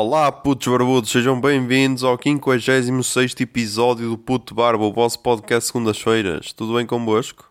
Olá, 0.00 0.30
putos 0.30 0.68
barbudos, 0.68 1.10
sejam 1.10 1.40
bem-vindos 1.40 2.04
ao 2.04 2.16
56 2.16 3.34
episódio 3.40 4.08
do 4.08 4.16
Puto 4.16 4.54
Barba, 4.54 4.84
o 4.84 4.92
vosso 4.92 5.18
podcast 5.18 5.72
segundas-feiras. 5.72 6.52
Tudo 6.52 6.76
bem 6.76 6.86
convosco? 6.86 7.50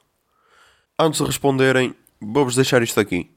Antes 0.97 1.19
de 1.19 1.25
responderem, 1.25 1.93
vou-vos 2.21 2.55
deixar 2.55 2.81
isto 2.81 3.01
aqui. 3.01 3.36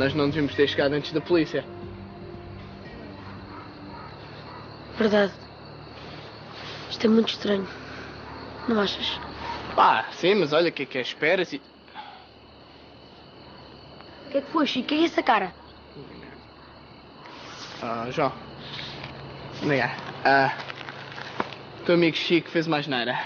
Nós 0.00 0.14
não 0.14 0.30
devíamos 0.30 0.54
ter 0.54 0.66
chegado 0.66 0.94
antes 0.94 1.12
da 1.12 1.20
polícia. 1.20 1.62
Verdade. 4.96 5.30
Isto 6.88 7.04
é 7.04 7.10
muito 7.10 7.28
estranho. 7.28 7.68
Não 8.66 8.80
achas? 8.80 9.20
Pá, 9.76 10.06
sim, 10.12 10.36
mas 10.36 10.54
olha, 10.54 10.70
o 10.70 10.72
que 10.72 10.84
é 10.84 10.86
que 10.86 10.96
é? 10.96 11.02
Espera-se. 11.02 11.60
O 14.26 14.30
que 14.30 14.38
é 14.38 14.40
que 14.40 14.50
foi, 14.50 14.66
Chico? 14.66 14.86
O 14.86 14.88
que 14.88 14.94
é 14.94 15.04
essa 15.04 15.22
cara? 15.22 15.52
Ah, 17.82 18.06
João. 18.10 18.32
Liga. 19.62 19.90
Ah, 20.24 20.56
teu 21.84 21.94
amigo 21.94 22.16
Chico 22.16 22.48
fez 22.48 22.66
uma 22.66 22.78
asneira. 22.78 23.20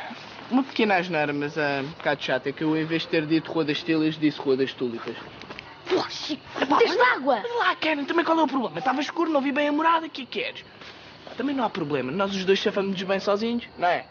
Uma 0.51 0.65
pequena 0.65 0.97
asneira, 0.97 1.33
mas 1.33 1.57
ah, 1.57 1.83
um 1.85 1.91
bocado 1.91 2.21
chata. 2.21 2.49
É 2.49 2.53
que 2.53 2.65
eu, 2.65 2.77
em 2.77 2.85
vez 2.85 3.03
de 3.03 3.09
ter 3.11 3.25
dito 3.27 3.53
Rua 3.53 3.65
das 3.65 3.81
Tilas, 3.81 4.19
disse 4.19 4.41
Rua 4.41 4.57
das 4.57 4.73
Tulipas. 4.73 5.15
Pô, 5.89 6.09
Chico! 6.09 6.43
Meteste 6.59 7.01
água! 7.01 7.41
Mas 7.43 7.57
lá, 7.57 7.77
Karen, 7.77 8.05
também 8.05 8.25
qual 8.25 8.39
é 8.39 8.43
o 8.43 8.47
problema? 8.47 8.79
Estava 8.79 9.01
escuro, 9.01 9.31
não 9.31 9.41
vi 9.41 9.53
bem 9.53 9.69
a 9.69 9.73
morada, 9.73 10.07
o 10.07 10.11
que 10.11 10.23
é 10.23 10.25
que 10.27 10.41
queres? 10.41 10.65
Também 11.37 11.55
não 11.55 11.65
há 11.65 11.71
problema. 11.71 12.13
Nós 12.13 12.35
os 12.35 12.45
dois 12.45 12.59
chafamos-nos 12.59 13.03
bem 13.03 13.19
sozinhos, 13.19 13.69
não 13.77 13.89
é? 13.89 14.07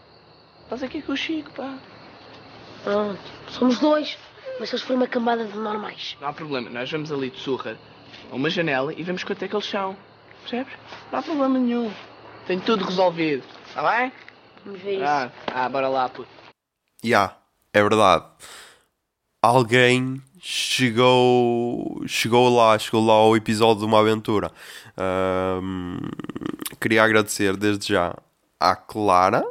Estás 0.64 0.84
aqui 0.84 1.02
com 1.02 1.14
o 1.14 1.18
Chico, 1.18 1.52
pá. 1.52 1.78
Pronto. 2.84 3.22
Somos 3.50 3.80
dois. 3.80 4.18
Mas 4.60 4.70
se 4.70 4.76
eles 4.76 4.86
forem 4.86 4.98
uma 4.98 5.08
camada 5.08 5.46
de 5.46 5.58
normais. 5.58 6.18
Não 6.22 6.28
há 6.28 6.34
problema, 6.34 6.70
nós 6.70 6.92
vamos 6.92 7.12
ali 7.12 7.30
de 7.30 7.40
surra 7.40 7.78
a 8.32 8.36
uma 8.36 8.50
janela 8.50 8.94
e 8.94 9.02
vemos 9.04 9.24
quanto 9.24 9.44
é 9.44 9.48
que 9.48 9.56
eles 9.56 9.66
são. 9.66 9.96
Percebes? 10.42 10.74
Não 11.12 11.20
há 11.20 11.22
problema 11.24 11.58
nenhum. 11.58 11.92
Tenho 12.46 12.62
tudo 12.62 12.84
resolvido. 12.86 13.44
Está 13.68 13.98
bem? 13.98 14.12
Vamos 14.66 14.82
ver 14.82 14.96
isso. 14.96 15.04
Ah, 15.06 15.32
ah, 15.54 15.70
bora 15.70 15.88
lá, 15.88 16.10
puto. 16.10 16.30
Ya, 17.04 17.36
é 17.74 17.82
verdade. 17.82 18.26
Alguém 19.44 20.22
chegou, 20.40 22.02
chegou 22.08 22.48
lá, 22.48 22.80
chegou 22.80 23.06
lá 23.06 23.12
ao 23.12 23.36
episódio 23.36 23.82
de 23.82 23.86
uma 23.86 24.00
aventura. 24.00 24.50
Ahm, 24.96 25.98
queria 26.80 27.04
agradecer 27.04 27.58
desde 27.58 27.90
já 27.90 28.16
à 28.58 28.74
Clara, 28.74 29.46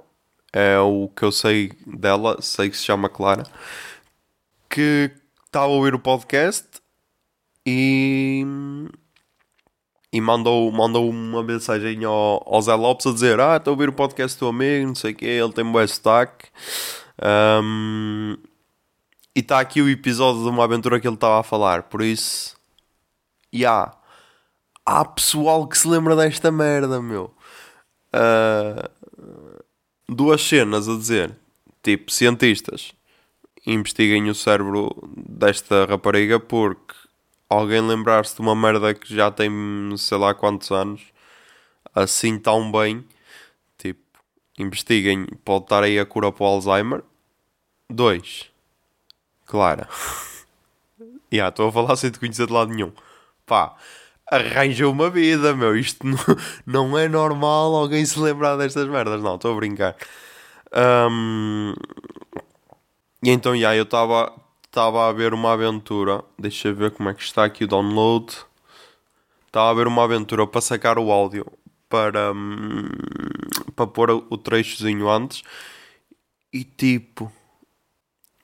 é 0.51 0.79
o 0.79 1.11
que 1.15 1.23
eu 1.23 1.31
sei 1.31 1.73
dela, 1.87 2.41
sei 2.41 2.71
que 2.71 2.77
se 2.79 2.85
chama 2.85 3.11
Clara, 3.11 3.43
que 4.71 5.11
estava 5.45 5.67
a 5.67 5.69
ouvir 5.69 5.95
o 5.95 5.99
podcast 5.99 6.67
e, 7.67 8.47
e 10.11 10.21
mandou, 10.23 10.73
mandou 10.73 11.11
uma 11.11 11.43
mensagem 11.43 12.03
ao, 12.03 12.43
ao 12.47 12.63
Zé 12.63 12.75
Lopes 12.75 13.07
a 13.07 13.13
dizer: 13.13 13.39
Ah, 13.41 13.59
estou 13.59 13.73
a 13.73 13.75
ouvir 13.75 13.91
o 13.91 13.93
podcast 13.93 14.41
do 14.41 14.49
amigo, 14.49 14.87
não 14.87 14.95
sei 14.95 15.13
o 15.13 15.15
quê, 15.15 15.27
ele 15.27 15.53
tem 15.53 15.63
um 15.63 15.71
bom 15.71 15.87
sotaque. 15.87 16.47
Um, 17.23 18.39
e 19.35 19.41
está 19.41 19.61
aqui 19.61 19.81
o 19.81 19.89
episódio 19.89 20.43
de 20.43 20.49
uma 20.49 20.65
aventura 20.65 21.01
que 21.01 21.07
ele 21.07 21.15
estava 21.15 21.41
a 21.41 21.43
falar, 21.43 21.85
por 21.85 22.03
isso, 22.03 22.57
ya, 23.53 23.93
há 24.85 25.05
pessoal 25.05 25.67
que 25.67 25.79
se 25.79 25.89
lembra 25.89 26.17
desta 26.17 26.51
merda, 26.51 27.01
meu. 27.01 27.35
Ah, 28.13 28.91
duas 30.09 30.43
cenas 30.43 30.89
a 30.89 30.97
dizer, 30.97 31.37
tipo, 31.83 32.11
cientistas, 32.13 32.93
investiguem 33.67 34.29
o 34.31 34.35
cérebro 34.35 34.91
desta 35.17 35.87
rapariga 35.87 36.39
porque 36.41 36.95
alguém 37.49 37.81
lembrar-se 37.81 38.35
de 38.35 38.43
uma 38.43 38.55
merda 38.55 38.95
que 38.95 39.15
já 39.15 39.31
tem 39.31 39.51
sei 39.97 40.19
lá 40.19 40.35
quantos 40.35 40.71
anos, 40.71 41.03
assim 41.95 42.39
tão 42.39 42.71
bem, 42.71 43.05
tipo, 43.79 44.01
investiguem, 44.59 45.27
pode 45.45 45.65
estar 45.65 45.83
aí 45.85 45.99
a 45.99 46.07
cura 46.07 46.33
para 46.33 46.45
o 46.45 46.47
Alzheimer. 46.47 47.03
Dois, 47.91 48.52
Clara. 49.47 49.89
Já, 51.33 51.49
estou 51.49 51.69
a 51.69 51.73
falar 51.73 51.97
sem 51.97 52.11
te 52.11 52.19
conhecer 52.19 52.47
de 52.47 52.53
lado 52.53 52.73
nenhum. 52.73 52.93
Pá, 53.47 53.75
arranja 54.31 54.89
uma 54.89 55.09
vida, 55.11 55.55
meu. 55.55 55.77
Isto 55.77 56.07
não, 56.07 56.19
não 56.93 56.99
é 56.99 57.09
normal 57.09 57.75
alguém 57.75 58.05
se 58.05 58.19
lembrar 58.19 58.57
destas 58.57 58.87
merdas. 58.89 59.23
Não, 59.23 59.37
estou 59.37 59.53
a 59.53 59.57
brincar. 59.57 59.97
Ahm, 60.73 61.75
e 63.23 63.31
então, 63.31 63.57
já, 63.57 63.75
eu 63.75 63.85
estava 63.85 64.33
estava 64.73 65.09
a 65.09 65.13
ver 65.13 65.35
uma 65.35 65.53
aventura. 65.53 66.25
Deixa 66.39 66.69
eu 66.69 66.75
ver 66.75 66.91
como 66.93 67.11
é 67.11 67.15
que 67.15 67.23
está 67.23 67.45
aqui 67.45 67.65
o 67.65 67.69
download. 67.69 68.35
Estava 69.47 69.71
a 69.71 69.75
ver 69.75 69.87
uma 69.87 70.05
aventura 70.05 70.47
para 70.47 70.61
sacar 70.63 70.99
o 70.99 71.13
áudio 71.13 71.47
para, 71.91 72.33
hum, 72.33 72.89
para 73.77 73.87
pôr 73.87 74.11
o 74.11 74.39
trechozinho 74.39 75.11
antes. 75.11 75.43
E 76.53 76.65
tipo, 76.65 77.31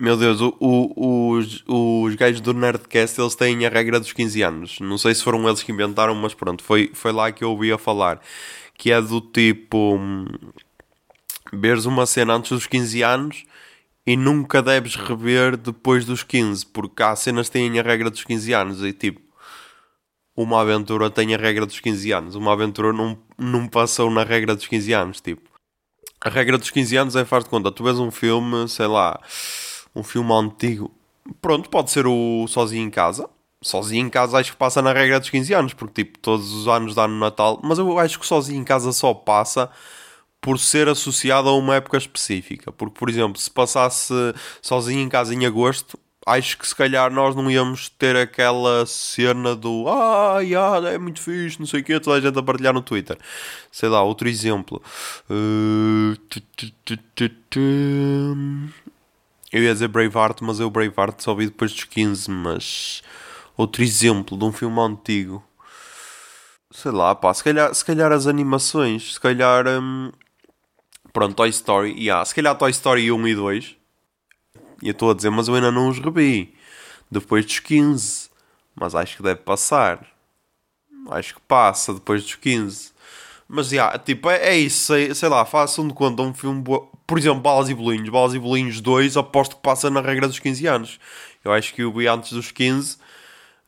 meu 0.01 0.17
Deus, 0.17 0.41
o- 0.41 0.55
o- 0.61 1.31
os, 1.33 1.65
os 1.67 2.15
gajos 2.15 2.41
do 2.41 2.55
Nerdcast 2.55 3.21
eles 3.21 3.35
têm 3.35 3.67
a 3.67 3.69
regra 3.69 3.99
dos 3.99 4.13
15 4.13 4.43
anos. 4.43 4.79
Não 4.81 4.97
sei 4.99 5.15
se 5.15 5.23
foram 5.25 5.47
eles 5.49 5.63
que 5.63 5.73
inventaram, 5.73 6.15
mas 6.15 6.35
pronto, 6.35 6.63
foi, 6.63 6.91
foi 6.95 7.13
lá 7.13 7.33
que 7.33 7.43
eu 7.43 7.51
ouvi 7.51 7.73
a 7.73 7.79
falar. 7.79 8.21
Que 8.75 8.93
é 8.93 9.01
do 9.03 9.21
tipo: 9.21 9.97
hum, 9.97 10.25
veres 11.53 11.85
uma 11.85 12.07
cena 12.07 12.35
antes 12.35 12.53
dos 12.53 12.67
15 12.67 13.03
anos 13.03 13.45
e 14.07 14.17
nunca 14.17 14.63
deves 14.63 14.95
rever 14.95 15.57
depois 15.57 16.05
dos 16.05 16.23
15, 16.23 16.65
porque 16.67 17.03
há 17.03 17.15
cenas 17.17 17.49
que 17.49 17.55
têm 17.55 17.79
a 17.79 17.83
regra 17.83 18.09
dos 18.11 18.25
15 18.25 18.53
anos. 18.53 18.83
E 18.83 18.93
tipo, 18.93 19.21
uma 20.37 20.61
aventura 20.61 21.11
tem 21.11 21.35
a 21.35 21.39
regra 21.39 21.67
dos 21.67 21.81
15 21.81 22.13
anos. 22.13 22.35
Uma 22.37 22.53
aventura 22.53 22.93
não, 22.93 23.19
não 23.37 23.67
passou 23.67 24.11
na 24.11 24.23
regra 24.23 24.55
dos 24.55 24.67
15 24.69 24.93
anos. 24.93 25.21
Tipo, 25.21 25.43
a 26.21 26.29
regra 26.31 26.57
dos 26.57 26.71
15 26.71 26.97
anos 26.97 27.17
é 27.17 27.25
faz 27.25 27.45
de 27.45 27.51
conta. 27.51 27.73
Tu 27.73 27.83
vês 27.83 27.99
um 27.99 28.11
filme, 28.11 28.69
sei 28.69 28.87
lá, 28.87 29.21
um 29.99 30.03
filme 30.03 30.33
antigo. 30.33 30.91
Pronto, 31.41 31.69
pode 31.69 31.91
ser 31.91 32.07
o 32.07 32.47
Sozinho 32.49 32.87
em 32.87 32.91
Casa. 32.91 33.29
Sozinho 33.61 34.07
em 34.07 34.11
Casa 34.11 34.39
acho 34.39 34.53
que 34.53 34.57
passa 34.57 34.81
na 34.81 34.93
regra 34.93 35.19
dos 35.19 35.31
15 35.31 35.53
anos, 35.53 35.75
porque 35.75 36.05
tipo, 36.05 36.19
todos 36.19 36.53
os 36.53 36.69
anos 36.69 36.95
dá 36.95 37.09
no 37.09 37.19
Natal. 37.19 37.61
Mas 37.63 37.79
eu 37.79 37.99
acho 37.99 38.19
que 38.19 38.27
Sozinho 38.27 38.61
em 38.61 38.65
Casa 38.65 38.93
só 38.93 39.13
passa 39.13 39.71
por 40.41 40.59
ser 40.59 40.89
associado 40.89 41.49
a 41.49 41.57
uma 41.57 41.77
época 41.77 41.99
específica. 41.99 42.71
Porque, 42.73 42.99
por 42.99 43.11
exemplo, 43.11 43.39
se 43.39 43.51
passasse 43.51 44.15
Sozinho 44.63 45.01
em 45.01 45.09
Casa 45.09 45.35
em 45.35 45.45
agosto, 45.45 45.99
acho 46.25 46.59
que 46.59 46.67
se 46.67 46.75
calhar 46.75 47.13
nós 47.13 47.35
não 47.35 47.51
íamos 47.51 47.89
ter 47.89 48.15
aquela 48.17 48.85
cena 48.87 49.57
do 49.57 49.87
ah, 49.89 50.41
yeah, 50.41 50.91
é 50.91 50.99
muito 50.99 51.21
fixe, 51.21 51.59
não 51.59 51.67
sei 51.67 51.81
o 51.81 51.85
quê, 51.85 51.99
toda 51.99 52.19
a 52.19 52.21
gente 52.21 52.39
a 52.39 52.43
partilhar 52.43 52.75
no 52.75 52.83
Twitter. 52.83 53.19
Sei 53.73 53.89
lá, 53.89 54.03
outro 54.03 54.29
exemplo. 54.29 54.83
Uh, 55.29 56.15
Eu 59.51 59.63
ia 59.63 59.73
dizer 59.73 59.89
Braveheart, 59.89 60.43
mas 60.43 60.61
eu 60.61 60.71
Braveheart 60.71 61.21
só 61.21 61.35
vi 61.35 61.47
depois 61.47 61.73
dos 61.73 61.85
15, 61.85 62.31
mas 62.31 63.03
outro 63.57 63.83
exemplo 63.83 64.37
de 64.37 64.45
um 64.45 64.53
filme 64.53 64.79
antigo. 64.81 65.43
Sei 66.71 66.93
lá, 66.93 67.15
pá, 67.15 67.33
se 67.33 67.43
calhar, 67.43 67.75
se 67.75 67.85
calhar 67.85 68.13
as 68.13 68.27
animações, 68.27 69.15
se 69.15 69.21
calhar. 69.21 69.67
hum, 69.67 70.13
pronto, 71.13 71.35
Toy 71.35 71.49
Story, 71.49 71.93
yeah, 71.99 72.23
se 72.25 72.35
calhar 72.35 72.57
Toy 72.57 72.71
Story 72.71 73.11
1 73.11 73.29
e 73.29 73.35
2. 73.35 73.77
E 74.83 74.89
eu 74.89 74.93
estou 74.93 75.11
a 75.11 75.15
dizer, 75.15 75.31
mas 75.31 75.49
eu 75.49 75.55
ainda 75.55 75.73
não 75.73 75.89
os 75.89 75.99
revi. 75.99 76.55
Depois 77.11 77.45
dos 77.47 77.59
15. 77.59 78.29
Mas 78.77 78.95
acho 78.95 79.17
que 79.17 79.23
deve 79.23 79.41
passar. 79.41 80.07
Acho 81.11 81.35
que 81.35 81.41
passa 81.41 81.95
depois 81.95 82.23
dos 82.23 82.35
15. 82.37 82.93
Mas, 83.49 83.71
já, 83.71 83.99
tipo, 83.99 84.29
é, 84.31 84.51
é 84.51 84.57
isso. 84.59 84.87
Sei, 84.87 85.15
sei 85.15 85.29
lá, 85.29 85.45
façam 85.45 85.89
de 85.89 85.95
conta 85.95 86.23
um 86.23 86.35
filme... 86.35 86.63
Por 87.09 87.19
exemplo, 87.19 87.41
Balas 87.41 87.71
e 87.71 87.75
Bolinhos. 87.75 88.11
Balas 88.11 88.35
e 88.35 88.39
Bolinhos 88.39 88.83
2, 88.83 89.17
aposto 89.17 89.57
que 89.57 89.63
passa 89.63 89.89
na 89.89 90.03
regra 90.03 90.29
dos 90.29 90.39
15 90.39 90.67
anos. 90.67 91.01
Eu 91.43 91.51
acho 91.51 91.73
que 91.75 91.83
eu 91.83 91.91
vi 91.91 92.07
antes 92.07 92.33
dos 92.33 92.53
15... 92.53 92.99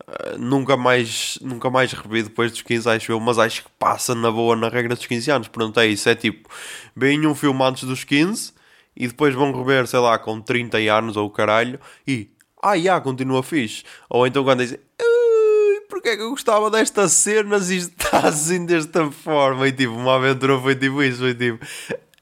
Uh, 0.01 0.39
nunca 0.39 0.79
mais 0.79 1.39
nunca 1.43 1.69
mais 1.69 1.93
revi 1.93 2.23
depois 2.23 2.51
dos 2.51 2.63
15 2.63 2.89
acho 2.89 3.13
eu, 3.13 3.21
mas 3.21 3.39
acho 3.39 3.63
que 3.63 3.71
passa 3.79 4.15
na 4.15 4.31
boa 4.31 4.57
na 4.57 4.69
regra 4.69 4.97
dos 4.97 5.05
15 5.07 5.31
anos, 5.31 5.49
pronto 5.49 5.79
é 5.79 5.87
isso, 5.87 6.09
é 6.09 6.15
tipo 6.15 6.49
veem 6.97 7.27
um 7.27 7.35
filme 7.35 7.63
antes 7.63 7.85
dos 7.85 8.03
15 8.03 8.55
e 8.97 9.07
depois 9.07 9.35
vão 9.35 9.53
rever, 9.53 9.87
sei 9.87 10.01
lá, 10.01 10.19
com 10.19 10.41
30 10.41 10.79
anos 10.79 11.19
ou 11.19 11.31
caralho 11.31 11.79
e, 12.09 12.31
ah, 12.63 12.77
já, 12.79 12.99
continua 13.01 13.43
fixe 13.43 13.85
ou 14.09 14.27
então 14.27 14.43
quando 14.43 14.61
dizem, 14.61 14.81
"Ui, 15.01 15.81
porque 15.89 16.09
é 16.09 16.17
que 16.17 16.23
eu 16.23 16.31
gostava 16.31 16.71
destas 16.71 17.13
cenas 17.13 17.71
e 17.71 17.77
está 17.77 18.21
assim 18.27 18.65
desta 18.65 19.09
forma 19.13 19.69
e 19.69 19.73
tipo, 19.73 19.93
uma 19.93 20.17
aventura 20.17 20.59
foi 20.59 20.75
tipo 20.75 21.03
isso, 21.03 21.19
foi 21.19 21.35
tipo 21.35 21.65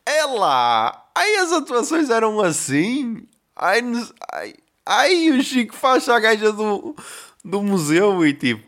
é 0.05 0.25
lá, 0.25 1.08
ai 1.19 1.37
as 1.37 1.53
atuações 1.53 2.11
eram 2.11 2.41
assim 2.41 3.27
nos- 3.83 4.13
ai, 4.33 4.55
ai 4.87 5.31
o 5.31 5.43
Chico 5.43 5.75
faz 5.75 6.09
a 6.09 6.19
gaja 6.21 6.53
do 6.53 6.95
do 7.45 7.63
museu 7.63 8.27
e 8.27 8.35
tipo, 8.35 8.63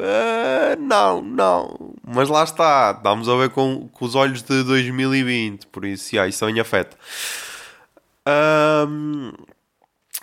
"Ah, 0.00 0.76
não, 0.78 1.22
não. 1.22 1.94
Mas 2.06 2.28
lá 2.28 2.42
está, 2.42 2.92
estamos 2.96 3.28
a 3.28 3.36
ver 3.36 3.50
com, 3.50 3.88
com 3.92 4.04
os 4.04 4.14
olhos 4.14 4.42
de 4.42 4.62
2020, 4.64 5.66
por 5.68 5.84
isso, 5.84 6.14
yeah, 6.14 6.28
isso 6.28 6.40
também 6.40 6.58
afeta. 6.60 6.96
Ahm, 8.26 9.32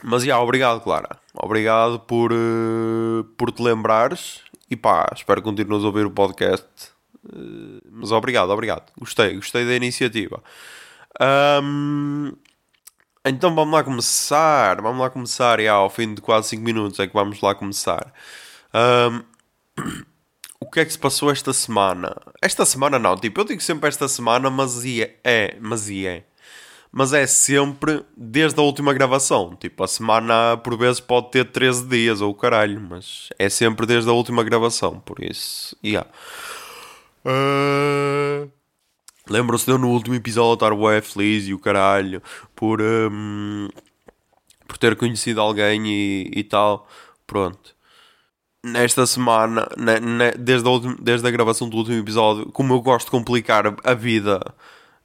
mas, 0.04 0.24
já, 0.24 0.40
obrigado, 0.40 0.82
Clara. 0.82 1.18
Obrigado 1.34 2.00
por, 2.00 2.32
eh, 2.34 3.24
por 3.38 3.52
te 3.52 3.62
lembrares 3.62 4.42
e 4.70 4.76
pá, 4.76 5.08
espero 5.16 5.42
que 5.42 5.48
continues 5.50 5.84
a 5.84 5.88
ouvir 5.88 6.06
o 6.06 6.12
podcast. 6.12 6.68
Eh, 7.32 7.82
mas 7.92 8.12
obrigado, 8.12 8.50
obrigado. 8.50 8.92
Gostei, 9.00 9.36
gostei 9.36 9.66
da 9.66 9.76
iniciativa. 9.76 10.44
Ahm, 11.20 12.32
então 13.26 13.54
vamos 13.54 13.74
lá 13.74 13.84
começar. 13.84 14.82
Vamos 14.82 15.00
lá 15.02 15.10
começar. 15.10 15.60
E 15.60 15.68
ao 15.68 15.90
fim 15.90 16.14
de 16.14 16.22
quase 16.22 16.50
5 16.50 16.64
minutos 16.64 17.00
é 17.00 17.08
que 17.08 17.14
vamos 17.14 17.42
lá 17.42 17.54
começar. 17.56 18.14
Ahm, 18.74 19.24
o 20.60 20.70
que 20.70 20.80
é 20.80 20.86
que 20.86 20.92
se 20.94 21.00
passou 21.00 21.32
esta 21.32 21.54
semana? 21.54 22.16
Esta 22.42 22.66
semana 22.66 23.00
não, 23.00 23.18
tipo, 23.18 23.42
eu 23.42 23.46
digo 23.46 23.62
sempre 23.62 23.90
esta 23.90 24.08
semana, 24.08 24.50
mas 24.50 24.86
é, 24.86 25.16
é 25.24 25.58
mas 25.60 25.90
é. 25.90 26.24
Mas 26.92 27.14
é 27.14 27.26
sempre 27.26 28.06
desde 28.16 28.60
a 28.60 28.64
última 28.64 28.94
gravação. 28.94 29.56
Tipo, 29.56 29.84
a 29.84 29.88
semana 29.88 30.58
por 30.58 30.78
vezes 30.78 31.00
pode 31.00 31.32
ter 31.32 31.46
13 31.46 31.88
dias 31.88 32.22
ou 32.22 32.34
caralho, 32.34 32.80
mas 32.82 33.30
é 33.40 33.50
sempre 33.50 33.86
desde 33.86 34.10
a 34.10 34.14
última 34.14 34.44
gravação, 34.44 35.00
por 35.00 35.24
isso, 35.24 35.76
yeah. 35.84 36.08
Ah, 37.26 38.48
Lembram-se 39.30 39.66
de 39.66 39.72
eu 39.72 39.78
no 39.78 39.90
último 39.90 40.16
episódio 40.16 40.54
estar 40.56 40.74
bué 40.76 41.02
feliz 41.02 41.48
e 41.48 41.54
o 41.54 41.60
caralho 41.60 42.22
por, 42.56 42.82
hum, 42.82 43.70
por 44.68 44.78
ter 44.78 44.96
conhecido 44.96 45.40
alguém 45.42 45.86
e, 45.88 46.32
e 46.36 46.44
tal. 46.44 46.88
Pronto. 47.28 47.76
Nesta 48.64 49.06
semana, 49.08 49.68
ne- 49.78 50.00
ne- 50.00 50.32
desde, 50.34 50.68
a 50.68 50.72
ultim- 50.72 50.98
desde 51.02 51.28
a 51.28 51.32
gravação 51.32 51.68
do 51.70 51.78
último 51.78 51.98
episódio, 51.98 52.46
como 52.52 52.74
eu 52.74 52.82
gosto 52.82 53.06
de 53.08 53.12
complicar 53.12 53.64
a, 53.84 53.94
vida, 53.94 54.40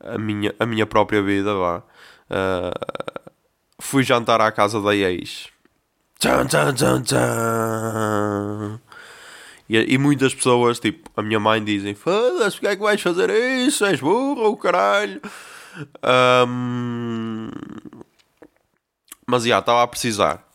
a 0.00 0.18
minha, 0.18 0.54
a 0.58 0.66
minha 0.66 0.86
própria 0.86 1.22
vida, 1.22 1.54
vá, 1.54 1.82
ah, 2.28 2.72
fui 3.78 4.02
jantar 4.02 4.40
à 4.40 4.50
casa 4.52 4.80
da 4.82 4.94
ex. 4.94 5.48
Tchan, 6.18 6.46
tchan, 6.46 6.74
tchan, 6.74 7.02
tchan. 7.02 8.80
E, 9.68 9.94
e 9.94 9.98
muitas 9.98 10.34
pessoas, 10.34 10.78
tipo, 10.78 11.10
a 11.16 11.22
minha 11.22 11.40
mãe 11.40 11.62
dizem: 11.62 11.94
Foda-se, 11.94 12.56
porque 12.56 12.68
é 12.68 12.76
que 12.76 12.82
vais 12.82 13.00
fazer 13.00 13.30
isso? 13.30 13.84
És 13.84 14.00
burro, 14.00 14.56
caralho. 14.56 15.20
Ahm, 16.02 17.50
Mas 19.26 19.44
já, 19.44 19.58
estava 19.58 19.82
a 19.82 19.86
precisar. 19.86 20.46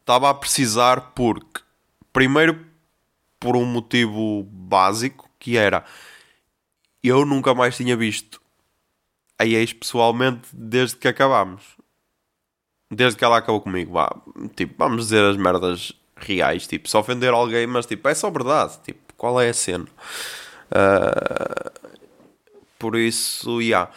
Estava 0.00 0.30
a 0.30 0.34
precisar 0.34 1.12
porque, 1.14 1.60
primeiro, 2.12 2.64
por 3.40 3.56
um 3.56 3.64
motivo 3.64 4.44
básico, 4.44 5.28
que 5.38 5.56
era 5.56 5.84
eu 7.02 7.24
nunca 7.24 7.54
mais 7.54 7.76
tinha 7.76 7.96
visto 7.96 8.40
a 9.38 9.46
ex 9.46 9.72
pessoalmente 9.72 10.48
desde 10.52 10.96
que 10.96 11.08
acabámos. 11.08 11.62
Desde 12.90 13.18
que 13.18 13.24
ela 13.24 13.38
acabou 13.38 13.60
comigo, 13.60 13.92
vá. 13.92 14.10
Tipo, 14.56 14.74
vamos 14.78 15.04
dizer 15.04 15.22
as 15.24 15.36
merdas 15.36 15.92
reais, 16.20 16.66
tipo, 16.66 16.88
se 16.88 16.96
ofender 16.96 17.32
alguém, 17.32 17.66
mas 17.66 17.86
tipo, 17.86 18.08
é 18.08 18.14
só 18.14 18.30
verdade. 18.30 18.78
Tipo, 18.84 19.14
qual 19.16 19.40
é 19.40 19.48
a 19.50 19.54
cena? 19.54 19.86
Ah, 20.70 21.72
por 22.78 22.96
isso, 22.96 23.60
já. 23.62 23.88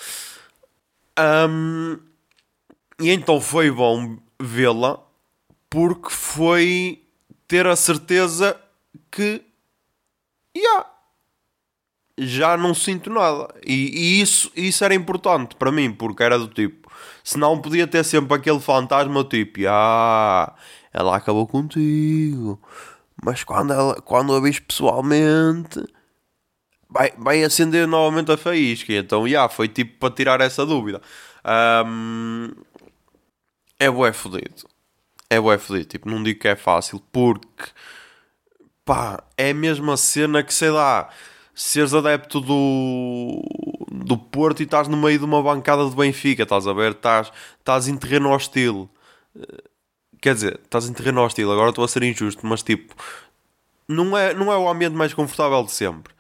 Ahm, 1.18 2.00
e 3.00 3.10
então 3.12 3.40
foi 3.42 3.70
bom 3.70 4.18
vê-la 4.40 5.00
porque 5.70 6.10
foi 6.10 7.02
ter 7.48 7.68
a 7.68 7.76
certeza 7.76 8.60
que 9.12 9.42
já 10.56 10.86
já 12.18 12.56
não 12.56 12.74
sinto 12.74 13.10
nada. 13.10 13.54
E, 13.66 13.74
e 13.74 14.22
isso, 14.22 14.52
isso 14.56 14.84
era 14.84 14.94
importante 14.94 15.56
para 15.56 15.72
mim, 15.72 15.92
porque 15.92 16.22
era 16.24 16.38
do 16.38 16.48
tipo, 16.48 16.92
senão 17.24 17.60
podia 17.60 17.88
ter 17.88 18.04
sempre 18.04 18.36
aquele 18.36 18.60
fantasma 18.60 19.24
tipo, 19.24 19.62
ah, 19.68 20.54
ela 20.94 21.16
acabou 21.16 21.48
contigo, 21.48 22.60
mas 23.24 23.44
quando, 23.44 23.74
ela, 23.74 23.96
quando 24.02 24.36
a 24.36 24.42
vis 24.42 24.60
pessoalmente 24.60 25.84
vai, 26.90 27.14
vai 27.18 27.44
acender 27.44 27.88
novamente 27.88 28.32
a 28.32 28.38
faísca. 28.38 28.94
Então, 28.94 29.28
já, 29.28 29.48
foi 29.50 29.68
tipo 29.68 30.00
para 30.00 30.14
tirar 30.14 30.42
essa 30.42 30.66
dúvida. 30.66 31.02
Ahm, 31.44 32.52
é 33.80 33.90
bué 33.90 34.12
fodido. 34.14 34.68
É 35.30 35.40
bué 35.40 35.58
fodido. 35.58 35.86
Tipo, 35.86 36.10
não 36.10 36.22
digo 36.22 36.40
que 36.40 36.48
é 36.48 36.56
fácil, 36.56 37.02
porque 37.12 37.72
pá, 38.86 39.24
é 39.38 39.52
a 39.52 39.54
mesma 39.54 39.98
cena 39.98 40.44
que 40.44 40.54
sei 40.54 40.70
lá, 40.70 41.10
seres 41.56 41.94
adepto 41.94 42.42
do, 42.42 43.42
do 43.92 44.18
Porto 44.18 44.62
e 44.62 44.64
estás 44.64 44.88
no 44.88 44.98
meio 44.98 45.20
de 45.20 45.26
uma 45.26 45.42
bancada 45.42 45.84
do 45.84 45.96
Benfica, 45.96 46.44
estás 46.44 46.68
a 46.68 46.74
ver? 46.74 46.92
Estás, 46.92 47.32
estás 47.60 47.88
em 47.88 47.98
terreno 47.98 48.32
hostil. 48.32 48.90
Quer 50.22 50.36
dizer, 50.36 50.60
estás 50.64 50.88
em 50.88 50.94
terreno 50.94 51.22
hostil, 51.22 51.52
agora 51.52 51.70
estou 51.70 51.84
a 51.84 51.88
ser 51.88 52.04
injusto, 52.04 52.46
mas 52.46 52.62
tipo, 52.62 52.96
não 53.88 54.16
é, 54.16 54.34
não 54.36 54.52
é 54.52 54.58
o 54.58 54.70
ambiente 54.70 54.96
mais 54.96 55.14
confortável 55.16 55.64
de 55.64 55.72
sempre. 55.72 56.14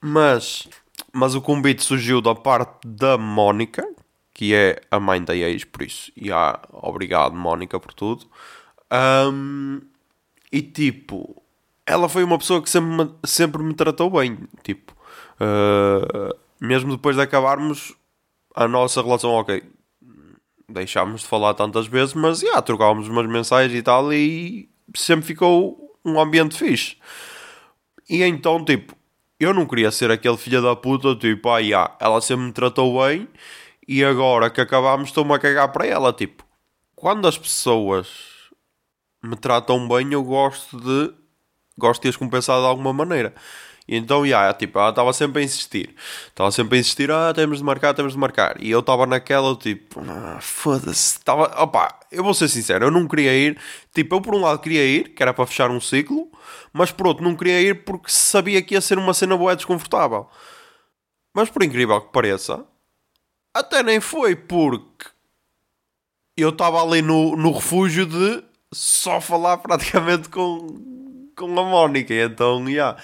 Mas, 0.00 0.68
mas 1.12 1.34
o 1.34 1.42
convite 1.42 1.82
surgiu 1.82 2.20
da 2.20 2.34
parte 2.34 2.86
da 2.86 3.18
Mónica, 3.18 3.84
que 4.32 4.54
é 4.54 4.80
a 4.90 5.00
mãe 5.00 5.22
da 5.22 5.34
ex, 5.34 5.64
por 5.64 5.82
isso, 5.82 6.12
e 6.16 6.30
ah, 6.30 6.60
obrigado 6.72 7.34
Mónica 7.34 7.80
por 7.80 7.92
tudo. 7.92 8.26
Ahm, 8.90 9.80
e 10.52 10.62
tipo, 10.62 11.42
ela 11.84 12.08
foi 12.08 12.22
uma 12.22 12.38
pessoa 12.38 12.62
que 12.62 12.70
sempre 12.70 12.90
me, 13.04 13.14
sempre 13.24 13.62
me 13.62 13.74
tratou 13.74 14.10
bem. 14.10 14.38
Tipo, 14.62 14.94
ah, 15.40 16.34
mesmo 16.60 16.92
depois 16.92 17.16
de 17.16 17.22
acabarmos 17.22 17.94
a 18.54 18.68
nossa 18.68 19.02
relação, 19.02 19.30
ok, 19.32 19.62
deixámos 20.68 21.22
de 21.22 21.26
falar 21.26 21.54
tantas 21.54 21.86
vezes, 21.86 22.14
mas 22.14 22.40
já, 22.40 22.60
trocávamos 22.62 23.08
umas 23.08 23.26
mensagens 23.26 23.76
e 23.76 23.82
tal, 23.82 24.12
e 24.12 24.68
sempre 24.94 25.26
ficou 25.26 25.96
um 26.04 26.20
ambiente 26.20 26.56
fixe. 26.56 26.96
E 28.08 28.22
então, 28.22 28.64
tipo, 28.64 28.94
eu 29.38 29.52
não 29.54 29.66
queria 29.66 29.90
ser 29.90 30.10
aquele 30.10 30.36
filho 30.36 30.62
da 30.62 30.76
puta, 30.76 31.14
tipo, 31.16 31.48
ah, 31.48 31.62
já, 31.62 31.96
ela 32.00 32.20
sempre 32.20 32.46
me 32.46 32.52
tratou 32.52 33.02
bem, 33.02 33.28
e 33.86 34.04
agora 34.04 34.50
que 34.50 34.60
acabámos 34.60 35.08
estou-me 35.08 35.34
a 35.34 35.38
cagar 35.38 35.70
para 35.72 35.86
ela, 35.86 36.12
tipo, 36.12 36.44
quando 36.94 37.28
as 37.28 37.36
pessoas 37.36 38.08
me 39.22 39.36
tratam 39.36 39.88
bem, 39.88 40.12
eu 40.12 40.22
gosto 40.22 40.78
de 40.80 41.14
gosto 41.76 42.02
de 42.02 42.08
as 42.08 42.16
compensar 42.16 42.60
de 42.60 42.66
alguma 42.66 42.92
maneira. 42.92 43.34
E 43.86 43.96
então, 43.96 44.26
já, 44.26 44.52
tipo, 44.54 44.78
ela 44.78 44.90
estava 44.90 45.12
sempre 45.12 45.42
a 45.42 45.44
insistir. 45.44 45.94
Estava 46.28 46.50
sempre 46.50 46.78
a 46.78 46.80
insistir, 46.80 47.10
ah, 47.10 47.32
temos 47.34 47.58
de 47.58 47.64
marcar, 47.64 47.92
temos 47.92 48.14
de 48.14 48.18
marcar. 48.18 48.60
E 48.62 48.70
eu 48.70 48.80
estava 48.80 49.06
naquela, 49.06 49.54
tipo, 49.56 50.00
ah, 50.08 50.38
foda-se. 50.40 51.20
Tava, 51.22 51.44
opá, 51.62 52.00
eu 52.10 52.24
vou 52.24 52.32
ser 52.32 52.48
sincero, 52.48 52.86
eu 52.86 52.90
não 52.90 53.06
queria 53.06 53.36
ir. 53.36 53.58
Tipo, 53.94 54.16
eu 54.16 54.20
por 54.22 54.34
um 54.34 54.40
lado 54.40 54.60
queria 54.60 54.84
ir, 54.86 55.14
que 55.14 55.22
era 55.22 55.34
para 55.34 55.46
fechar 55.46 55.70
um 55.70 55.80
ciclo, 55.80 56.30
mas 56.72 56.90
por 56.90 57.06
outro 57.06 57.22
não 57.22 57.36
queria 57.36 57.60
ir 57.60 57.84
porque 57.84 58.10
sabia 58.10 58.62
que 58.62 58.74
ia 58.74 58.80
ser 58.80 58.98
uma 58.98 59.12
cena 59.12 59.36
boa 59.36 59.52
e 59.52 59.56
desconfortável. 59.56 60.28
Mas 61.34 61.50
por 61.50 61.62
incrível 61.62 62.00
que 62.00 62.12
pareça, 62.12 62.64
até 63.52 63.82
nem 63.82 64.00
foi 64.00 64.34
porque 64.34 65.08
eu 66.36 66.48
estava 66.48 66.82
ali 66.82 67.02
no, 67.02 67.36
no 67.36 67.52
refúgio 67.52 68.06
de 68.06 68.42
só 68.72 69.20
falar 69.20 69.58
praticamente 69.58 70.28
com, 70.28 71.30
com 71.36 71.60
a 71.60 71.64
Mónica. 71.64 72.14
Então, 72.14 72.68
yeah. 72.68 73.00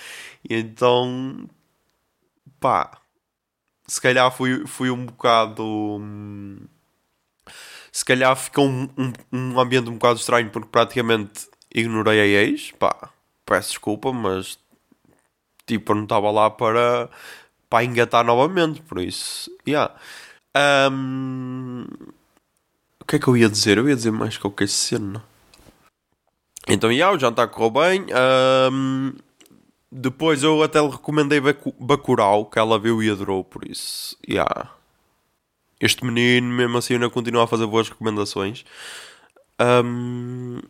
Então, 0.49 1.49
pá, 2.61 3.01
se 3.87 4.01
calhar 4.01 4.31
fui, 4.33 4.67
fui 4.67 4.91
um 4.91 5.07
bocado. 5.07 5.65
hum, 5.65 6.59
Se 7.93 8.05
calhar 8.05 8.35
ficou 8.37 8.67
um, 8.69 8.89
um, 8.97 9.13
um 9.33 9.61
ambiente 9.61 9.89
um 9.91 9.95
bocado 9.95 10.19
estranho 10.21 10.51
porque 10.51 10.69
praticamente 10.69 11.49
ignorei 11.75 12.21
a 12.21 12.43
ex. 12.43 12.71
Pá, 12.73 13.11
peço 13.45 13.71
desculpa, 13.71 14.13
mas 14.13 14.59
tipo, 15.67 15.93
eu 15.93 15.97
não 15.97 16.05
estava 16.05 16.31
lá 16.31 16.51
para, 16.51 17.09
para 17.69 17.85
engatar 17.85 18.25
novamente. 18.25 18.83
Por 18.83 19.01
isso, 19.01 19.51
yeah. 19.67 19.95
Ahm, 20.55 21.87
o 23.01 23.05
que 23.07 23.17
é 23.17 23.19
que 23.19 23.29
eu 23.29 23.37
ia 23.37 23.49
dizer? 23.49 23.79
Eu 23.79 23.89
ia 23.89 23.97
dizer 23.97 24.13
mais 24.13 24.37
qualquer 24.39 24.69
cena. 24.69 25.25
Então, 26.69 26.93
yeah, 26.93 27.15
o 27.15 27.19
jantar 27.19 27.49
correu 27.49 27.71
bem. 27.71 28.07
Ahm, 28.13 29.13
depois 29.91 30.43
eu 30.43 30.63
até 30.63 30.81
lhe 30.81 30.89
recomendei 30.89 31.41
Bacurau, 31.79 32.47
que 32.47 32.59
ela 32.59 32.79
viu 32.79 33.03
e 33.03 33.11
adorou, 33.11 33.43
por 33.43 33.69
isso, 33.69 34.17
yeah. 34.29 34.71
Este 35.81 36.05
menino, 36.05 36.47
mesmo 36.47 36.79
assim, 36.79 36.95
ainda 36.95 37.11
continua 37.11 37.45
a 37.45 37.47
fazer 37.47 37.67
boas 37.67 37.89
recomendações. 37.89 38.65
Ahm, 39.59 40.61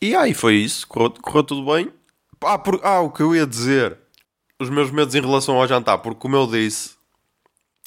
e 0.00 0.14
aí 0.14 0.34
foi 0.34 0.56
isso, 0.56 0.86
correu, 0.86 1.10
correu 1.10 1.44
tudo 1.44 1.72
bem. 1.72 1.92
Ah, 2.42 2.58
por- 2.58 2.80
ah, 2.82 3.00
o 3.00 3.10
que 3.10 3.22
eu 3.22 3.34
ia 3.34 3.46
dizer, 3.46 3.96
os 4.58 4.70
meus 4.70 4.90
medos 4.90 5.14
em 5.14 5.20
relação 5.20 5.56
ao 5.56 5.66
jantar, 5.68 5.98
porque 5.98 6.20
como 6.20 6.36
eu 6.36 6.46
disse, 6.46 6.96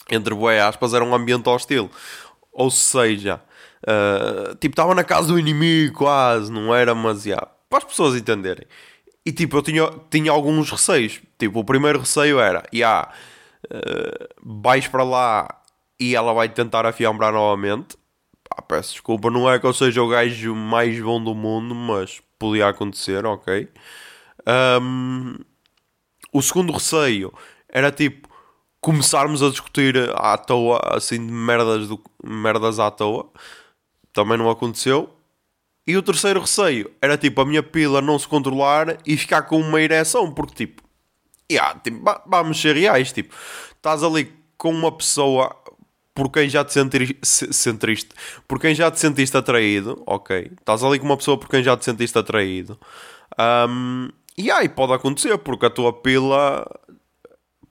entre 0.09 0.33
boé 0.33 0.61
aspas, 0.61 0.93
era 0.93 1.03
um 1.03 1.13
ambiente 1.15 1.47
hostil. 1.49 1.89
Ou 2.51 2.69
seja, 2.71 3.41
ah, 3.87 4.55
tipo, 4.59 4.73
estava 4.73 4.95
na 4.95 5.03
casa 5.03 5.27
do 5.29 5.39
inimigo 5.39 5.95
quase, 5.97 6.51
não 6.51 6.73
era, 6.73 6.95
mas 6.95 7.23
já, 7.23 7.37
para 7.69 7.79
as 7.79 7.83
pessoas 7.83 8.15
entenderem. 8.15 8.65
E 9.25 9.31
tipo, 9.31 9.57
eu 9.57 9.61
tinha, 9.61 9.89
tinha 10.09 10.31
alguns 10.31 10.71
receios. 10.71 11.21
Tipo, 11.37 11.59
o 11.59 11.63
primeiro 11.65 11.99
receio 11.99 12.39
era, 12.39 12.63
já, 12.73 13.11
vais 14.41 14.87
para 14.87 15.03
lá 15.03 15.61
e 15.99 16.15
ela 16.15 16.33
vai 16.33 16.49
tentar 16.49 16.85
afiambrar 16.85 17.33
novamente. 17.33 17.97
Pá, 18.49 18.61
peço 18.61 18.93
desculpa, 18.93 19.29
não 19.29 19.49
é 19.49 19.59
que 19.59 19.65
eu 19.65 19.73
seja 19.73 20.01
o 20.01 20.07
gajo 20.07 20.55
mais 20.55 20.99
bom 20.99 21.23
do 21.23 21.35
mundo, 21.35 21.75
mas 21.75 22.21
podia 22.37 22.69
acontecer, 22.69 23.25
ok. 23.25 23.69
Ahm, 24.45 25.35
o 26.33 26.41
segundo 26.41 26.71
receio 26.73 27.33
era 27.67 27.91
tipo 27.91 28.29
começarmos 28.81 29.43
a 29.43 29.49
discutir 29.49 29.95
à 30.15 30.37
toa, 30.37 30.79
assim, 30.95 31.25
de 31.25 31.31
merdas, 31.31 31.87
do, 31.87 32.01
merdas 32.23 32.79
à 32.79 32.89
toa. 32.89 33.29
Também 34.13 34.37
não 34.37 34.49
aconteceu. 34.49 35.09
E 35.89 35.97
o 35.97 36.03
terceiro 36.03 36.39
receio 36.41 36.91
era 37.01 37.17
tipo 37.17 37.41
a 37.41 37.45
minha 37.45 37.63
pila 37.63 37.99
não 38.01 38.19
se 38.19 38.27
controlar 38.27 38.97
e 39.05 39.17
ficar 39.17 39.41
com 39.43 39.59
uma 39.59 39.81
ereção, 39.81 40.31
porque 40.31 40.53
tipo, 40.67 40.83
yeah, 41.51 41.79
tipo 41.79 42.03
va- 42.03 42.21
vamos 42.27 42.61
ser 42.61 42.75
reais, 42.75 43.11
tipo, 43.11 43.33
estás 43.75 44.03
ali 44.03 44.31
com 44.57 44.69
uma 44.71 44.91
pessoa 44.91 45.55
por 46.13 46.29
quem 46.29 46.47
já 46.49 46.63
te 46.63 46.73
sentiri- 46.73 47.17
se- 47.23 47.51
sentiste, 47.53 48.09
por 48.47 48.59
quem 48.59 48.75
já 48.75 48.91
te 48.91 48.99
sentiste 48.99 49.35
atraído, 49.35 50.03
ok, 50.05 50.51
estás 50.59 50.83
ali 50.83 50.99
com 50.99 51.05
uma 51.05 51.17
pessoa 51.17 51.37
por 51.39 51.49
quem 51.49 51.63
já 51.63 51.75
te 51.75 51.85
sentiste 51.85 52.17
atraído, 52.17 52.77
Ahm, 53.37 54.09
e 54.37 54.51
aí 54.51 54.67
pode 54.69 54.93
acontecer, 54.93 55.37
porque 55.39 55.65
a 55.65 55.69
tua 55.69 55.93
pila 55.93 56.65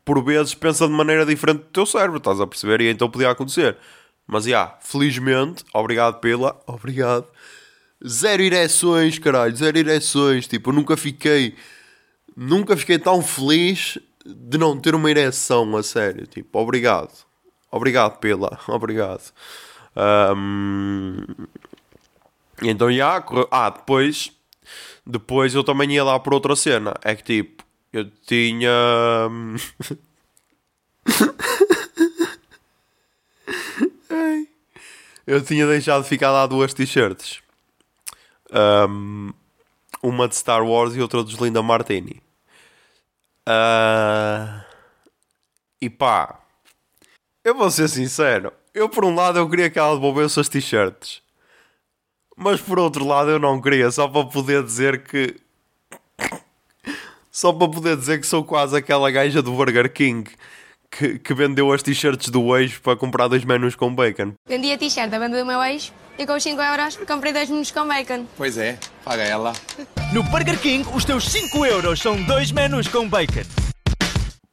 por 0.04 0.24
vezes 0.24 0.54
pensa 0.54 0.86
de 0.86 0.92
maneira 0.92 1.26
diferente 1.26 1.58
do 1.60 1.66
teu 1.66 1.86
cérebro, 1.86 2.16
estás 2.18 2.40
a 2.40 2.46
perceber? 2.46 2.80
E 2.80 2.90
então 2.90 3.10
podia 3.10 3.30
acontecer. 3.30 3.76
Mas, 4.26 4.44
já, 4.44 4.76
felizmente, 4.80 5.64
obrigado 5.74 6.20
pela, 6.20 6.58
obrigado. 6.66 7.26
Zero 8.06 8.42
ereções, 8.42 9.18
caralho, 9.18 9.56
zero 9.56 9.78
ereções. 9.78 10.46
Tipo, 10.46 10.70
eu 10.70 10.74
nunca 10.74 10.96
fiquei, 10.96 11.56
nunca 12.36 12.76
fiquei 12.76 12.98
tão 12.98 13.22
feliz 13.22 13.98
de 14.24 14.58
não 14.58 14.78
ter 14.78 14.94
uma 14.94 15.10
ereção, 15.10 15.76
a 15.76 15.82
sério. 15.82 16.26
Tipo, 16.26 16.58
obrigado. 16.60 17.26
Obrigado 17.70 18.18
pela, 18.18 18.58
obrigado. 18.68 19.32
E 22.62 22.68
então, 22.68 22.92
já, 22.92 23.24
ah, 23.50 23.70
depois, 23.70 24.32
depois 25.06 25.54
eu 25.54 25.64
também 25.64 25.92
ia 25.92 26.04
lá 26.04 26.18
por 26.18 26.34
outra 26.34 26.54
cena. 26.56 26.94
É 27.02 27.14
que, 27.14 27.22
tipo, 27.22 27.64
eu 27.92 28.10
tinha... 28.26 28.70
Ai. 34.10 34.46
eu 35.26 35.42
tinha 35.42 35.66
deixado 35.66 36.04
ficar 36.04 36.30
lá 36.30 36.46
duas 36.46 36.72
t-shirts. 36.74 37.40
Ahm, 38.52 39.30
uma 40.02 40.28
de 40.28 40.36
Star 40.36 40.64
Wars 40.64 40.94
e 40.94 41.00
outra 41.00 41.22
dos 41.22 41.34
Linda 41.34 41.62
Martini. 41.62 42.22
Ah, 43.46 44.64
e 45.80 45.88
pá, 45.88 46.40
eu 47.44 47.54
vou 47.54 47.70
ser 47.70 47.88
sincero. 47.88 48.52
Eu, 48.74 48.88
por 48.88 49.04
um 49.04 49.14
lado, 49.14 49.38
eu 49.38 49.48
queria 49.48 49.70
que 49.70 49.78
ela 49.78 49.94
devolvesse 49.94 50.38
as 50.38 50.48
t-shirts. 50.48 51.22
Mas 52.36 52.60
por 52.60 52.78
outro 52.78 53.04
lado, 53.06 53.30
eu 53.30 53.38
não 53.38 53.60
queria, 53.60 53.90
só 53.90 54.06
para 54.06 54.24
poder 54.24 54.62
dizer 54.62 55.02
que. 55.02 55.36
Só 57.30 57.52
para 57.52 57.68
poder 57.68 57.96
dizer 57.96 58.20
que 58.20 58.26
sou 58.26 58.44
quase 58.44 58.76
aquela 58.76 59.10
gaja 59.10 59.40
do 59.40 59.52
Burger 59.52 59.92
King 59.92 60.28
que, 60.90 61.18
que 61.18 61.34
vendeu 61.34 61.72
as 61.72 61.82
t-shirts 61.82 62.30
do 62.30 62.56
eixo 62.56 62.80
para 62.80 62.96
comprar 62.96 63.28
dois 63.28 63.44
menus 63.44 63.74
com 63.74 63.94
bacon. 63.94 64.34
Vendi 64.46 64.72
a 64.72 64.78
t-shirt 64.78 65.10
da 65.10 65.18
banda 65.18 65.38
do 65.38 65.46
meu 65.46 65.62
ex 65.62 65.92
e 66.18 66.26
com 66.26 66.34
os 66.34 66.42
5 66.42 66.60
euros 66.60 66.96
comprei 67.06 67.32
dois 67.32 67.48
menus 67.48 67.70
com 67.70 67.86
bacon. 67.86 68.26
Pois 68.36 68.58
é, 68.58 68.78
paga 69.04 69.22
ela. 69.22 69.52
No 70.12 70.22
Burger 70.24 70.60
King, 70.60 70.86
os 70.92 71.04
teus 71.04 71.28
5 71.28 71.64
euros 71.64 72.00
são 72.00 72.20
dois 72.24 72.50
menus 72.50 72.88
com 72.88 73.08
bacon. 73.08 73.44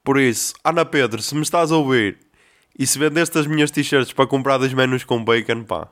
Por 0.04 0.20
isso, 0.20 0.54
Ana 0.64 0.86
Pedro, 0.86 1.22
se 1.22 1.34
me 1.34 1.42
estás 1.42 1.72
a 1.72 1.78
ouvir 1.78 2.20
e 2.78 2.86
se 2.86 3.00
vendeste 3.00 3.40
as 3.40 3.48
minhas 3.48 3.72
t-shirts 3.72 4.14
para 4.14 4.28
comprar 4.28 4.60
dois 4.60 4.74
menus 4.74 5.04
com 5.04 5.24
bacon, 5.24 5.64
pá, 5.64 5.88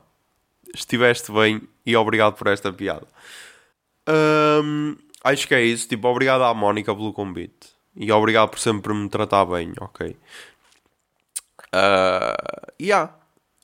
estiveste 0.72 1.32
bem 1.32 1.60
e 1.84 1.96
obrigado 1.96 2.34
por 2.34 2.46
esta 2.46 2.72
piada. 2.72 3.06
Hum, 4.08 4.96
acho 5.24 5.48
que 5.48 5.54
é 5.54 5.62
isso. 5.62 5.88
Tipo, 5.88 6.06
obrigado 6.06 6.44
à 6.44 6.54
Mónica 6.54 6.94
pelo 6.94 7.12
convite 7.12 7.74
e 7.96 8.12
obrigado 8.12 8.50
por 8.50 8.60
sempre 8.60 8.94
me 8.94 9.08
tratar 9.08 9.44
bem, 9.46 9.72
ok? 9.80 10.16
Uh, 11.74 12.72
yeah. 12.80 13.12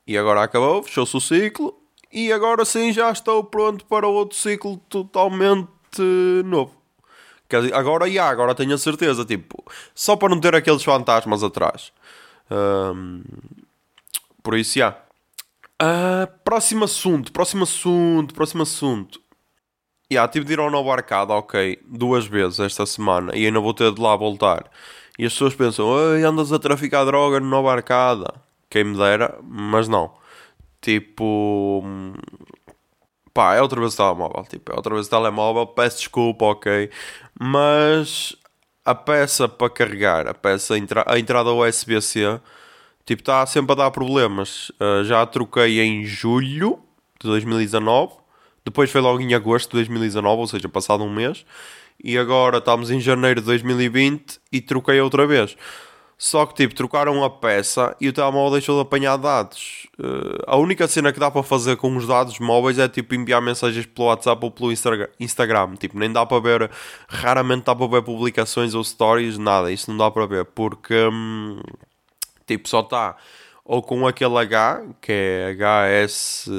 E 0.06 0.18
agora 0.18 0.42
acabou, 0.42 0.82
fechou-se 0.82 1.16
o 1.16 1.20
ciclo 1.20 1.79
e 2.12 2.32
agora 2.32 2.64
sim 2.64 2.92
já 2.92 3.10
estou 3.10 3.44
pronto 3.44 3.84
para 3.86 4.06
outro 4.06 4.36
ciclo 4.36 4.76
totalmente 4.88 5.68
novo. 6.44 6.80
Dizer, 7.48 7.74
agora, 7.74 8.08
já, 8.08 8.28
agora 8.28 8.54
tenho 8.54 8.74
a 8.74 8.78
certeza, 8.78 9.24
tipo, 9.24 9.64
só 9.94 10.14
para 10.14 10.28
não 10.28 10.40
ter 10.40 10.54
aqueles 10.54 10.84
fantasmas 10.84 11.42
atrás. 11.42 11.92
Ahm, 12.48 13.22
por 14.42 14.56
isso, 14.56 14.78
já. 14.78 14.96
Ah, 15.78 16.28
próximo 16.44 16.84
assunto, 16.84 17.32
próximo 17.32 17.64
assunto, 17.64 18.34
próximo 18.34 18.62
assunto. 18.62 19.20
Já, 20.10 20.28
tive 20.28 20.44
de 20.44 20.52
ir 20.52 20.58
ao 20.58 20.70
novo 20.70 20.90
arcada, 20.90 21.32
ok, 21.32 21.80
duas 21.86 22.26
vezes 22.26 22.60
esta 22.60 22.84
semana 22.84 23.34
e 23.34 23.46
ainda 23.46 23.60
vou 23.60 23.72
ter 23.72 23.92
de 23.92 24.00
lá 24.00 24.14
voltar. 24.16 24.70
E 25.18 25.24
as 25.24 25.32
pessoas 25.32 25.54
pensam, 25.54 25.86
Ei, 26.14 26.24
andas 26.24 26.52
a 26.52 26.58
traficar 26.58 27.04
droga 27.04 27.40
no 27.40 27.46
novo 27.46 27.68
arcada. 27.68 28.34
Quem 28.68 28.84
me 28.84 28.96
dera, 28.96 29.38
mas 29.42 29.88
não. 29.88 30.12
Tipo, 30.80 31.82
pá, 33.34 33.54
é 33.54 33.62
outra 33.62 33.80
vez 33.80 33.94
o 33.94 33.96
telemóvel. 33.96 34.44
Tipo, 34.44 34.72
é 34.72 34.76
outra 34.76 34.94
vez 34.94 35.06
o 35.06 35.10
telemóvel. 35.10 35.66
Peço 35.66 35.98
desculpa, 35.98 36.44
ok. 36.46 36.90
Mas 37.38 38.36
a 38.84 38.94
peça 38.94 39.48
para 39.48 39.70
carregar, 39.70 40.26
a 40.26 40.34
peça, 40.34 40.74
a, 40.74 40.78
entra- 40.78 41.04
a 41.06 41.18
entrada 41.18 41.52
USB-C, 41.52 42.40
tipo, 43.04 43.22
está 43.22 43.44
sempre 43.46 43.72
a 43.72 43.76
dar 43.76 43.90
problemas. 43.90 44.70
Uh, 44.70 45.04
já 45.04 45.22
a 45.22 45.26
troquei 45.26 45.80
em 45.80 46.04
julho 46.04 46.80
de 47.20 47.28
2019. 47.28 48.14
Depois 48.64 48.90
foi 48.90 49.00
logo 49.00 49.20
em 49.20 49.34
agosto 49.34 49.70
de 49.70 49.76
2019, 49.76 50.40
ou 50.40 50.46
seja, 50.46 50.68
passado 50.68 51.04
um 51.04 51.12
mês. 51.12 51.44
E 52.02 52.16
agora 52.16 52.58
estamos 52.58 52.90
em 52.90 53.00
janeiro 53.00 53.40
de 53.40 53.46
2020 53.46 54.40
e 54.52 54.60
troquei 54.60 55.00
outra 55.00 55.26
vez. 55.26 55.56
Só 56.22 56.44
que, 56.44 56.52
tipo, 56.54 56.74
trocaram 56.74 57.24
a 57.24 57.30
peça 57.30 57.96
e 57.98 58.06
o 58.06 58.12
telemóvel 58.12 58.52
deixou 58.52 58.76
de 58.76 58.82
apanhar 58.82 59.16
dados. 59.16 59.86
Eh, 59.98 60.44
a 60.46 60.54
única 60.58 60.86
cena 60.86 61.14
que 61.14 61.18
dá 61.18 61.30
para 61.30 61.42
fazer 61.42 61.78
com 61.78 61.96
os 61.96 62.06
dados 62.06 62.38
móveis 62.38 62.78
é, 62.78 62.86
tipo, 62.90 63.14
enviar 63.14 63.40
mensagens 63.40 63.86
pelo 63.86 64.08
WhatsApp 64.08 64.44
ou 64.44 64.50
pelo 64.50 64.70
Instagra- 64.70 65.08
Instagram. 65.18 65.76
Tipo, 65.76 65.98
nem 65.98 66.12
dá 66.12 66.26
para 66.26 66.38
ver... 66.38 66.70
Raramente 67.08 67.64
dá 67.64 67.74
para 67.74 67.86
ver 67.86 68.02
publicações 68.02 68.74
ou 68.74 68.84
stories, 68.84 69.38
nada. 69.38 69.72
Isso 69.72 69.90
não 69.90 69.96
dá 69.96 70.10
para 70.10 70.26
ver, 70.26 70.44
porque... 70.44 70.94
hum, 71.10 71.58
tipo, 72.46 72.68
só 72.68 72.80
está 72.80 73.16
ou 73.64 73.82
com 73.82 74.06
aquele 74.06 74.36
H, 74.36 74.82
que 75.00 75.12
é 75.12 75.54
HS... 75.54 76.50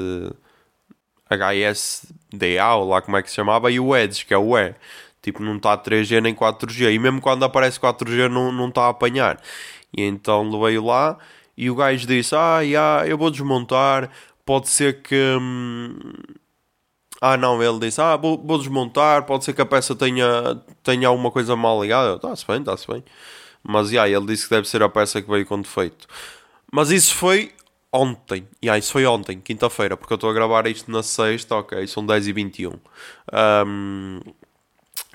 HSDA, 1.30 2.74
ou 2.74 2.88
lá 2.88 3.00
como 3.00 3.16
é 3.16 3.22
que 3.22 3.30
se 3.30 3.36
chamava, 3.36 3.70
e 3.70 3.78
o 3.80 3.96
Edge, 3.96 4.26
que 4.26 4.34
é 4.34 4.38
o 4.38 4.58
E. 4.58 4.74
Tipo, 5.22 5.42
não 5.42 5.56
está 5.56 5.76
3G 5.78 6.20
nem 6.20 6.34
4G. 6.34 6.92
E 6.92 6.98
mesmo 6.98 7.20
quando 7.20 7.44
aparece 7.44 7.78
4G, 7.80 8.28
não 8.28 8.52
não 8.52 8.68
está 8.68 8.82
a 8.86 8.88
apanhar. 8.90 9.40
E 9.96 10.02
então 10.02 10.48
levei 10.50 10.78
lá 10.78 11.18
e 11.56 11.70
o 11.70 11.74
gajo 11.76 12.06
disse: 12.06 12.34
Ah, 12.36 12.60
eu 13.06 13.16
vou 13.18 13.30
desmontar. 13.30 14.10
Pode 14.44 14.68
ser 14.68 15.02
que. 15.02 15.16
hum, 15.40 15.98
Ah, 17.20 17.36
não, 17.36 17.62
ele 17.62 17.78
disse: 17.78 18.00
Ah, 18.00 18.16
vou, 18.16 18.36
vou 18.42 18.58
desmontar. 18.58 19.24
Pode 19.24 19.44
ser 19.44 19.52
que 19.54 19.60
a 19.62 19.66
peça 19.66 19.94
tenha, 19.94 20.60
tenha 20.82 21.08
alguma 21.08 21.30
coisa 21.30 21.54
mal 21.54 21.80
ligada. 21.80 22.16
Está-se 22.16 22.46
bem, 22.46 22.58
está-se 22.60 22.86
bem. 22.86 23.04
Mas 23.62 23.90
yeah, 23.92 24.10
ele 24.10 24.26
disse 24.26 24.44
que 24.48 24.50
deve 24.54 24.68
ser 24.68 24.82
a 24.82 24.88
peça 24.88 25.22
que 25.22 25.30
veio 25.30 25.46
com 25.46 25.60
defeito. 25.60 26.06
Mas 26.72 26.90
isso 26.90 27.14
foi 27.14 27.52
ontem. 27.92 28.48
Yeah, 28.64 28.78
isso 28.78 28.92
foi 28.92 29.06
ontem, 29.06 29.40
quinta-feira, 29.40 29.96
porque 29.96 30.12
eu 30.12 30.16
estou 30.16 30.30
a 30.30 30.34
gravar 30.34 30.66
isto 30.68 30.90
na 30.90 31.02
sexta, 31.02 31.56
ok, 31.56 31.86
são 31.86 32.04
10 32.06 32.28
e 32.28 32.32
21. 32.32 32.72
Um, 33.66 34.20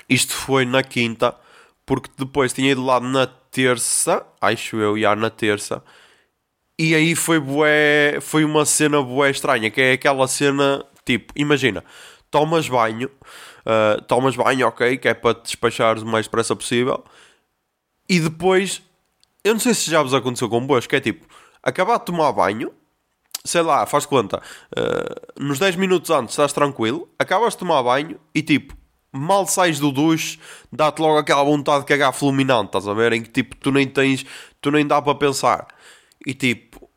isto 0.10 0.34
foi 0.34 0.66
na 0.66 0.84
quinta, 0.84 1.36
porque 1.86 2.10
depois 2.18 2.54
tinha 2.54 2.72
ido 2.72 2.84
lá 2.84 3.00
na 3.00 3.28
terça, 3.28 4.26
acho 4.42 4.78
eu, 4.78 5.00
já 5.00 5.16
na 5.16 5.30
terça, 5.30 5.84
e 6.78 6.94
aí 6.94 7.16
foi 7.16 7.40
bué, 7.40 8.20
foi 8.22 8.44
uma 8.44 8.66
cena 8.66 9.02
bué 9.02 9.32
estranha, 9.32 9.72
que 9.72 9.82
é 9.82 9.94
aquela 9.94 10.28
cena, 10.28 10.86
tipo, 11.06 11.34
imagina, 11.36 11.84
tomas 12.30 12.70
banho, 12.70 13.10
uh, 13.66 14.02
tomas 14.04 14.36
banho, 14.36 14.68
ok, 14.68 14.98
que 14.98 15.08
é 15.08 15.14
para 15.14 15.34
te 15.36 15.44
despachares 15.44 16.04
o 16.04 16.06
mais 16.06 16.28
depressa 16.28 16.56
possível, 16.56 17.04
e 18.08 18.20
depois, 18.20 18.82
eu 19.44 19.54
não 19.54 19.60
sei 19.60 19.74
se 19.74 19.90
já 19.90 20.02
vos 20.02 20.14
aconteceu 20.14 20.50
convosco, 20.50 20.90
que 20.90 20.96
é 20.96 21.00
tipo, 21.00 21.26
acabar 21.64 21.98
de 21.98 22.06
tomar 22.06 22.32
banho, 22.32 22.72
sei 23.44 23.62
lá, 23.62 23.86
faz 23.86 24.06
conta, 24.06 24.42
uh, 24.78 25.42
nos 25.44 25.58
10 25.58 25.78
minutos 25.78 26.12
antes 26.12 26.34
estás 26.34 26.54
tranquilo, 26.54 27.10
acabas 27.18 27.54
de 27.54 27.60
tomar 27.60 27.82
banho 27.82 28.20
e 28.36 28.42
tipo, 28.42 28.76
mal 29.12 29.48
sais 29.48 29.80
do 29.80 29.92
duche, 29.92 30.40
dá-te 30.72 31.02
logo 31.02 31.18
aquela 31.18 31.44
vontade 31.44 31.82
de 31.82 31.86
cagar 31.88 32.14
fulminante, 32.14 32.68
estás 32.68 32.88
a 32.88 32.94
ver? 32.94 33.14
Em 33.14 33.22
que 33.22 33.30
tipo, 33.30 33.56
tu 33.56 33.72
nem 33.72 33.88
tens, 33.88 34.26
tu 34.62 34.72
nem 34.72 34.86
dá 34.86 35.02
para 35.02 35.16
pensar. 35.16 35.68
E 36.26 36.34
tipo, 36.34 36.90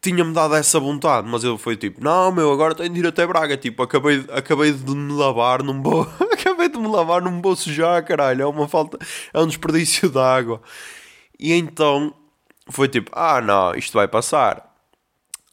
tinha-me 0.00 0.32
dado 0.32 0.54
essa 0.54 0.78
vontade, 0.78 1.28
mas 1.28 1.44
eu 1.44 1.58
fui 1.58 1.76
tipo, 1.76 2.02
não, 2.02 2.30
meu, 2.32 2.52
agora 2.52 2.74
tenho 2.74 2.90
de 2.90 3.00
ir 3.00 3.06
até 3.06 3.26
Braga. 3.26 3.56
Tipo, 3.56 3.82
acabei, 3.82 4.24
acabei 4.30 4.72
de 4.72 4.94
me 4.94 5.12
lavar, 5.12 5.62
não 5.62 5.82
vou, 5.82 6.02
acabei 6.32 6.68
de 6.68 6.78
me 6.78 6.88
lavar, 6.88 7.20
não 7.22 7.32
me 7.32 7.56
sujar, 7.56 8.04
caralho. 8.04 8.42
É 8.42 8.46
uma 8.46 8.68
falta, 8.68 8.98
é 9.32 9.40
um 9.40 9.46
desperdício 9.46 10.08
de 10.08 10.18
água. 10.18 10.62
E 11.38 11.52
então 11.52 12.14
foi 12.70 12.88
tipo, 12.88 13.10
ah, 13.14 13.40
não, 13.40 13.74
isto 13.74 13.94
vai 13.94 14.08
passar. 14.08 14.67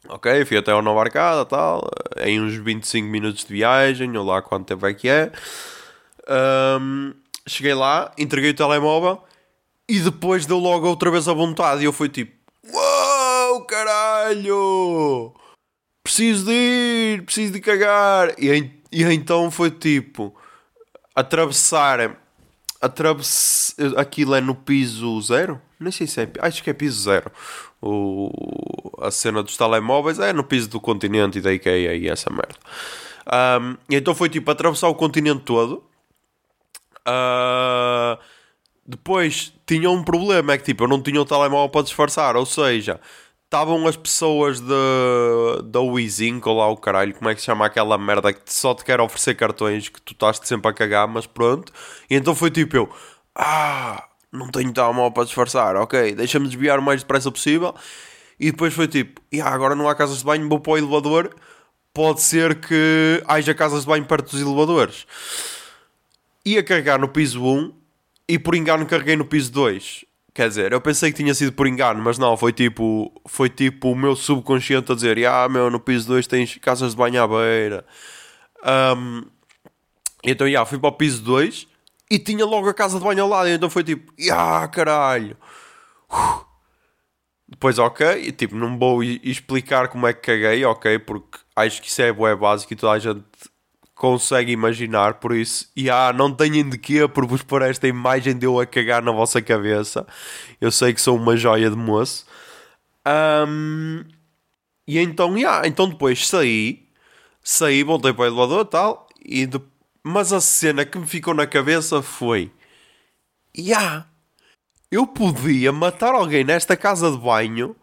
Ok, 0.08 0.44
fui 0.44 0.56
até 0.56 0.70
ao 0.70 0.82
Nova 0.82 1.00
Arcada 1.00 1.44
tal, 1.44 1.88
em 2.20 2.40
uns 2.40 2.54
25 2.54 3.08
minutos 3.08 3.44
de 3.44 3.52
viagem, 3.52 4.16
ou 4.16 4.24
lá 4.24 4.40
quanto 4.40 4.66
tempo 4.66 4.86
é 4.86 4.94
que 4.94 5.08
é. 5.08 5.32
Ahm, 6.28 7.12
cheguei 7.46 7.74
lá, 7.74 8.12
entreguei 8.18 8.50
o 8.50 8.54
telemóvel 8.54 9.22
e 9.88 10.00
depois 10.00 10.46
deu 10.46 10.58
logo 10.58 10.86
outra 10.86 11.10
vez 11.10 11.28
a 11.28 11.32
vontade. 11.32 11.82
E 11.82 11.84
eu 11.84 11.92
fui 11.92 12.08
tipo, 12.08 12.32
uau, 12.72 13.64
caralho! 13.64 15.32
Preciso 16.02 16.46
de 16.46 16.52
ir, 16.52 17.22
preciso 17.24 17.52
de 17.52 17.60
cagar. 17.60 18.34
E, 18.38 18.70
e 18.92 19.02
então 19.04 19.50
foi 19.50 19.70
tipo, 19.70 20.34
atravessar, 21.14 22.16
atravessar, 22.80 23.74
aquilo 23.96 24.34
é 24.34 24.40
no 24.40 24.54
piso 24.54 25.20
zero? 25.20 25.60
Nem 25.78 25.90
sei 25.92 26.06
se 26.06 26.22
é, 26.22 26.28
acho 26.40 26.62
que 26.62 26.70
é 26.70 26.72
piso 26.72 27.02
zero. 27.02 27.30
O, 27.80 28.30
a 29.00 29.10
cena 29.10 29.42
dos 29.42 29.56
telemóveis 29.56 30.18
é 30.18 30.32
no 30.32 30.42
piso 30.42 30.68
do 30.68 30.80
continente 30.80 31.38
e 31.38 31.40
da 31.40 31.52
IKEA 31.52 31.94
e 31.94 32.08
essa 32.08 32.30
merda. 32.30 32.56
E 33.88 33.96
então 33.96 34.14
foi 34.14 34.28
tipo 34.28 34.50
atravessar 34.50 34.88
o 34.88 34.94
continente 34.94 35.42
todo. 35.42 35.84
Ah, 37.04 38.18
depois 38.86 39.52
tinha 39.66 39.90
um 39.90 40.02
problema, 40.02 40.52
é 40.52 40.58
que 40.58 40.64
tipo, 40.64 40.84
eu 40.84 40.88
não 40.88 41.00
tinha 41.02 41.20
o 41.20 41.24
telemóvel 41.24 41.68
para 41.68 41.82
disfarçar, 41.82 42.36
ou 42.36 42.46
seja, 42.46 43.00
estavam 43.44 43.86
as 43.86 43.96
pessoas 43.96 44.60
de, 44.60 45.62
da 45.64 45.80
Wizink, 45.80 46.48
ou 46.48 46.56
lá 46.58 46.68
o 46.68 46.76
caralho, 46.76 47.14
como 47.14 47.30
é 47.30 47.34
que 47.34 47.40
se 47.40 47.46
chama 47.46 47.66
aquela 47.66 47.96
merda 47.98 48.32
que 48.32 48.40
só 48.52 48.74
te 48.74 48.84
quer 48.84 49.00
oferecer 49.00 49.34
cartões 49.34 49.88
que 49.88 50.00
tu 50.00 50.12
estás 50.12 50.40
sempre 50.42 50.70
a 50.70 50.74
cagar, 50.74 51.08
mas 51.08 51.26
pronto. 51.26 51.72
E 52.10 52.14
então 52.16 52.34
foi 52.34 52.50
tipo 52.50 52.76
eu, 52.76 52.90
ah, 53.34 54.04
não 54.36 54.48
tenho 54.48 54.72
telemóvel 54.72 55.10
para 55.12 55.24
disfarçar, 55.24 55.76
ok, 55.76 56.14
deixa-me 56.14 56.46
desviar 56.46 56.78
o 56.78 56.82
mais 56.82 57.02
depressa 57.02 57.30
possível. 57.30 57.74
E 58.38 58.50
depois 58.50 58.74
foi 58.74 58.86
tipo, 58.86 59.20
"Ya, 59.32 59.46
agora 59.46 59.74
não 59.74 59.88
há 59.88 59.94
casas 59.94 60.18
de 60.18 60.24
banho, 60.24 60.48
vou 60.48 60.60
para 60.60 60.72
o 60.72 60.78
elevador, 60.78 61.34
pode 61.94 62.20
ser 62.20 62.60
que 62.60 63.22
haja 63.26 63.54
casas 63.54 63.80
de 63.82 63.86
banho 63.86 64.04
perto 64.04 64.30
dos 64.32 64.40
elevadores 64.40 65.06
ia 66.46 66.62
carregar 66.62 66.98
no 67.00 67.08
piso 67.08 67.44
1 67.44 67.72
e 68.28 68.38
por 68.38 68.54
engano 68.54 68.86
carreguei 68.86 69.16
no 69.16 69.24
piso 69.24 69.50
2. 69.52 70.04
Quer 70.32 70.48
dizer, 70.48 70.72
eu 70.72 70.80
pensei 70.80 71.10
que 71.10 71.16
tinha 71.16 71.34
sido 71.34 71.52
por 71.52 71.66
engano, 71.66 72.00
mas 72.02 72.18
não, 72.18 72.36
foi 72.36 72.52
tipo, 72.52 73.12
foi 73.26 73.48
tipo 73.48 73.90
o 73.90 73.96
meu 73.96 74.14
subconsciente 74.14 74.92
a 74.92 74.94
dizer: 74.94 75.26
Ah, 75.26 75.48
meu, 75.48 75.70
no 75.70 75.80
piso 75.80 76.06
2 76.06 76.26
tens 76.26 76.56
casas 76.58 76.92
de 76.92 76.96
banho 76.96 77.20
à 77.20 77.26
beira. 77.26 77.84
Ahm, 78.62 79.22
então, 80.22 80.48
já, 80.48 80.64
fui 80.64 80.78
para 80.78 80.90
o 80.90 80.92
piso 80.92 81.22
2 81.22 81.66
e 82.10 82.18
tinha 82.18 82.44
logo 82.44 82.68
a 82.68 82.74
casa 82.74 82.98
de 82.98 83.04
banho 83.04 83.22
ao 83.22 83.28
lado. 83.28 83.48
Então 83.48 83.70
foi 83.70 83.84
tipo: 83.84 84.12
Ah, 84.32 84.66
caralho. 84.68 85.36
Depois, 87.48 87.78
ok, 87.78 88.24
e, 88.26 88.32
tipo, 88.32 88.56
não 88.56 88.76
vou 88.76 89.04
explicar 89.04 89.86
como 89.88 90.06
é 90.06 90.12
que 90.12 90.20
caguei, 90.20 90.64
ok, 90.64 90.98
porque 90.98 91.38
acho 91.54 91.80
que 91.80 91.88
isso 91.88 92.02
é 92.02 92.12
básico 92.34 92.72
e 92.72 92.76
toda 92.76 92.92
a 92.92 92.98
gente 92.98 93.22
consegue 93.94 94.50
imaginar, 94.52 95.14
por 95.14 95.32
isso, 95.34 95.70
e 95.74 95.88
ah, 95.88 96.12
não 96.12 96.30
tenham 96.32 96.68
de 96.68 96.76
quê 96.76 97.06
por 97.08 97.24
vos 97.24 97.42
pôr 97.42 97.62
esta 97.62 97.86
imagem 97.86 98.36
de 98.36 98.46
eu 98.46 98.58
a 98.60 98.66
cagar 98.66 99.00
na 99.02 99.12
vossa 99.12 99.40
cabeça. 99.40 100.04
Eu 100.60 100.72
sei 100.72 100.92
que 100.92 101.00
sou 101.00 101.16
uma 101.16 101.36
joia 101.36 101.70
de 101.70 101.76
moço. 101.76 102.26
Ahm, 103.04 104.04
e 104.86 104.98
então, 104.98 105.36
yeah, 105.38 105.66
então 105.68 105.88
depois 105.88 106.26
saí, 106.28 106.88
saí, 107.42 107.82
voltei 107.84 108.12
para 108.12 108.22
o 108.24 108.26
elevador 108.26 108.62
e 108.66 108.70
tal, 108.70 109.08
e 109.24 109.46
de- 109.46 109.62
mas 110.06 110.32
a 110.32 110.40
cena 110.40 110.84
que 110.86 110.98
me 110.98 111.06
ficou 111.06 111.34
na 111.34 111.46
cabeça 111.46 112.00
foi: 112.02 112.52
yeah, 113.56 114.06
eu 114.90 115.06
podia 115.06 115.72
matar 115.72 116.14
alguém 116.14 116.44
nesta 116.44 116.76
casa 116.76 117.10
de 117.10 117.18
banho 117.18 117.74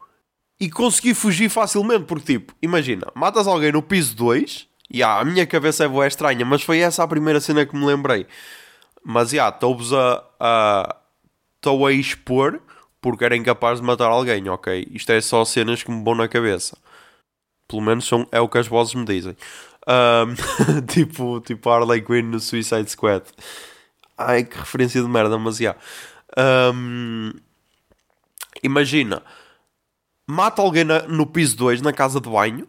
e 0.59 0.69
conseguir 0.69 1.13
fugir 1.15 1.49
facilmente, 1.49 2.05
porque 2.05 2.33
tipo, 2.33 2.53
imagina, 2.61 3.07
matas 3.15 3.47
alguém 3.47 3.71
no 3.71 3.81
piso 3.81 4.15
2, 4.15 4.67
e 4.89 5.03
ah, 5.03 5.19
a 5.19 5.25
minha 5.25 5.45
cabeça 5.45 5.83
é 5.83 5.87
boa 5.87 6.07
estranha, 6.07 6.45
mas 6.45 6.61
foi 6.63 6.79
essa 6.79 7.03
a 7.03 7.07
primeira 7.07 7.41
cena 7.41 7.65
que 7.65 7.75
me 7.75 7.85
lembrei. 7.85 8.25
Mas 9.03 9.31
já, 9.31 9.49
estou-vos 9.49 9.93
a. 9.93 10.23
a- 10.39 10.95
Estou 11.57 11.87
a 11.87 11.93
expor 11.93 12.61
porque 13.01 13.23
era 13.23 13.37
incapaz 13.37 13.79
de 13.79 13.85
matar 13.87 14.07
alguém, 14.09 14.49
ok? 14.49 14.87
Isto 14.91 15.13
é 15.13 15.21
só 15.21 15.45
cenas 15.45 15.81
que 15.81 15.89
me 15.89 16.03
vão 16.03 16.13
na 16.13 16.27
cabeça. 16.27 16.77
Pelo 17.67 17.81
menos 17.81 18.05
são, 18.07 18.27
é 18.31 18.39
o 18.41 18.49
que 18.49 18.57
as 18.57 18.67
vozes 18.67 18.93
me 18.93 19.05
dizem. 19.05 19.35
Ahm, 19.87 20.35
tipo, 20.87 21.41
tipo 21.41 21.69
Harley 21.69 22.01
Quinn 22.01 22.23
no 22.29 22.39
Suicide 22.39 22.89
Squad. 22.89 23.23
Ai, 24.17 24.43
que 24.43 24.57
referência 24.57 25.01
de 25.01 25.07
merda, 25.07 25.37
mas 25.37 25.57
já. 25.57 25.75
Ahm, 26.37 27.33
imagina, 28.61 29.21
mata 30.27 30.61
alguém 30.61 30.83
na- 30.83 31.03
no 31.03 31.25
piso 31.25 31.57
2, 31.57 31.81
na 31.81 31.91
casa 31.93 32.19
de 32.21 32.29
banho, 32.29 32.67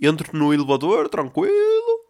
entro 0.00 0.36
no 0.36 0.52
elevador, 0.52 1.08
tranquilo, 1.08 2.00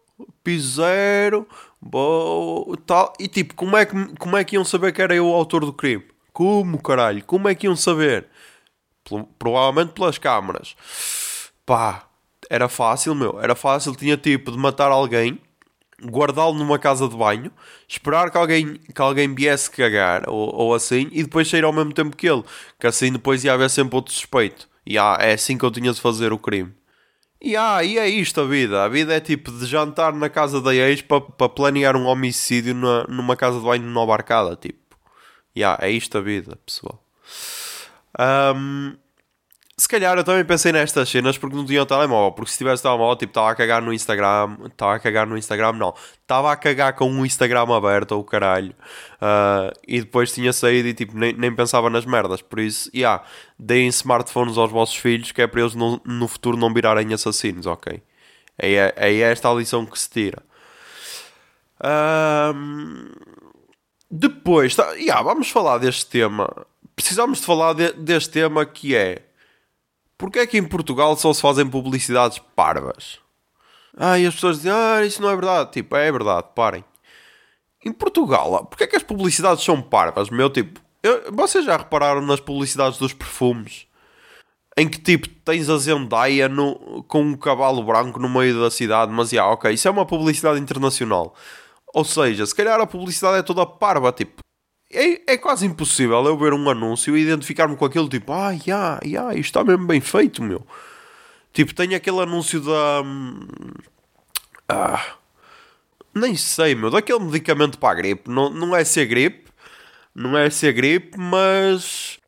piso 0.43 0.75
zero, 0.75 1.47
boa, 1.81 2.77
tal, 2.85 3.13
e 3.19 3.27
tipo, 3.27 3.55
como 3.55 3.75
é, 3.77 3.85
que, 3.85 4.15
como 4.17 4.37
é 4.37 4.43
que 4.43 4.55
iam 4.55 4.65
saber 4.65 4.91
que 4.93 5.01
era 5.01 5.15
eu 5.15 5.27
o 5.27 5.33
autor 5.33 5.65
do 5.65 5.73
crime? 5.73 6.05
Como, 6.31 6.81
caralho? 6.81 7.23
Como 7.25 7.47
é 7.47 7.55
que 7.55 7.67
iam 7.67 7.75
saber? 7.75 8.27
Pelo- 9.03 9.25
provavelmente 9.37 9.93
pelas 9.93 10.17
câmaras. 10.17 10.75
Pá, 11.65 12.07
era 12.53 12.69
fácil, 12.69 13.15
meu, 13.15 13.39
era 13.41 13.55
fácil, 13.55 13.95
tinha 13.95 14.15
tipo 14.15 14.51
de 14.51 14.59
matar 14.59 14.91
alguém, 14.91 15.39
guardá-lo 16.05 16.53
numa 16.53 16.77
casa 16.77 17.07
de 17.07 17.17
banho, 17.17 17.51
esperar 17.87 18.29
que 18.29 18.37
alguém, 18.37 18.75
que 18.75 19.01
alguém 19.01 19.33
viesse 19.33 19.71
cagar 19.71 20.29
ou, 20.29 20.53
ou 20.53 20.75
assim 20.75 21.09
e 21.11 21.23
depois 21.23 21.49
sair 21.49 21.63
ao 21.63 21.73
mesmo 21.73 21.91
tempo 21.91 22.15
que 22.15 22.29
ele, 22.29 22.43
que 22.79 22.85
assim 22.85 23.11
depois 23.11 23.43
ia 23.43 23.53
haver 23.53 23.71
sempre 23.71 23.95
outro 23.95 24.13
suspeito. 24.13 24.69
E 24.85 24.99
ah, 24.99 25.17
é 25.19 25.33
assim 25.33 25.57
que 25.57 25.65
eu 25.65 25.71
tinha 25.71 25.91
de 25.91 25.99
fazer 25.99 26.31
o 26.31 26.37
crime. 26.37 26.71
E 27.41 27.55
ah, 27.55 27.83
e 27.83 27.97
é 27.97 28.07
isto 28.07 28.39
a 28.41 28.45
vida. 28.45 28.83
A 28.83 28.87
vida 28.87 29.15
é 29.15 29.19
tipo 29.19 29.51
de 29.51 29.65
jantar 29.65 30.13
na 30.13 30.29
casa 30.29 30.61
da 30.61 30.75
ex 30.75 31.01
para 31.01 31.21
pa 31.21 31.49
planear 31.49 31.95
um 31.95 32.05
homicídio 32.05 32.75
na, 32.75 33.05
numa 33.07 33.35
casa 33.35 33.57
de 33.57 33.65
banho 33.65 33.83
numa 33.83 34.05
barcada, 34.05 34.55
tipo. 34.55 34.95
E 35.55 35.63
ah, 35.63 35.79
é 35.81 35.89
isto 35.89 36.19
a 36.19 36.21
vida, 36.21 36.55
pessoal. 36.63 37.03
Ahm, 38.19 38.95
se 39.83 39.87
calhar 39.89 40.17
eu 40.17 40.23
também 40.23 40.43
pensei 40.45 40.71
nestas 40.71 41.09
cenas 41.09 41.37
porque 41.37 41.55
não 41.55 41.65
tinha 41.65 41.81
o 41.81 41.85
telemóvel. 41.85 42.31
Porque 42.31 42.51
se 42.51 42.57
tivesse 42.57 42.81
telemóvel, 42.81 43.15
tipo, 43.17 43.31
estava 43.31 43.51
a 43.51 43.55
cagar 43.55 43.81
no 43.81 43.93
Instagram. 43.93 44.57
Estava 44.65 44.95
a 44.95 44.99
cagar 44.99 45.27
no 45.27 45.37
Instagram, 45.37 45.73
não. 45.73 45.93
Estava 46.21 46.51
a 46.51 46.55
cagar 46.55 46.93
com 46.93 47.11
o 47.11 47.25
Instagram 47.25 47.63
aberto, 47.75 48.13
ou 48.13 48.21
o 48.21 48.23
caralho. 48.23 48.73
Ah, 49.21 49.71
e 49.87 49.99
depois 49.99 50.33
tinha 50.33 50.51
saído 50.53 50.87
e, 50.87 50.93
tipo, 50.93 51.17
nem, 51.17 51.33
nem 51.33 51.53
pensava 51.53 51.89
nas 51.89 52.05
merdas. 52.05 52.41
Por 52.41 52.59
isso, 52.59 52.89
yeah, 52.95 53.23
deem 53.59 53.87
smartphones 53.89 54.57
aos 54.57 54.71
vossos 54.71 54.95
filhos 54.95 55.31
que 55.31 55.41
é 55.41 55.47
para 55.47 55.61
eles 55.61 55.75
no 55.75 56.27
futuro 56.27 56.57
não 56.57 56.73
virarem 56.73 57.13
assassinos, 57.13 57.65
ok? 57.65 58.01
É, 58.57 58.93
é 58.95 59.19
esta 59.19 59.49
a 59.49 59.53
lição 59.53 59.85
que 59.85 59.99
se 59.99 60.09
tira. 60.09 60.41
Ahm, 61.79 63.09
depois, 64.09 64.75
tá, 64.75 64.91
yeah, 64.93 65.21
vamos 65.21 65.49
falar 65.49 65.77
deste 65.79 66.05
tema. 66.05 66.49
Precisamos 66.95 67.39
de 67.39 67.45
falar 67.45 67.73
de- 67.73 67.93
deste 67.93 68.29
tema 68.29 68.65
que 68.65 68.95
é 68.95 69.23
porque 70.23 70.39
é 70.39 70.47
que 70.47 70.57
em 70.57 70.63
Portugal 70.63 71.17
só 71.17 71.33
se 71.33 71.41
fazem 71.41 71.67
publicidades 71.69 72.39
parvas? 72.55 73.19
Ah, 73.97 74.17
e 74.17 74.25
as 74.25 74.33
pessoas 74.33 74.55
dizem, 74.55 74.71
ah, 74.71 75.03
isso 75.05 75.21
não 75.21 75.29
é 75.29 75.35
verdade. 75.35 75.73
Tipo, 75.73 75.97
é 75.97 76.09
verdade, 76.09 76.47
parem. 76.55 76.81
Em 77.85 77.91
Portugal, 77.91 78.65
porque 78.67 78.85
é 78.85 78.87
que 78.87 78.95
as 78.95 79.03
publicidades 79.03 79.61
são 79.61 79.81
parvas? 79.81 80.29
Meu, 80.29 80.49
tipo, 80.49 80.79
eu- 81.03 81.29
vocês 81.33 81.65
já 81.65 81.75
repararam 81.75 82.21
nas 82.21 82.39
publicidades 82.39 82.97
dos 82.97 83.11
perfumes? 83.11 83.85
em 84.77 84.87
que 84.89 84.97
tipo 84.99 85.27
tens 85.45 85.69
a 85.69 85.77
Zendaya 85.77 86.47
no, 86.49 87.03
com 87.03 87.21
um 87.21 87.35
cavalo 87.35 87.83
branco 87.83 88.17
no 88.19 88.29
meio 88.29 88.59
da 88.59 88.71
cidade, 88.71 89.11
mas 89.11 89.29
já, 89.29 89.45
ok, 89.45 89.71
isso 89.73 89.87
é 89.87 89.91
uma 89.91 90.05
publicidade 90.05 90.59
internacional. 90.59 91.35
Ou 91.93 92.03
seja, 92.05 92.45
se 92.45 92.55
calhar 92.55 92.79
a 92.79 92.87
publicidade 92.87 93.37
é 93.39 93.43
toda 93.43 93.65
parva, 93.67 94.11
tipo, 94.13 94.41
é, 94.93 95.33
é 95.33 95.37
quase 95.37 95.65
impossível 95.65 96.23
eu 96.25 96.37
ver 96.37 96.53
um 96.53 96.69
anúncio 96.69 97.15
e 97.17 97.21
identificar-me 97.21 97.75
com 97.75 97.85
aquilo, 97.85 98.07
tipo, 98.09 98.31
ah, 98.31 98.53
já, 98.55 98.99
já, 99.05 99.33
isto 99.33 99.45
está 99.45 99.63
mesmo 99.63 99.85
bem 99.85 100.01
feito, 100.01 100.41
meu. 100.43 100.65
Tipo, 101.51 101.73
tem 101.73 101.95
aquele 101.95 102.19
anúncio 102.21 102.59
da. 102.61 103.01
hum, 103.03 103.47
Ah, 104.67 105.03
nem 106.15 106.35
sei, 106.35 106.75
meu, 106.75 106.89
daquele 106.89 107.19
medicamento 107.19 107.77
para 107.77 107.91
a 107.91 107.95
gripe. 107.95 108.29
Não, 108.29 108.49
não 108.49 108.75
é 108.75 108.83
ser 108.83 109.05
gripe, 109.05 109.51
não 110.15 110.37
é 110.37 110.49
ser 110.49 110.73
gripe, 110.73 111.17
mas 111.17 112.19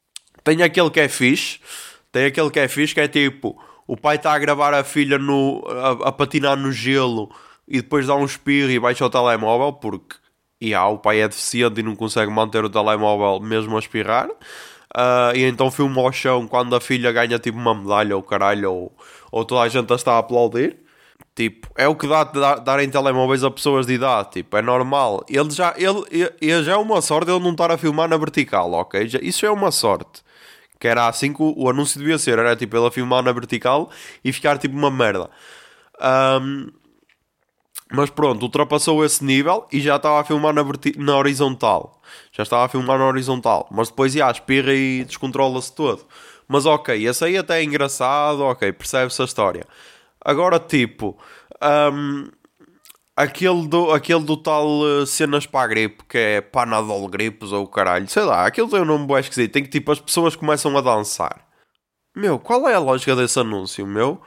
tem 0.43 0.62
aquele 0.63 0.89
que 0.89 0.99
é 0.99 1.08
fixe. 1.08 1.60
Tem 2.12 2.25
aquele 2.25 2.49
que 2.49 2.60
é 2.60 2.67
fixe 2.67 2.93
que 2.93 3.01
é 3.01 3.08
tipo: 3.08 3.60
o 3.88 3.97
pai 3.97 4.15
está 4.17 4.34
a 4.34 4.39
gravar 4.39 4.73
a 4.73 4.84
filha 4.84 5.17
no, 5.17 5.63
a, 5.67 6.10
a 6.10 6.12
patinar 6.12 6.58
no 6.58 6.71
gelo 6.71 7.30
e 7.67 7.82
depois 7.82 8.08
dá 8.08 8.15
um 8.15 8.25
espirro 8.25 8.71
e 8.71 8.80
baixa 8.80 9.06
o 9.06 9.10
telemóvel 9.10 9.73
porque 9.73 10.15
e 10.69 10.73
ah, 10.73 10.88
o 10.88 10.97
pai 10.97 11.21
é 11.21 11.28
deficiente 11.28 11.80
e 11.80 11.84
não 11.84 11.95
consegue 11.95 12.32
manter 12.32 12.63
o 12.65 12.69
telemóvel 12.69 13.39
mesmo 13.39 13.75
a 13.75 13.80
espirrar. 13.80 14.30
Ah, 14.93 15.32
e 15.36 15.43
então 15.43 15.69
filma 15.71 16.01
ao 16.01 16.12
chão 16.12 16.47
quando 16.47 16.75
a 16.75 16.80
filha 16.82 17.12
ganha 17.12 17.38
tipo 17.39 17.58
uma 17.58 17.75
medalha 17.75 18.15
ou 18.15 18.23
caralho, 18.23 18.71
ou, 18.71 18.97
ou 19.32 19.45
toda 19.45 19.62
a 19.62 19.67
gente 19.69 19.91
a 19.91 19.95
está 19.95 20.13
a 20.13 20.19
aplaudir. 20.19 20.78
Tipo, 21.36 21.67
é 21.75 21.86
o 21.88 21.95
que 21.95 22.08
dá 22.08 22.23
de 22.23 22.39
dar- 22.39 22.60
darem 22.60 22.89
telemóveis 22.89 23.43
a 23.43 23.51
pessoas 23.51 23.86
de 23.86 23.93
idade, 23.93 24.32
tipo, 24.32 24.56
é 24.56 24.62
normal. 24.62 25.25
Ele 25.30 25.49
já, 25.51 25.73
ele, 25.78 26.01
ele- 26.10 26.34
ele 26.41 26.63
já 26.63 26.73
é 26.73 26.78
uma 26.78 27.01
sorte 27.01 27.30
ele 27.30 27.41
não 27.43 27.51
estar 27.51 27.69
a 27.71 27.78
filmar 27.78 28.08
na 28.08 28.15
vertical, 28.17 28.71
ok? 28.71 29.06
Já- 29.08 29.19
isso 29.21 29.45
é 29.45 29.51
uma 29.51 29.69
sorte. 29.71 30.23
Que 30.80 30.88
era 30.88 31.08
assim 31.08 31.34
que 31.34 31.41
o, 31.43 31.54
o 31.58 31.69
anúncio 31.69 31.99
devia 31.99 32.17
ser, 32.17 32.39
era 32.39 32.56
tipo 32.56 32.75
ele 32.78 32.88
a 32.88 32.91
filmar 32.91 33.21
na 33.23 33.32
vertical 33.34 33.89
e 34.23 34.32
ficar 34.32 34.58
tipo 34.58 34.75
uma 34.78 34.89
merda. 34.91 35.30
Ahm, 35.99 36.69
mas 37.95 38.10
pronto, 38.10 38.43
ultrapassou 38.43 39.05
esse 39.05 39.23
nível 39.23 39.65
e 39.71 39.79
já 39.79 39.95
estava 39.95 40.19
a 40.19 40.23
filmar 40.23 40.53
na, 40.53 40.63
na 40.97 41.17
horizontal. 41.17 42.01
Já 42.31 42.43
estava 42.43 42.65
a 42.65 42.69
filmar 42.69 42.99
na 42.99 43.08
horizontal. 43.08 43.67
Mas 43.71 43.89
depois, 43.89 44.12
já, 44.12 44.29
espirra 44.29 44.73
e 44.73 45.05
descontrola-se 45.05 45.73
todo. 45.73 46.05
Mas 46.47 46.65
ok, 46.65 47.08
esse 47.08 47.23
aí 47.23 47.38
até 47.38 47.60
é 47.60 47.63
engraçado, 47.63 48.43
ok, 48.43 48.71
percebe-se 48.73 49.21
a 49.21 49.25
história. 49.25 49.65
Agora, 50.21 50.60
tipo, 50.60 51.17
hum, 51.93 52.27
aquele, 53.15 53.67
do, 53.67 53.91
aquele 53.91 54.23
do 54.23 54.38
tal 54.38 54.67
eh, 55.01 55.05
cenas 55.05 55.45
para 55.45 55.62
a 55.65 55.67
gripe, 55.67 56.03
que 56.10 56.17
é 56.17 56.41
Panadol 56.41 57.08
gripes 57.08 57.51
ou 57.51 57.67
caralho, 57.67 58.08
sei 58.10 58.23
lá, 58.23 58.45
aquele 58.45 58.69
tem 58.69 58.81
um 58.81 58.86
nome 58.86 59.08
bem 59.08 59.19
esquisito. 59.19 59.51
Tem 59.53 59.63
que, 59.63 59.69
tipo, 59.69 59.91
as 59.91 59.99
pessoas 59.99 60.36
começam 60.36 60.77
a 60.77 60.81
dançar. 60.81 61.47
Meu, 62.15 62.39
qual 62.39 62.67
é 62.67 62.75
a 62.75 62.79
lógica 62.79 63.15
desse 63.15 63.39
anúncio, 63.39 63.86
meu? 63.88 64.21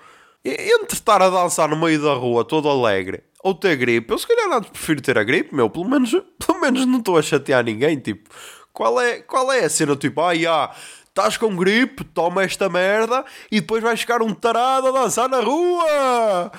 Entre 0.44 0.94
estar 0.94 1.20
a 1.22 1.28
dançar 1.30 1.68
no 1.68 1.76
meio 1.76 2.02
da 2.02 2.14
rua 2.14 2.44
todo 2.44 2.68
alegre 2.68 3.22
ou 3.42 3.54
ter 3.54 3.76
gripe, 3.76 4.12
eu 4.12 4.18
se 4.18 4.26
calhar 4.26 4.52
antes 4.52 4.70
prefiro 4.70 5.00
ter 5.00 5.18
a 5.18 5.24
gripe, 5.24 5.54
meu. 5.54 5.70
Pelo 5.70 5.88
menos, 5.88 6.10
pelo 6.44 6.60
menos 6.60 6.84
não 6.86 6.98
estou 6.98 7.18
a 7.18 7.22
chatear 7.22 7.64
ninguém. 7.64 7.98
Tipo, 7.98 8.28
qual 8.72 9.00
é, 9.00 9.20
qual 9.22 9.52
é 9.52 9.64
a 9.64 9.68
cena? 9.68 9.96
Tipo, 9.96 10.20
ah, 10.22 10.34
já, 10.34 10.74
estás 11.08 11.36
com 11.36 11.56
gripe, 11.56 12.04
toma 12.04 12.44
esta 12.44 12.68
merda 12.68 13.24
e 13.50 13.60
depois 13.60 13.82
vais 13.82 14.00
ficar 14.00 14.22
um 14.22 14.32
tarado 14.34 14.88
a 14.88 14.90
dançar 14.92 15.28
na 15.28 15.40
rua. 15.40 16.52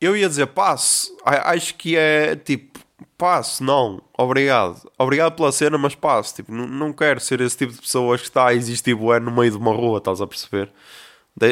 Eu 0.00 0.16
ia 0.16 0.28
dizer 0.28 0.46
passo, 0.48 1.14
acho 1.24 1.74
que 1.74 1.96
é 1.96 2.34
tipo 2.34 2.80
passo, 3.18 3.62
não, 3.62 4.02
obrigado, 4.16 4.90
obrigado 4.98 5.36
pela 5.36 5.52
cena, 5.52 5.76
mas 5.76 5.94
passo. 5.94 6.36
Tipo, 6.36 6.52
não 6.52 6.90
quero 6.92 7.20
ser 7.20 7.40
esse 7.42 7.56
tipo 7.56 7.72
de 7.72 7.80
pessoas 7.80 8.22
que 8.22 8.28
está 8.28 8.48
a 8.48 8.54
existir 8.54 8.94
bué 8.94 9.20
no 9.20 9.30
meio 9.30 9.50
de 9.50 9.58
uma 9.58 9.72
rua, 9.72 9.98
estás 9.98 10.22
a 10.22 10.26
perceber? 10.26 10.72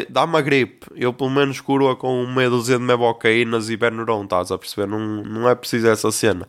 Dá-me 0.09 0.37
a 0.37 0.41
gripe, 0.41 0.85
eu 0.95 1.11
pelo 1.11 1.29
menos 1.31 1.59
curo-a 1.61 1.95
com 1.95 2.25
meia 2.27 2.49
dúzia 2.49 2.77
de 2.77 2.83
mebocaínas 2.83 3.69
e 3.69 3.77
Benuron, 3.77 4.23
estás 4.23 4.51
a 4.51 4.57
perceber? 4.57 4.87
Não, 4.87 4.99
não 4.99 5.49
é 5.49 5.55
preciso 5.55 5.87
essa 5.87 6.11
cena. 6.11 6.47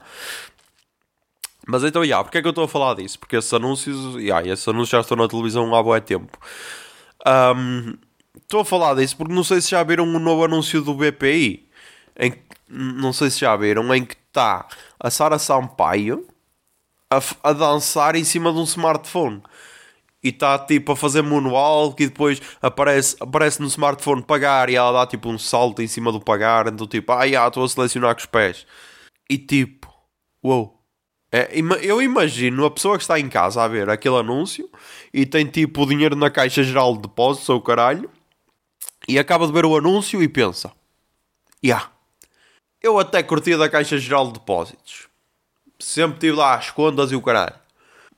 Mas 1.66 1.84
então, 1.84 2.04
já, 2.04 2.22
porque 2.22 2.38
é 2.38 2.42
que 2.42 2.48
eu 2.48 2.50
estou 2.50 2.64
a 2.64 2.68
falar 2.68 2.94
disso? 2.94 3.18
Porque 3.18 3.36
esses 3.36 3.52
anúncios, 3.54 4.22
já, 4.22 4.42
esses 4.42 4.66
anúncios 4.66 4.90
já 4.90 5.00
estão 5.00 5.16
na 5.16 5.28
televisão 5.28 5.74
há 5.74 5.82
bué 5.82 6.00
tempo. 6.00 6.36
Estou 8.36 8.60
a 8.60 8.64
falar 8.64 8.94
disso 8.94 9.16
porque 9.16 9.32
não 9.32 9.44
sei 9.44 9.60
se 9.60 9.70
já 9.70 9.82
viram 9.82 10.04
o 10.04 10.18
novo 10.18 10.44
anúncio 10.44 10.82
do 10.82 10.94
BPI. 10.94 11.68
Em, 12.18 12.34
não 12.68 13.12
sei 13.12 13.30
se 13.30 13.40
já 13.40 13.56
viram, 13.56 13.94
em 13.94 14.04
que 14.04 14.16
está 14.28 14.66
a 14.98 15.10
Sara 15.10 15.38
Sampaio 15.38 16.26
a, 17.10 17.20
a 17.42 17.52
dançar 17.52 18.16
em 18.16 18.24
cima 18.24 18.52
de 18.52 18.58
um 18.58 18.64
smartphone. 18.64 19.42
E 20.22 20.28
está 20.28 20.58
tipo 20.58 20.92
a 20.92 20.96
fazer 20.96 21.22
moonwalk 21.22 22.02
e 22.02 22.06
depois 22.08 22.40
aparece, 22.60 23.16
aparece 23.20 23.60
no 23.60 23.66
smartphone 23.68 24.22
pagar 24.22 24.68
e 24.68 24.74
ela 24.76 24.92
dá 24.92 25.06
tipo 25.06 25.28
um 25.30 25.38
salto 25.38 25.80
em 25.80 25.86
cima 25.86 26.12
do 26.12 26.20
pagar. 26.20 26.66
Então 26.68 26.86
tipo, 26.86 27.10
ah, 27.12 27.26
já, 27.26 27.46
estou 27.48 27.64
a 27.64 27.68
selecionar 27.68 28.14
com 28.14 28.20
os 28.20 28.26
pés. 28.26 28.66
E 29.28 29.38
tipo, 29.38 29.88
uou. 30.44 30.76
É, 31.32 31.56
ima- 31.56 31.76
eu 31.76 32.02
imagino 32.02 32.64
a 32.64 32.70
pessoa 32.72 32.96
que 32.96 33.04
está 33.04 33.18
em 33.18 33.28
casa 33.28 33.62
a 33.62 33.68
ver 33.68 33.88
aquele 33.88 34.16
anúncio 34.16 34.68
e 35.14 35.24
tem 35.24 35.46
tipo 35.46 35.82
o 35.82 35.86
dinheiro 35.86 36.16
na 36.16 36.28
caixa 36.28 36.62
geral 36.64 36.94
de 36.96 37.02
depósitos 37.02 37.48
ou 37.48 37.58
o 37.58 37.62
caralho 37.62 38.10
e 39.06 39.16
acaba 39.16 39.46
de 39.46 39.52
ver 39.52 39.64
o 39.64 39.76
anúncio 39.76 40.20
e 40.22 40.28
pensa: 40.28 40.72
Ya, 41.64 41.88
eu 42.82 42.98
até 42.98 43.22
curtia 43.22 43.56
da 43.56 43.68
caixa 43.68 43.96
geral 43.96 44.26
de 44.26 44.34
depósitos, 44.40 45.06
sempre 45.78 46.18
tive 46.18 46.32
lá 46.36 46.54
as 46.56 46.70
contas 46.72 47.12
e 47.12 47.14
o 47.16 47.22
caralho, 47.22 47.54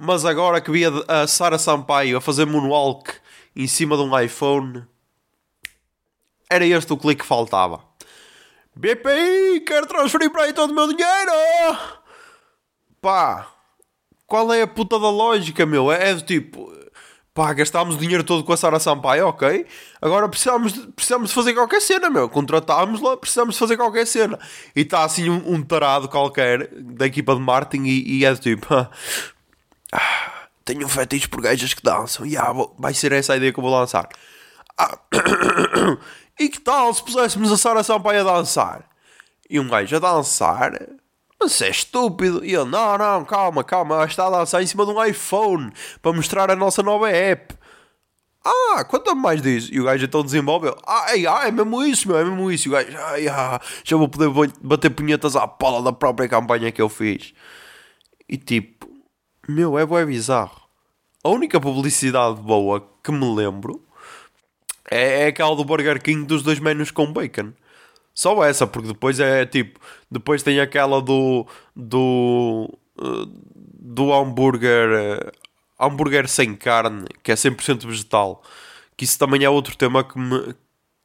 mas 0.04 0.24
agora 0.24 0.60
que 0.60 0.68
via 0.68 0.90
a 1.06 1.28
Sara 1.28 1.56
Sampaio 1.58 2.16
a 2.16 2.20
fazer 2.20 2.44
moonwalk 2.44 3.08
em 3.54 3.68
cima 3.68 3.96
de 3.96 4.02
um 4.02 4.18
iPhone, 4.18 4.84
era 6.50 6.66
este 6.66 6.92
o 6.92 6.96
clique 6.96 7.22
que 7.22 7.26
faltava. 7.26 7.80
BPI, 8.74 9.60
quero 9.64 9.86
transferir 9.86 10.28
para 10.32 10.42
aí 10.42 10.52
todo 10.52 10.72
o 10.72 10.74
meu 10.74 10.88
dinheiro! 10.88 11.30
pá, 13.00 13.46
qual 14.26 14.52
é 14.52 14.62
a 14.62 14.66
puta 14.66 14.98
da 14.98 15.08
lógica, 15.08 15.64
meu? 15.64 15.92
É, 15.92 16.10
é 16.10 16.14
do 16.14 16.22
tipo, 16.22 16.72
pá, 17.32 17.52
gastámos 17.52 17.94
o 17.94 17.98
dinheiro 17.98 18.24
todo 18.24 18.42
com 18.42 18.52
a 18.52 18.56
Sara 18.56 18.80
Sampaio, 18.80 19.28
ok? 19.28 19.66
Agora 20.00 20.28
precisamos 20.28 20.72
de, 20.72 20.80
precisamos 20.88 21.28
de 21.28 21.34
fazer 21.36 21.54
qualquer 21.54 21.80
cena, 21.80 22.10
meu. 22.10 22.28
Contratámos-la, 22.28 23.16
precisamos 23.16 23.54
de 23.54 23.58
fazer 23.60 23.76
qualquer 23.76 24.06
cena. 24.06 24.36
E 24.74 24.80
está 24.80 25.04
assim 25.04 25.30
um, 25.30 25.54
um 25.54 25.62
tarado 25.62 26.08
qualquer 26.08 26.66
da 26.74 27.06
equipa 27.06 27.36
de 27.36 27.40
marketing 27.40 27.84
e, 27.84 28.18
e 28.18 28.24
é 28.24 28.32
do 28.32 28.40
tipo, 28.40 28.66
ah, 29.92 30.48
tenho 30.64 30.86
um 30.86 30.88
fetiche 30.88 31.28
por 31.28 31.40
gajas 31.40 31.74
que 31.74 31.82
dançam, 31.82 32.24
e 32.26 32.36
ah, 32.36 32.52
vai 32.78 32.94
ser 32.94 33.12
essa 33.12 33.34
a 33.34 33.36
ideia 33.36 33.52
que 33.52 33.58
eu 33.58 33.62
vou 33.62 33.72
lançar. 33.72 34.08
Ah, 34.78 34.98
e 36.40 36.48
que 36.48 36.60
tal 36.60 36.92
se 36.94 37.04
puséssemos 37.04 37.52
a 37.52 37.56
Sara 37.56 37.82
Sampaio 37.82 38.20
a 38.20 38.32
dançar? 38.38 38.88
E 39.48 39.60
um 39.60 39.68
gajo 39.68 39.96
a 39.96 39.98
dançar? 39.98 40.72
Mas 41.38 41.60
é 41.60 41.68
estúpido. 41.68 42.44
E 42.44 42.52
eu, 42.52 42.64
não, 42.64 42.96
não, 42.96 43.24
calma, 43.24 43.64
calma. 43.64 43.96
Ela 43.96 44.06
está 44.06 44.26
a 44.26 44.30
dançar 44.30 44.62
em 44.62 44.66
cima 44.66 44.86
de 44.86 44.92
um 44.92 45.04
iPhone 45.04 45.72
para 46.00 46.12
mostrar 46.12 46.50
a 46.50 46.56
nossa 46.56 46.82
nova 46.82 47.10
app. 47.10 47.54
Ah, 48.44 48.84
conta-me 48.84 49.20
mais 49.20 49.42
disso. 49.42 49.68
E 49.72 49.80
o 49.80 49.84
gajo 49.84 50.04
então 50.04 50.22
desenvolveu. 50.22 50.76
Ai, 50.86 51.26
ai, 51.26 51.48
é 51.48 51.50
mesmo 51.50 51.82
isso, 51.84 52.08
meu, 52.08 52.18
é 52.18 52.24
mesmo 52.24 52.50
isso. 52.50 52.68
E 52.68 52.70
o 52.70 52.72
gajo, 52.72 52.96
ai, 52.98 53.28
ah, 53.28 53.60
já 53.84 53.96
vou 53.96 54.08
poder 54.08 54.30
bater 54.60 54.90
punhetas 54.90 55.36
à 55.36 55.46
pala 55.46 55.82
da 55.82 55.92
própria 55.92 56.28
campanha 56.28 56.72
que 56.72 56.82
eu 56.82 56.88
fiz. 56.88 57.34
E 58.28 58.36
tipo, 58.36 58.71
meu, 59.48 59.78
é 59.78 59.84
bué 59.86 60.04
bizarro. 60.04 60.60
A 61.24 61.28
única 61.28 61.60
publicidade 61.60 62.40
boa 62.40 62.86
que 63.02 63.12
me 63.12 63.34
lembro 63.34 63.82
é, 64.90 65.24
é 65.24 65.26
aquela 65.28 65.54
do 65.56 65.64
Burger 65.64 66.02
King 66.02 66.26
dos 66.26 66.42
dois 66.42 66.58
menus 66.58 66.90
com 66.90 67.12
bacon. 67.12 67.52
Só 68.14 68.44
essa, 68.44 68.66
porque 68.66 68.88
depois 68.88 69.18
é 69.20 69.46
tipo. 69.46 69.80
Depois 70.10 70.42
tem 70.42 70.60
aquela 70.60 71.00
do. 71.00 71.46
do. 71.74 72.68
eh, 72.98 73.26
do 73.80 74.12
hambúrguer. 74.12 74.88
eh, 74.92 75.32
hambúrguer 75.80 76.28
sem 76.28 76.54
carne, 76.54 77.06
que 77.22 77.32
é 77.32 77.34
100% 77.36 77.86
vegetal. 77.86 78.42
Que 78.96 79.04
isso 79.04 79.18
também 79.18 79.44
é 79.44 79.50
outro 79.50 79.76
tema 79.76 80.04
que 80.04 80.18
me. 80.18 80.54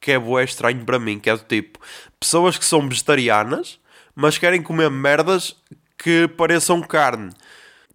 que 0.02 0.12
é 0.12 0.20
bué 0.20 0.44
estranho 0.44 0.84
para 0.86 1.00
mim. 1.00 1.20
Que 1.20 1.30
é 1.30 1.38
do 1.38 1.44
tipo. 1.46 1.80
pessoas 2.20 2.58
que 2.58 2.66
são 2.66 2.88
vegetarianas, 2.88 3.80
mas 4.16 4.38
querem 4.38 4.62
comer 4.62 4.90
merdas 4.92 5.56
que 5.98 6.28
pareçam 6.28 6.82
carne. 6.82 7.32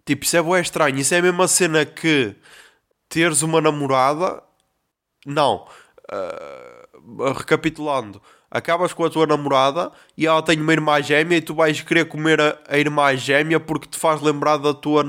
Tipo, 0.05 0.25
isso 0.25 0.37
é 0.37 0.41
bué 0.41 0.61
estranho. 0.61 0.97
Isso 0.97 1.13
é 1.13 1.19
a 1.19 1.21
mesma 1.21 1.47
cena 1.47 1.85
que. 1.85 2.35
teres 3.09 3.41
uma 3.41 3.61
namorada. 3.61 4.43
Não. 5.25 5.67
Uh, 6.11 7.33
recapitulando, 7.33 8.21
acabas 8.49 8.93
com 8.93 9.03
a 9.03 9.09
tua 9.09 9.25
namorada 9.25 9.91
e 10.17 10.27
ela 10.27 10.41
tem 10.41 10.59
uma 10.59 10.71
irmã 10.71 11.01
gêmea 11.01 11.37
e 11.37 11.41
tu 11.41 11.53
vais 11.55 11.81
querer 11.81 12.05
comer 12.05 12.39
a, 12.39 12.57
a 12.67 12.77
irmã 12.77 13.15
gêmea 13.15 13.59
porque 13.59 13.87
te 13.87 13.97
faz 13.97 14.21
lembrar 14.21 14.57
da 14.57 14.73
tua, 14.73 15.03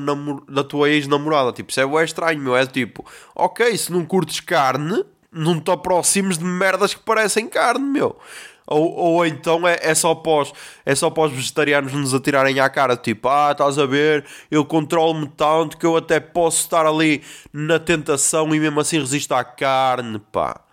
da 0.48 0.64
tua 0.64 0.88
ex-namorada. 0.88 1.52
Tipo, 1.52 1.70
isso 1.70 1.80
é 1.80 1.86
bué 1.86 2.04
estranho, 2.04 2.40
meu. 2.40 2.56
É 2.56 2.66
tipo, 2.66 3.04
ok, 3.34 3.76
se 3.76 3.92
não 3.92 4.04
curtes 4.04 4.40
carne, 4.40 5.04
não 5.30 5.60
te 5.60 5.70
aproximes 5.70 6.38
de 6.38 6.44
merdas 6.44 6.94
que 6.94 7.00
parecem 7.00 7.48
carne, 7.48 7.84
meu. 7.84 8.18
Ou, 8.66 8.92
ou 8.92 9.26
então 9.26 9.66
é, 9.68 9.78
é 9.82 9.94
só 9.94 10.12
os, 10.12 10.52
é 10.86 10.94
só 10.94 11.12
os 11.14 11.32
vegetarianos 11.32 11.92
nos 11.92 12.14
atirarem 12.14 12.60
à 12.60 12.68
cara, 12.70 12.96
tipo, 12.96 13.28
ah, 13.28 13.52
estás 13.52 13.78
a 13.78 13.84
ver, 13.84 14.24
eu 14.50 14.64
controlo-me 14.64 15.28
tanto 15.28 15.76
que 15.76 15.84
eu 15.84 15.96
até 15.96 16.18
posso 16.18 16.60
estar 16.60 16.86
ali 16.86 17.22
na 17.52 17.78
tentação 17.78 18.54
e 18.54 18.60
mesmo 18.60 18.80
assim 18.80 18.98
resisto 18.98 19.32
à 19.32 19.44
carne, 19.44 20.18
pá. 20.32 20.64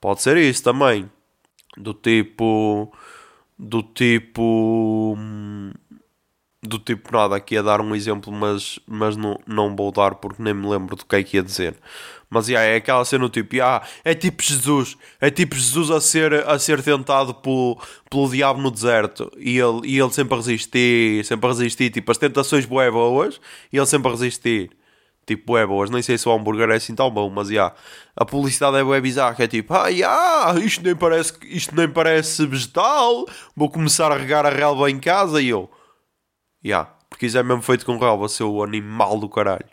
Pode 0.00 0.20
ser 0.20 0.36
isso 0.36 0.64
também. 0.64 1.08
Do 1.76 1.94
tipo. 1.94 2.92
Do 3.58 3.82
tipo. 3.82 5.16
Do 6.64 6.78
tipo 6.78 7.12
nada, 7.12 7.34
aqui 7.34 7.56
a 7.56 7.62
dar 7.62 7.80
um 7.80 7.92
exemplo, 7.92 8.32
mas, 8.32 8.78
mas 8.86 9.16
não, 9.16 9.36
não 9.46 9.74
vou 9.74 9.90
dar 9.90 10.14
porque 10.14 10.40
nem 10.40 10.54
me 10.54 10.68
lembro 10.68 10.94
do 10.94 11.04
que 11.04 11.16
é 11.16 11.22
que 11.24 11.36
ia 11.36 11.42
dizer. 11.42 11.74
Mas 12.30 12.48
yeah, 12.48 12.66
é 12.66 12.76
aquela 12.76 13.04
cena 13.04 13.28
tipo, 13.28 13.56
yeah, 13.56 13.84
é 14.04 14.14
tipo 14.14 14.42
Jesus, 14.42 14.96
é 15.20 15.28
tipo 15.28 15.56
Jesus 15.56 15.90
a 15.90 16.00
ser, 16.00 16.32
a 16.48 16.58
ser 16.60 16.80
tentado 16.80 17.34
pelo, 17.34 17.78
pelo 18.08 18.30
diabo 18.30 18.60
no 18.60 18.70
deserto 18.70 19.30
e 19.36 19.58
ele, 19.58 19.80
e 19.84 19.98
ele 19.98 20.10
sempre 20.12 20.34
a 20.34 20.36
resistir, 20.36 21.24
sempre 21.24 21.46
a 21.46 21.48
resistir, 21.50 21.90
tipo 21.90 22.10
as 22.12 22.16
tentações 22.18 22.64
bué 22.64 22.90
boas 22.90 23.40
e 23.72 23.76
ele 23.76 23.86
sempre 23.86 24.08
a 24.08 24.12
resistir. 24.12 24.70
Tipo, 25.26 25.52
bué 25.52 25.66
boas, 25.66 25.90
nem 25.90 26.00
sei 26.02 26.16
se 26.16 26.28
o 26.28 26.32
hambúrguer 26.32 26.70
é 26.70 26.76
assim 26.76 26.94
tão 26.94 27.10
bom, 27.10 27.28
mas 27.28 27.48
já. 27.48 27.72
A 28.16 28.24
publicidade 28.24 28.76
é 28.76 28.84
bué 28.84 29.00
bizarra, 29.00 29.34
que 29.34 29.42
é 29.42 29.48
tipo, 29.48 29.74
ah, 29.74 29.88
yeah, 29.88 30.58
isto 30.60 30.82
nem 30.84 30.96
parece, 30.96 31.34
isto 31.44 31.74
nem 31.74 31.88
parece 31.88 32.46
vegetal, 32.46 33.26
vou 33.56 33.68
começar 33.70 34.12
a 34.12 34.16
regar 34.16 34.46
a 34.46 34.50
relva 34.50 34.90
em 34.90 34.98
casa 34.98 35.40
e 35.42 35.48
eu, 35.48 35.70
já, 36.64 36.84
porque 37.08 37.26
isso 37.26 37.38
é 37.38 37.42
mesmo 37.42 37.62
feito 37.62 37.84
com 37.84 37.98
relva, 37.98 38.28
seu 38.28 38.62
animal 38.62 39.18
do 39.18 39.28
caralho. 39.28 39.66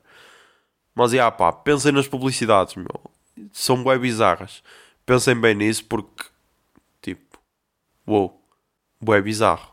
Mas, 0.94 1.12
já, 1.12 1.30
pá, 1.32 1.52
pensem 1.52 1.92
nas 1.92 2.08
publicidades, 2.08 2.76
meu. 2.76 3.02
São 3.54 3.84
bué 3.84 3.98
bizarras. 3.98 4.62
Pensem 5.06 5.36
bem 5.36 5.56
nisso 5.56 5.86
porque, 5.86 6.26
tipo, 7.02 7.40
uou, 8.08 8.44
bué 9.00 9.22
bizarro. 9.22 9.72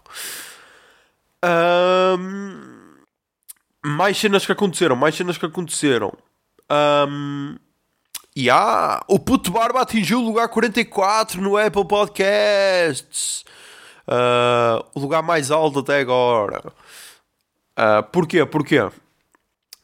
Ahm, 1.43 2.97
mais 3.85 4.17
cenas 4.19 4.47
que 4.47 4.53
aconteceram, 4.53 4.97
mais 4.97 5.15
cenas 5.15 5.37
que 5.37 5.47
aconteceram. 5.47 6.13
Ahm, 6.69 7.57
e 8.35 8.51
ah, 8.51 9.03
o 9.09 9.19
puto 9.19 9.51
Barba 9.51 9.81
atingiu 9.81 10.21
o 10.21 10.25
lugar 10.25 10.49
44 10.49 11.41
no 11.41 11.57
Apple 11.57 11.87
Podcasts. 11.87 13.45
Ah, 14.07 14.85
o 14.95 15.01
lugar 15.01 15.23
mais 15.23 15.51
alto 15.51 15.81
até 15.81 16.01
agora. 16.01 16.63
Ah, 17.77 18.03
porquê? 18.03 18.45
Porquê? 18.47 18.79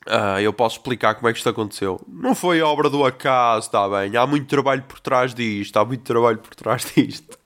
Ah, 0.07 0.41
eu 0.43 0.53
posso 0.53 0.79
explicar 0.79 1.15
como 1.15 1.29
é 1.29 1.33
que 1.33 1.39
isto 1.39 1.49
aconteceu. 1.49 2.01
Não 2.09 2.35
foi 2.35 2.61
obra 2.61 2.91
do 2.91 3.05
acaso, 3.05 3.67
está 3.67 3.89
bem. 3.89 4.17
Há 4.17 4.27
muito 4.27 4.49
trabalho 4.49 4.83
por 4.83 4.99
trás 5.01 5.35
disto. 5.35 5.77
Há 5.77 5.85
muito 5.85 6.03
trabalho 6.03 6.39
por 6.39 6.55
trás 6.55 6.85
disto. 6.95 7.39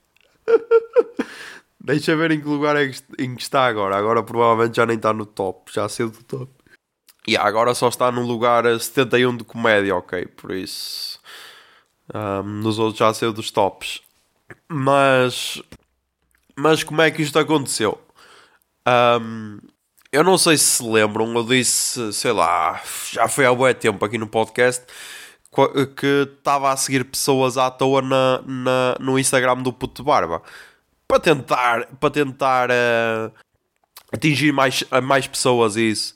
Deixa 1.79 2.15
ver 2.15 2.31
em 2.31 2.41
que 2.41 2.47
lugar 2.47 2.75
é 2.75 2.89
que, 2.89 3.01
em 3.19 3.35
que 3.35 3.41
está 3.41 3.65
agora. 3.67 3.95
Agora 3.97 4.23
provavelmente 4.23 4.75
já 4.77 4.85
nem 4.85 4.97
está 4.97 5.13
no 5.13 5.25
top. 5.25 5.71
Já 5.73 5.87
saiu 5.87 6.09
do 6.09 6.23
top. 6.23 6.51
E 7.27 7.35
agora 7.37 7.75
só 7.75 7.89
está 7.89 8.11
no 8.11 8.21
lugar 8.25 8.63
71 8.79 9.37
de 9.37 9.43
comédia, 9.43 9.95
ok? 9.95 10.25
Por 10.27 10.51
isso. 10.51 11.19
ahm, 12.13 12.61
nos 12.63 12.79
outros 12.79 12.99
já 12.99 13.13
saiu 13.13 13.33
dos 13.33 13.51
tops. 13.51 14.01
Mas. 14.69 15.61
Mas 16.55 16.83
como 16.83 17.01
é 17.01 17.11
que 17.11 17.21
isto 17.21 17.37
aconteceu? 17.39 17.99
Ahm, 18.85 19.59
eu 20.11 20.23
não 20.23 20.37
sei 20.37 20.57
se 20.57 20.65
se 20.77 20.83
lembram, 20.83 21.33
eu 21.35 21.43
disse, 21.43 22.11
sei 22.13 22.31
lá, 22.31 22.81
já 23.11 23.27
foi 23.27 23.45
há 23.45 23.53
bué 23.53 23.73
tempo 23.73 24.03
aqui 24.05 24.17
no 24.17 24.27
podcast 24.27 24.83
qu- 25.51 25.87
que 25.95 26.27
estava 26.37 26.71
a 26.71 26.77
seguir 26.77 27.03
pessoas 27.05 27.57
à 27.57 27.69
toa 27.71 28.01
na, 28.01 28.41
na- 28.45 28.95
no 28.99 29.17
Instagram 29.19 29.57
do 29.61 29.73
Puto 29.73 30.03
Barba 30.03 30.41
para 31.07 31.19
tentar, 31.19 31.85
para 31.99 32.09
tentar 32.11 32.69
eh, 32.71 33.31
atingir 34.13 34.51
mais, 34.53 34.83
mais 35.03 35.27
pessoas 35.27 35.75
isso. 35.75 36.15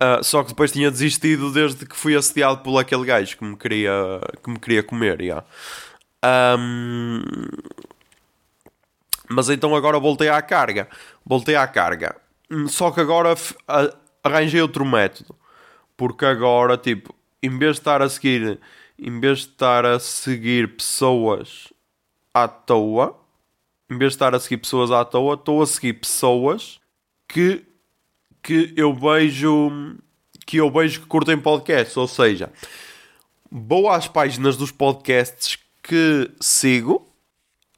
Ah, 0.00 0.20
só 0.22 0.42
que 0.42 0.48
depois 0.50 0.72
tinha 0.72 0.90
desistido 0.90 1.52
desde 1.52 1.86
que 1.86 1.96
fui 1.96 2.16
assediado 2.16 2.58
por 2.62 2.78
aquele 2.78 3.04
gajo 3.04 3.36
que 3.38 3.44
me 3.44 3.56
queria, 3.56 3.92
que 4.42 4.50
me 4.50 4.58
queria 4.58 4.82
comer. 4.82 5.20
yeah. 5.20 5.44
Ahm, 6.24 7.22
mas 9.28 9.48
então 9.48 9.74
agora 9.74 9.98
voltei 9.98 10.28
à 10.28 10.40
carga. 10.42 10.88
Voltei 11.24 11.54
à 11.56 11.66
carga. 11.66 12.16
Hum, 12.52 12.68
Só 12.68 12.90
que 12.90 13.00
agora 13.00 13.34
arranjei 14.22 14.60
outro 14.60 14.84
método. 14.84 15.34
Porque 15.96 16.26
agora, 16.26 16.76
tipo, 16.76 17.14
em 17.42 17.58
vez 17.58 17.76
de 17.76 17.80
estar 17.80 18.02
a 18.02 18.08
seguir, 18.08 18.60
em 18.98 19.18
vez 19.18 19.38
de 19.38 19.44
estar 19.46 19.86
a 19.86 19.98
seguir 19.98 20.76
pessoas 20.76 21.72
à 22.34 22.46
toa, 22.46 23.18
em 23.90 23.96
vez 23.96 24.12
de 24.12 24.16
estar 24.16 24.34
a 24.34 24.40
seguir 24.40 24.58
pessoas 24.58 24.90
à 24.90 25.02
toa, 25.02 25.34
estou 25.34 25.62
a 25.62 25.66
seguir 25.66 25.94
pessoas 25.94 26.78
que, 27.26 27.64
que 28.42 28.74
eu 28.76 28.94
vejo 28.94 29.96
que 30.46 30.56
eu 30.58 30.70
vejo 30.70 31.00
que 31.00 31.06
curtem 31.06 31.38
podcasts. 31.38 31.96
Ou 31.96 32.06
seja, 32.06 32.52
vou 33.50 33.88
às 33.88 34.08
páginas 34.08 34.56
dos 34.58 34.70
podcasts 34.70 35.58
que 35.82 36.30
sigo 36.40 37.08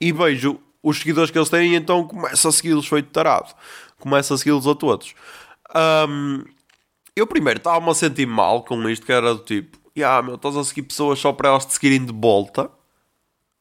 e 0.01 0.13
vejo 0.13 0.61
os 0.83 0.99
seguidores 0.99 1.31
que 1.31 1.39
eles 1.39 1.49
têm 1.49 1.75
então 1.75 2.07
começo 2.07 2.47
a 2.47 2.53
segui-los 2.53 2.87
feito 2.87 3.11
tarado. 3.11 3.55
Começo 4.05 4.35
a 4.35 4.37
segui-los 4.37 4.67
a 4.67 4.75
todos. 4.75 5.15
Ahm, 5.75 6.45
eu 7.17 7.27
primeiro 7.27 7.57
estava-me 7.57 7.91
a 7.91 7.95
sentir 7.95 8.27
mal 8.27 8.63
com 8.63 8.87
isto, 8.87 9.07
que 9.07 9.13
era 9.13 9.35
do 9.35 9.43
tipo, 9.43 9.79
ah, 10.05 10.21
meu, 10.21 10.35
estás 10.35 10.55
a 10.59 10.63
seguir 10.63 10.83
pessoas 10.83 11.19
só 11.19 11.33
para 11.33 11.49
elas 11.49 11.65
te 11.65 11.73
seguirem 11.73 12.05
de 12.05 12.13
volta, 12.13 12.71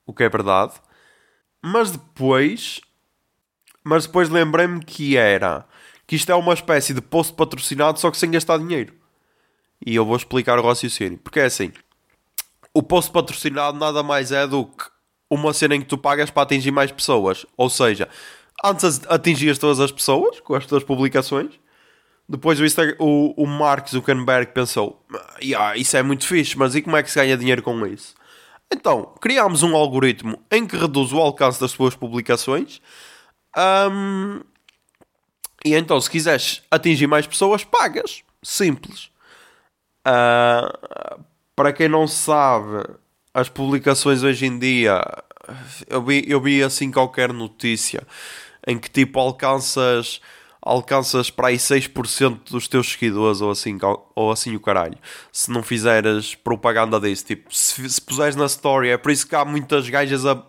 o 0.05 0.13
que 0.13 0.21
é 0.21 0.27
verdade. 0.27 0.73
Mas 1.61 1.91
depois, 1.91 2.81
mas 3.85 4.05
depois 4.05 4.27
lembrei-me 4.27 4.83
que 4.83 5.15
era 5.15 5.65
que 6.05 6.17
isto 6.17 6.29
é 6.29 6.35
uma 6.35 6.53
espécie 6.53 6.93
de 6.93 7.01
post 7.01 7.31
patrocinado, 7.31 7.97
só 7.97 8.11
que 8.11 8.17
sem 8.17 8.29
gastar 8.29 8.57
dinheiro. 8.57 8.93
E 9.85 9.95
eu 9.95 10.05
vou 10.05 10.17
explicar 10.17 10.59
o 10.59 10.61
raciocínio. 10.61 11.19
Porque 11.19 11.39
é 11.39 11.45
assim, 11.45 11.71
o 12.73 12.83
post 12.83 13.09
patrocinado 13.13 13.79
nada 13.79 14.03
mais 14.03 14.33
é 14.33 14.45
do 14.45 14.65
que 14.65 14.83
uma 15.29 15.53
cena 15.53 15.73
em 15.73 15.79
que 15.79 15.87
tu 15.87 15.97
pagas 15.97 16.29
para 16.29 16.43
atingir 16.43 16.71
mais 16.71 16.91
pessoas. 16.91 17.45
Ou 17.55 17.69
seja, 17.69 18.09
antes 18.63 19.01
atingias 19.09 19.57
todas 19.57 19.79
as 19.79 19.91
pessoas 19.91 20.39
com 20.39 20.55
as 20.55 20.65
tuas 20.65 20.83
publicações. 20.83 21.59
Depois 22.27 22.59
o, 22.59 22.65
Insta- 22.65 22.95
o, 22.99 23.33
o 23.43 23.45
Mark 23.47 23.87
Zuckerberg 23.89 24.53
pensou: 24.53 25.05
"Ya, 25.41 25.75
Isso 25.75 25.97
é 25.97 26.03
muito 26.03 26.25
fixe, 26.27 26.57
mas 26.57 26.75
e 26.75 26.81
como 26.81 26.97
é 26.97 27.03
que 27.03 27.11
se 27.11 27.19
ganha 27.19 27.37
dinheiro 27.37 27.61
com 27.63 27.85
isso? 27.85 28.15
Então, 28.71 29.13
criámos 29.21 29.61
um 29.63 29.75
algoritmo 29.75 30.39
em 30.51 30.65
que 30.65 30.77
reduz 30.77 31.13
o 31.13 31.19
alcance 31.19 31.59
das 31.61 31.73
tuas 31.73 31.95
publicações. 31.95 32.81
Ahm, 33.55 34.41
e 35.65 35.73
então, 35.75 35.99
se 36.01 36.09
quiseres 36.09 36.61
atingir 36.69 37.07
mais 37.07 37.25
pessoas, 37.27 37.63
pagas. 37.63 38.23
Simples. 38.43 39.09
Ah, 40.05 40.71
para 41.55 41.71
quem 41.73 41.87
não 41.87 42.07
sabe, 42.07 42.83
as 43.33 43.49
publicações 43.49 44.23
hoje 44.23 44.45
em 44.45 44.59
dia, 44.59 45.01
eu 45.87 46.03
vi, 46.03 46.23
eu 46.27 46.41
vi 46.41 46.63
assim 46.63 46.91
qualquer 46.91 47.31
notícia 47.31 48.05
em 48.67 48.77
que 48.77 48.89
tipo 48.89 49.19
alcanças 49.19 50.21
alcanças 50.65 51.29
para 51.29 51.49
aí 51.49 51.57
6% 51.57 52.51
dos 52.51 52.67
teus 52.67 52.89
seguidores 52.89 53.41
ou 53.41 53.51
assim, 53.51 53.77
ou 54.15 54.31
assim 54.31 54.55
o 54.55 54.59
caralho. 54.59 54.97
Se 55.31 55.51
não 55.51 55.61
fizeres 55.61 56.35
propaganda 56.35 56.99
disso, 56.99 57.25
tipo, 57.25 57.53
se, 57.53 57.87
se 57.89 58.01
puseres 58.01 58.35
na 58.35 58.45
story, 58.45 58.89
é 58.89 58.97
por 58.97 59.11
isso 59.11 59.27
que 59.27 59.35
há 59.35 59.43
muitas 59.43 59.89
gajas 59.89 60.25
a. 60.25 60.41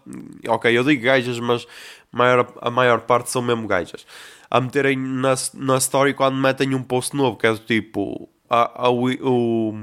Ok, 0.48 0.77
eu 0.77 0.85
digo 0.85 1.03
gajas, 1.03 1.40
mas 1.40 1.66
maior, 2.12 2.53
a 2.61 2.70
maior 2.70 3.00
parte 3.00 3.31
são 3.31 3.42
mesmo 3.42 3.66
gajas. 3.66 4.07
A 4.48 4.61
meterem 4.61 4.96
na, 4.96 5.35
na 5.55 5.79
story 5.79 6.14
quando 6.14 6.37
metem 6.37 6.74
um 6.74 6.83
post 6.83 7.16
novo, 7.16 7.37
que 7.37 7.46
é 7.46 7.53
do 7.53 7.59
tipo. 7.59 8.29
A, 8.48 8.87
a, 8.87 8.90
o, 8.90 9.11
o, 9.11 9.74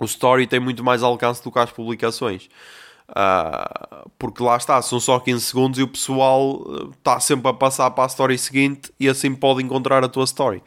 o 0.00 0.04
story 0.06 0.46
tem 0.46 0.60
muito 0.60 0.82
mais 0.82 1.02
alcance 1.02 1.44
do 1.44 1.52
que 1.52 1.58
as 1.58 1.70
publicações. 1.70 2.48
Ah, 3.14 4.04
porque 4.18 4.42
lá 4.42 4.56
está, 4.56 4.80
são 4.82 5.00
só 5.00 5.18
15 5.18 5.44
segundos 5.44 5.78
e 5.78 5.82
o 5.82 5.88
pessoal 5.88 6.62
está 6.92 7.18
sempre 7.20 7.48
a 7.50 7.54
passar 7.54 7.90
para 7.92 8.04
a 8.04 8.06
story 8.06 8.36
seguinte 8.38 8.92
e 9.00 9.08
assim 9.08 9.34
pode 9.34 9.62
encontrar 9.62 10.04
a 10.04 10.08
tua 10.08 10.24
story. 10.24 10.62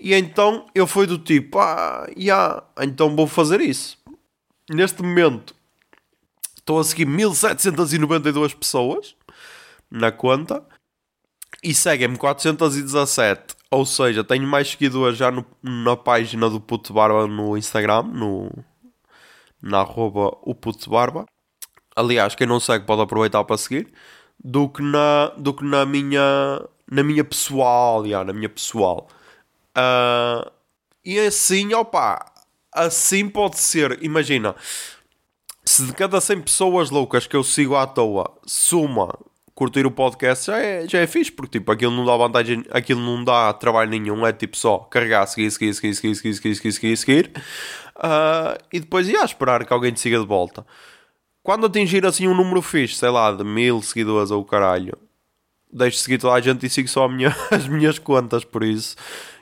E 0.00 0.14
então 0.14 0.66
eu 0.74 0.86
fui 0.86 1.06
do 1.06 1.18
tipo, 1.18 1.58
ah, 1.58 2.06
yeah, 2.16 2.62
então 2.80 3.14
vou 3.14 3.26
fazer 3.26 3.60
isso. 3.60 3.98
Neste 4.70 5.02
momento 5.02 5.54
estou 6.56 6.78
a 6.78 6.84
seguir 6.84 7.06
1792 7.06 8.54
pessoas 8.54 9.14
na 9.90 10.12
conta 10.12 10.62
e 11.62 11.74
seguem-me 11.74 12.16
417. 12.16 13.56
Ou 13.70 13.84
seja, 13.84 14.24
tenho 14.24 14.46
mais 14.46 14.70
seguidores 14.70 15.18
já 15.18 15.30
no- 15.30 15.44
na 15.62 15.96
página 15.96 16.48
do 16.48 16.60
Puto 16.60 16.92
Barba 16.94 17.26
no 17.26 17.56
Instagram, 17.56 18.04
no, 18.04 18.50
na 19.60 19.80
arroba 19.80 20.36
o 20.42 20.54
Puto 20.54 20.88
Barba. 20.90 21.26
Aliás, 21.98 22.34
quem 22.34 22.46
não 22.46 22.60
segue 22.60 22.84
pode 22.84 23.02
aproveitar 23.02 23.42
para 23.44 23.56
seguir. 23.56 23.88
Do 24.42 24.68
que 24.68 24.82
na, 24.82 25.32
do 25.36 25.52
que 25.52 25.64
na 25.64 25.84
minha 25.84 26.60
na 26.90 27.02
minha 27.02 27.24
pessoal, 27.24 28.06
já, 28.06 28.24
na 28.24 28.32
minha 28.32 28.48
pessoal. 28.48 29.08
Ah, 29.74 30.50
e 31.04 31.18
assim, 31.18 31.72
opa, 31.74 32.24
assim 32.72 33.28
pode 33.28 33.58
ser, 33.58 34.02
imagina, 34.02 34.54
se 35.64 35.84
de 35.84 35.92
cada 35.92 36.20
100 36.20 36.42
pessoas 36.42 36.90
loucas 36.90 37.26
que 37.26 37.36
eu 37.36 37.44
sigo 37.44 37.76
à 37.76 37.86
toa, 37.86 38.38
suma 38.46 39.18
curtir 39.54 39.84
o 39.84 39.90
podcast, 39.90 40.46
já 40.46 40.58
é, 40.58 40.86
já 40.86 41.00
é 41.00 41.06
fixe, 41.06 41.32
porque 41.32 41.58
tipo, 41.58 41.72
aquilo 41.72 41.92
não 41.92 42.04
dá 42.04 42.16
vantagem, 42.16 42.64
aquilo 42.70 43.00
não 43.00 43.24
dá 43.24 43.52
trabalho 43.52 43.90
nenhum, 43.90 44.24
é 44.26 44.32
tipo 44.32 44.56
só 44.56 44.78
carregar, 44.78 45.26
seguir, 45.26 45.50
seguir, 45.50 45.74
seguir, 45.74 45.94
seguir, 45.94 46.14
seguir, 46.14 46.34
seguir, 46.34 46.54
seguir, 46.54 46.72
seguir, 46.72 46.96
seguir 46.96 47.32
ah, 47.96 48.56
e 48.72 48.80
depois 48.80 49.08
ia 49.08 49.24
esperar 49.24 49.66
que 49.66 49.72
alguém 49.72 49.92
te 49.92 50.00
siga 50.00 50.18
de 50.18 50.26
volta. 50.26 50.64
Quando 51.48 51.64
atingir 51.64 52.04
assim 52.04 52.28
um 52.28 52.34
número 52.34 52.60
fixe, 52.60 52.96
sei 52.96 53.08
lá, 53.08 53.32
de 53.32 53.42
mil 53.42 53.80
seguidores 53.80 54.30
ou 54.30 54.42
o 54.42 54.44
caralho, 54.44 54.92
deixo 55.72 55.96
de 55.96 56.02
seguir 56.02 56.18
toda 56.18 56.34
a 56.34 56.40
gente 56.42 56.66
e 56.66 56.68
sigo 56.68 56.88
só 56.88 57.08
minha- 57.08 57.34
as 57.50 57.66
minhas 57.66 57.98
contas, 57.98 58.44
por 58.44 58.62
isso, 58.62 58.94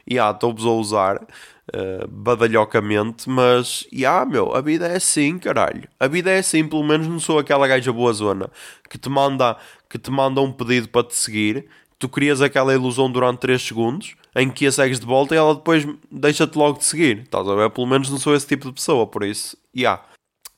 e 0.07 0.17
ah, 0.17 0.31
estou-vos 0.31 0.65
a 0.65 0.71
usar 0.71 1.17
uh, 1.17 2.07
badalhocamente, 2.09 3.29
mas, 3.29 3.89
e 3.91 4.07
ah, 4.07 4.25
meu, 4.25 4.55
a 4.55 4.61
vida 4.61 4.87
é 4.87 4.95
assim, 4.99 5.37
caralho. 5.37 5.89
A 5.99 6.07
vida 6.07 6.31
é 6.31 6.39
assim, 6.39 6.69
pelo 6.69 6.85
menos 6.85 7.09
não 7.09 7.19
sou 7.19 7.41
aquela 7.41 7.67
gaja 7.67 7.93
boa 7.93 8.13
zona 8.13 8.53
que 8.89 8.99
te 8.99 9.09
manda, 9.09 9.57
que 9.91 9.99
te 9.99 10.13
manda 10.13 10.41
um 10.41 10.53
pedido 10.53 10.89
para 10.89 11.09
te 11.09 11.17
seguir, 11.17 11.67
tu 11.99 12.09
crias 12.09 12.41
aquela 12.41 12.73
ilusão 12.73 13.11
durante 13.11 13.41
3 13.41 13.61
segundos, 13.61 14.15
em 14.37 14.49
que 14.49 14.65
a 14.65 14.71
segues 14.71 15.01
de 15.01 15.07
volta 15.07 15.35
e 15.35 15.39
ela 15.39 15.57
depois 15.57 15.85
deixa-te 16.09 16.57
logo 16.57 16.79
de 16.79 16.85
seguir. 16.85 17.23
Estás 17.23 17.49
a 17.49 17.55
ver? 17.57 17.69
Pelo 17.71 17.89
menos 17.89 18.09
não 18.09 18.19
sou 18.21 18.33
esse 18.33 18.47
tipo 18.47 18.69
de 18.69 18.75
pessoa, 18.75 19.09
por 19.09 19.25
isso, 19.25 19.57
e 19.75 19.85
ah. 19.85 20.01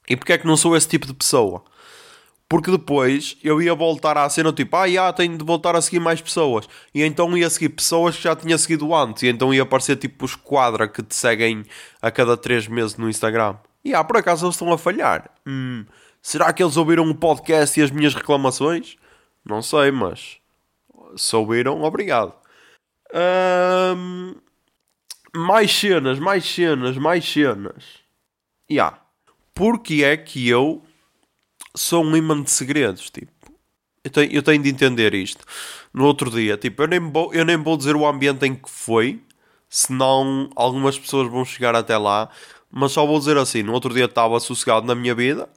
E 0.09 0.17
porquê 0.17 0.35
é 0.35 0.39
que 0.39 0.47
não 0.47 0.57
sou 0.57 0.77
esse 0.77 0.89
tipo 0.89 1.07
de 1.07 1.15
pessoa? 1.15 1.65
Porque 2.49 2.71
depois 2.71 3.37
eu 3.45 3.61
ia 3.61 3.75
voltar 3.75 4.17
à 4.17 4.29
cena 4.31 4.53
tipo, 4.53 4.75
ah, 4.75 4.89
já, 4.89 5.13
tenho 5.13 5.37
de 5.37 5.45
voltar 5.45 5.77
a 5.77 5.83
seguir 5.83 6.01
mais 6.01 6.21
pessoas. 6.21 6.67
E 6.95 7.03
então 7.03 7.37
ia 7.37 7.51
seguir 7.51 7.69
pessoas 7.69 8.17
que 8.17 8.23
já 8.23 8.35
tinha 8.35 8.57
seguido 8.57 8.95
antes. 8.95 9.23
E 9.23 9.29
então 9.29 9.53
ia 9.53 9.63
aparecer 9.63 9.97
tipo 9.97 10.25
os 10.25 10.35
quadra 10.35 10.89
que 10.89 11.03
te 11.03 11.15
seguem 11.15 11.65
a 12.01 12.11
cada 12.11 12.37
3 12.37 12.69
meses 12.69 12.97
no 12.97 13.09
Instagram. 13.09 13.57
E 13.85 13.93
ah, 13.93 14.03
por 14.03 14.17
acaso 14.17 14.47
eles 14.47 14.55
estão 14.55 14.73
a 14.73 14.79
falhar. 14.79 15.31
Hum, 15.47 15.85
será 16.23 16.53
que 16.53 16.63
eles 16.63 16.77
ouviram 16.79 17.09
o 17.11 17.15
podcast 17.15 17.79
e 17.79 17.83
as 17.83 17.91
minhas 17.91 18.15
reclamações? 18.15 18.97
Não 19.45 19.61
sei, 19.61 19.91
mas 19.91 20.39
se 21.17 21.37
ouviram, 21.37 21.83
obrigado. 21.83 22.33
Ahm, 23.13 24.35
mais 25.35 25.71
cenas, 25.71 26.19
mais 26.19 26.45
cenas, 26.45 26.97
mais 26.97 27.31
cenas. 27.31 27.85
E 28.69 28.81
ah, 28.81 28.99
porque 29.59 30.05
é 30.05 30.17
que 30.17 30.49
eu 30.49 30.81
sou 31.75 32.05
um 32.05 32.17
imã 32.17 32.41
de 32.41 32.49
segredos, 32.49 33.11
tipo. 33.11 33.33
Eu 34.05 34.11
tenho, 34.13 34.33
eu 34.33 34.41
tenho 34.41 34.63
de 34.63 34.69
entender 34.69 35.13
isto. 35.15 35.45
No 35.93 36.05
outro 36.05 36.31
dia, 36.31 36.57
tipo, 36.57 36.81
eu 36.81 36.87
nem, 36.87 37.01
vou, 37.01 37.35
eu 37.35 37.45
nem 37.45 37.57
vou 37.57 37.77
dizer 37.77 37.97
o 37.97 38.07
ambiente 38.07 38.47
em 38.47 38.55
que 38.55 38.71
foi, 38.71 39.21
senão 39.69 40.49
algumas 40.55 40.97
pessoas 40.97 41.29
vão 41.29 41.45
chegar 41.45 41.75
até 41.75 41.99
lá, 41.99 42.31
mas 42.71 42.93
só 42.93 43.05
vou 43.05 43.19
dizer 43.19 43.37
assim, 43.37 43.65
no 43.65 43.73
outro 43.73 43.93
dia 43.93 44.05
estava 44.05 44.39
sossegado 44.39 44.87
na 44.87 44.95
minha 44.95 45.13
vida 45.15 45.49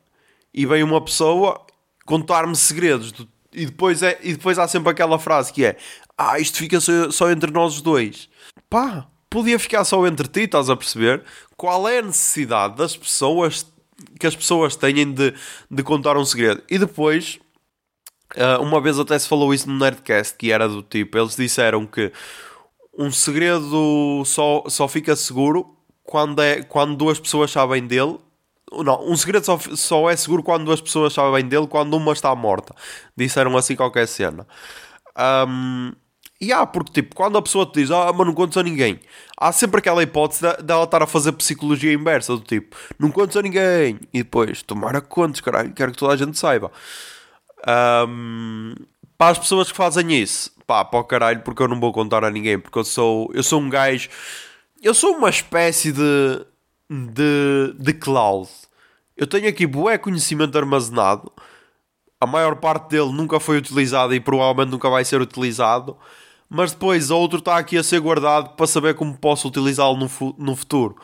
e 0.51 0.65
veio 0.65 0.83
uma 0.87 0.99
pessoa 0.99 1.63
contar-me 2.03 2.55
segredos 2.55 3.11
do- 3.11 3.29
e, 3.53 3.67
depois 3.67 4.01
é, 4.01 4.19
e 4.23 4.33
depois 4.33 4.57
há 4.57 4.67
sempre 4.67 4.89
aquela 4.89 5.19
frase 5.19 5.53
que 5.53 5.63
é 5.63 5.77
ah, 6.17 6.39
isto 6.39 6.57
fica 6.57 6.79
só, 6.79 7.11
só 7.11 7.29
entre 7.29 7.51
nós 7.51 7.81
dois. 7.81 8.27
Pá, 8.67 9.07
podia 9.29 9.59
ficar 9.59 9.83
só 9.85 10.05
entre 10.07 10.27
ti, 10.27 10.41
estás 10.41 10.69
a 10.71 10.75
perceber? 10.75 11.23
Qual 11.55 11.87
é 11.87 11.99
a 11.99 12.01
necessidade 12.01 12.75
das 12.75 12.97
pessoas 12.97 13.70
que 14.19 14.27
as 14.27 14.35
pessoas 14.35 14.75
têm 14.75 15.13
de, 15.13 15.33
de 15.69 15.83
contar 15.83 16.17
um 16.17 16.25
segredo? 16.25 16.63
E 16.69 16.77
depois, 16.77 17.39
ah, 18.35 18.59
uma 18.59 18.79
vez 18.79 18.99
até 18.99 19.17
se 19.17 19.27
falou 19.27 19.53
isso 19.53 19.69
no 19.69 19.77
Nerdcast, 19.77 20.35
que 20.37 20.51
era 20.51 20.67
do 20.67 20.81
tipo, 20.81 21.17
eles 21.17 21.35
disseram 21.35 21.85
que 21.85 22.11
um 22.97 23.11
segredo 23.11 24.23
só, 24.25 24.63
só 24.67 24.87
fica 24.87 25.15
seguro 25.15 25.75
quando, 26.03 26.41
é, 26.41 26.61
quando 26.61 26.95
duas 26.95 27.19
pessoas 27.19 27.51
sabem 27.51 27.85
dele. 27.85 28.17
Não, 28.71 29.05
um 29.05 29.17
segredo 29.17 29.45
só, 29.45 29.59
só 29.75 30.09
é 30.09 30.15
seguro 30.15 30.43
quando 30.43 30.65
duas 30.65 30.79
pessoas 30.79 31.13
sabem 31.13 31.45
dele 31.45 31.67
quando 31.67 31.95
uma 31.95 32.13
está 32.13 32.33
morta. 32.35 32.73
Disseram 33.15 33.57
assim 33.57 33.75
qualquer 33.75 34.07
cena. 34.07 34.47
Um, 35.47 35.93
e 36.41 36.51
há, 36.51 36.65
porque 36.65 36.91
tipo, 36.91 37.15
quando 37.15 37.38
a 37.38 37.41
pessoa 37.41 37.65
te 37.67 37.73
diz, 37.82 37.91
ah, 37.91 38.12
mas 38.12 38.25
não 38.25 38.34
contes 38.34 38.58
a 38.58 38.63
ninguém, 38.63 38.99
há 39.38 39.51
sempre 39.51 39.77
aquela 39.80 40.01
hipótese 40.01 40.41
de- 40.41 40.63
dela 40.63 40.86
estar 40.86 41.04
a 41.04 41.08
fazer 41.08 41.32
psicologia 41.34 41.93
inversa, 41.93 42.36
do 42.36 42.41
tipo, 42.41 42.75
não 42.97 43.12
contes 43.12 43.38
a 43.38 43.41
ninguém, 43.43 43.99
e 44.12 44.23
depois, 44.23 44.63
tomara 44.63 44.99
que 44.99 45.08
contes, 45.08 45.39
caralho, 45.39 45.71
quero 45.73 45.91
que 45.91 45.97
toda 45.99 46.13
a 46.13 46.17
gente 46.17 46.38
saiba. 46.38 46.71
Um, 48.08 48.73
para 49.17 49.32
as 49.34 49.38
pessoas 49.38 49.71
que 49.71 49.77
fazem 49.77 50.12
isso, 50.19 50.51
pá, 50.65 50.84
para 50.84 50.99
o 50.99 51.04
caralho, 51.04 51.41
porque 51.41 51.62
eu 51.62 51.67
não 51.67 51.80
vou 51.80 51.93
contar 51.93 52.23
a 52.23 52.32
ninguém, 52.32 52.58
porque 52.58 52.80
eu 52.80 52.84
sou, 52.84 53.30
eu 53.34 53.43
sou 53.43 53.62
um 53.62 53.69
gajo, 53.69 54.10
eu 54.82 54.95
sou 54.95 55.15
uma 55.15 55.30
espécie 55.30 55.91
de, 55.91 56.45
de, 56.89 57.75
de 57.77 57.93
cloud. 57.93 58.49
Eu 59.15 59.27
tenho 59.27 59.47
aqui 59.47 59.67
bué 59.67 59.99
conhecimento 59.99 60.58
armazenado, 60.58 61.32
a 62.19 62.25
maior 62.25 62.56
parte 62.56 62.89
dele 62.89 63.12
nunca 63.12 63.39
foi 63.39 63.58
utilizado 63.58 64.15
e 64.15 64.19
provavelmente 64.19 64.71
nunca 64.71 64.89
vai 64.89 65.06
ser 65.06 65.21
utilizado, 65.21 65.95
mas 66.53 66.73
depois 66.73 67.09
outro 67.09 67.39
está 67.39 67.55
aqui 67.57 67.77
a 67.77 67.83
ser 67.83 68.01
guardado 68.01 68.49
para 68.57 68.67
saber 68.67 68.93
como 68.93 69.17
posso 69.17 69.47
utilizá-lo 69.47 69.95
no, 69.95 70.09
fu- 70.09 70.35
no 70.37 70.53
futuro. 70.53 70.97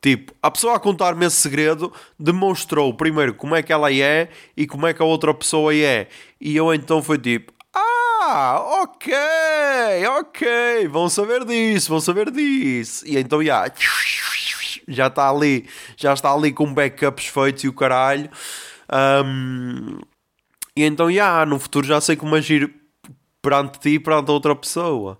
Tipo, 0.00 0.32
a 0.42 0.50
pessoa 0.50 0.76
a 0.76 0.80
contar-me 0.80 1.26
esse 1.26 1.36
segredo 1.36 1.92
demonstrou 2.18 2.94
primeiro 2.94 3.34
como 3.34 3.54
é 3.54 3.62
que 3.62 3.72
ela 3.74 3.92
é 3.92 4.30
e 4.56 4.66
como 4.66 4.86
é 4.86 4.94
que 4.94 5.02
a 5.02 5.04
outra 5.04 5.34
pessoa 5.34 5.74
é. 5.74 6.08
E 6.40 6.56
eu 6.56 6.72
então 6.72 7.02
fui 7.02 7.18
tipo, 7.18 7.52
ah, 7.74 8.58
ok, 8.84 9.12
ok, 10.18 10.88
vão 10.88 11.10
saber 11.10 11.44
disso, 11.44 11.90
vão 11.90 12.00
saber 12.00 12.30
disso. 12.30 13.06
E 13.06 13.18
então, 13.18 13.44
já, 13.44 13.70
já 14.88 15.08
está 15.08 15.28
ali, 15.28 15.68
já 15.94 16.14
está 16.14 16.32
ali 16.32 16.52
com 16.54 16.72
backups 16.72 17.26
feitos 17.26 17.64
e 17.64 17.68
o 17.68 17.72
caralho. 17.74 18.30
Ahm, 18.88 19.98
e 20.74 20.84
então, 20.84 21.12
já, 21.12 21.44
no 21.44 21.58
futuro 21.58 21.86
já 21.86 22.00
sei 22.00 22.16
como 22.16 22.34
agir 22.34 22.72
perante 23.46 23.78
ti 23.78 23.90
e 23.90 24.00
perante 24.00 24.28
a 24.28 24.34
outra 24.34 24.56
pessoa. 24.56 25.16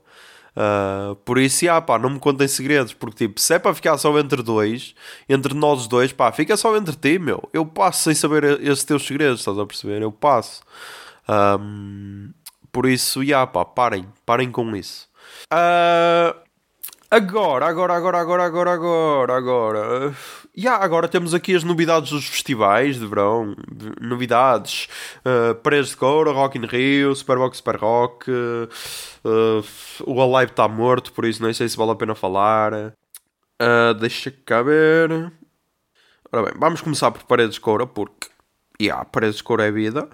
Ah, 0.56 1.14
por 1.24 1.38
isso, 1.38 1.64
já, 1.64 1.80
pá, 1.80 1.96
não 1.96 2.10
me 2.10 2.18
contem 2.18 2.48
segredos, 2.48 2.92
porque 2.92 3.28
tipo, 3.28 3.40
se 3.40 3.54
é 3.54 3.58
para 3.58 3.72
ficar 3.72 3.96
só 3.98 4.18
entre 4.18 4.42
dois, 4.42 4.94
entre 5.28 5.54
nós 5.54 5.86
dois, 5.86 6.12
pá, 6.12 6.32
fica 6.32 6.56
só 6.56 6.76
entre 6.76 6.96
ti, 6.96 7.20
meu. 7.20 7.48
Eu 7.52 7.64
passo 7.64 8.02
sem 8.02 8.14
saber 8.14 8.60
esses 8.62 8.82
teus 8.82 9.06
segredos, 9.06 9.40
estás 9.40 9.56
a 9.58 9.64
perceber? 9.64 10.02
Eu 10.02 10.10
passo. 10.10 10.62
Ahm, 11.28 12.30
por 12.72 12.86
isso, 12.86 13.24
já, 13.24 13.46
pá, 13.46 13.64
parem, 13.64 14.06
parem 14.24 14.50
com 14.50 14.74
isso. 14.74 15.08
Ah, 15.52 16.34
Agora, 17.08 17.66
agora, 17.68 17.94
agora, 17.94 18.18
agora, 18.18 18.42
agora, 18.44 18.72
agora, 18.74 19.36
agora. 19.36 20.14
Já, 20.58 20.76
agora 20.76 21.06
temos 21.06 21.34
aqui 21.34 21.54
as 21.54 21.62
novidades 21.62 22.10
dos 22.10 22.26
festivais 22.26 22.98
de 22.98 23.06
verão. 23.06 23.54
Novidades. 24.00 24.88
Uh, 25.18 25.54
Paredes 25.56 25.90
de 25.90 25.96
Coura, 25.98 26.32
Rock 26.32 26.56
in 26.56 26.64
Rio, 26.64 27.14
Superbox 27.14 27.58
Super 27.58 27.76
Rock. 27.76 28.30
uh, 28.30 29.64
o 30.06 30.22
Alive 30.22 30.52
está 30.52 30.66
morto, 30.66 31.12
por 31.12 31.26
isso 31.26 31.42
nem 31.42 31.52
sei 31.52 31.68
se 31.68 31.76
vale 31.76 31.90
a 31.90 31.94
pena 31.94 32.14
falar. 32.14 32.72
Uh, 32.72 33.92
deixa 34.00 34.30
cá 34.30 34.62
ver. 34.62 35.30
Ora 36.32 36.44
bem, 36.44 36.54
vamos 36.56 36.80
começar 36.80 37.10
por 37.10 37.24
Paredes 37.24 37.56
de 37.56 37.60
Coura, 37.60 37.86
porque. 37.86 38.28
Já, 38.80 39.04
Paredes 39.04 39.36
de 39.36 39.42
Coura 39.42 39.66
é 39.66 39.70
vida. 39.70 40.08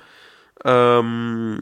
Um, 0.66 1.58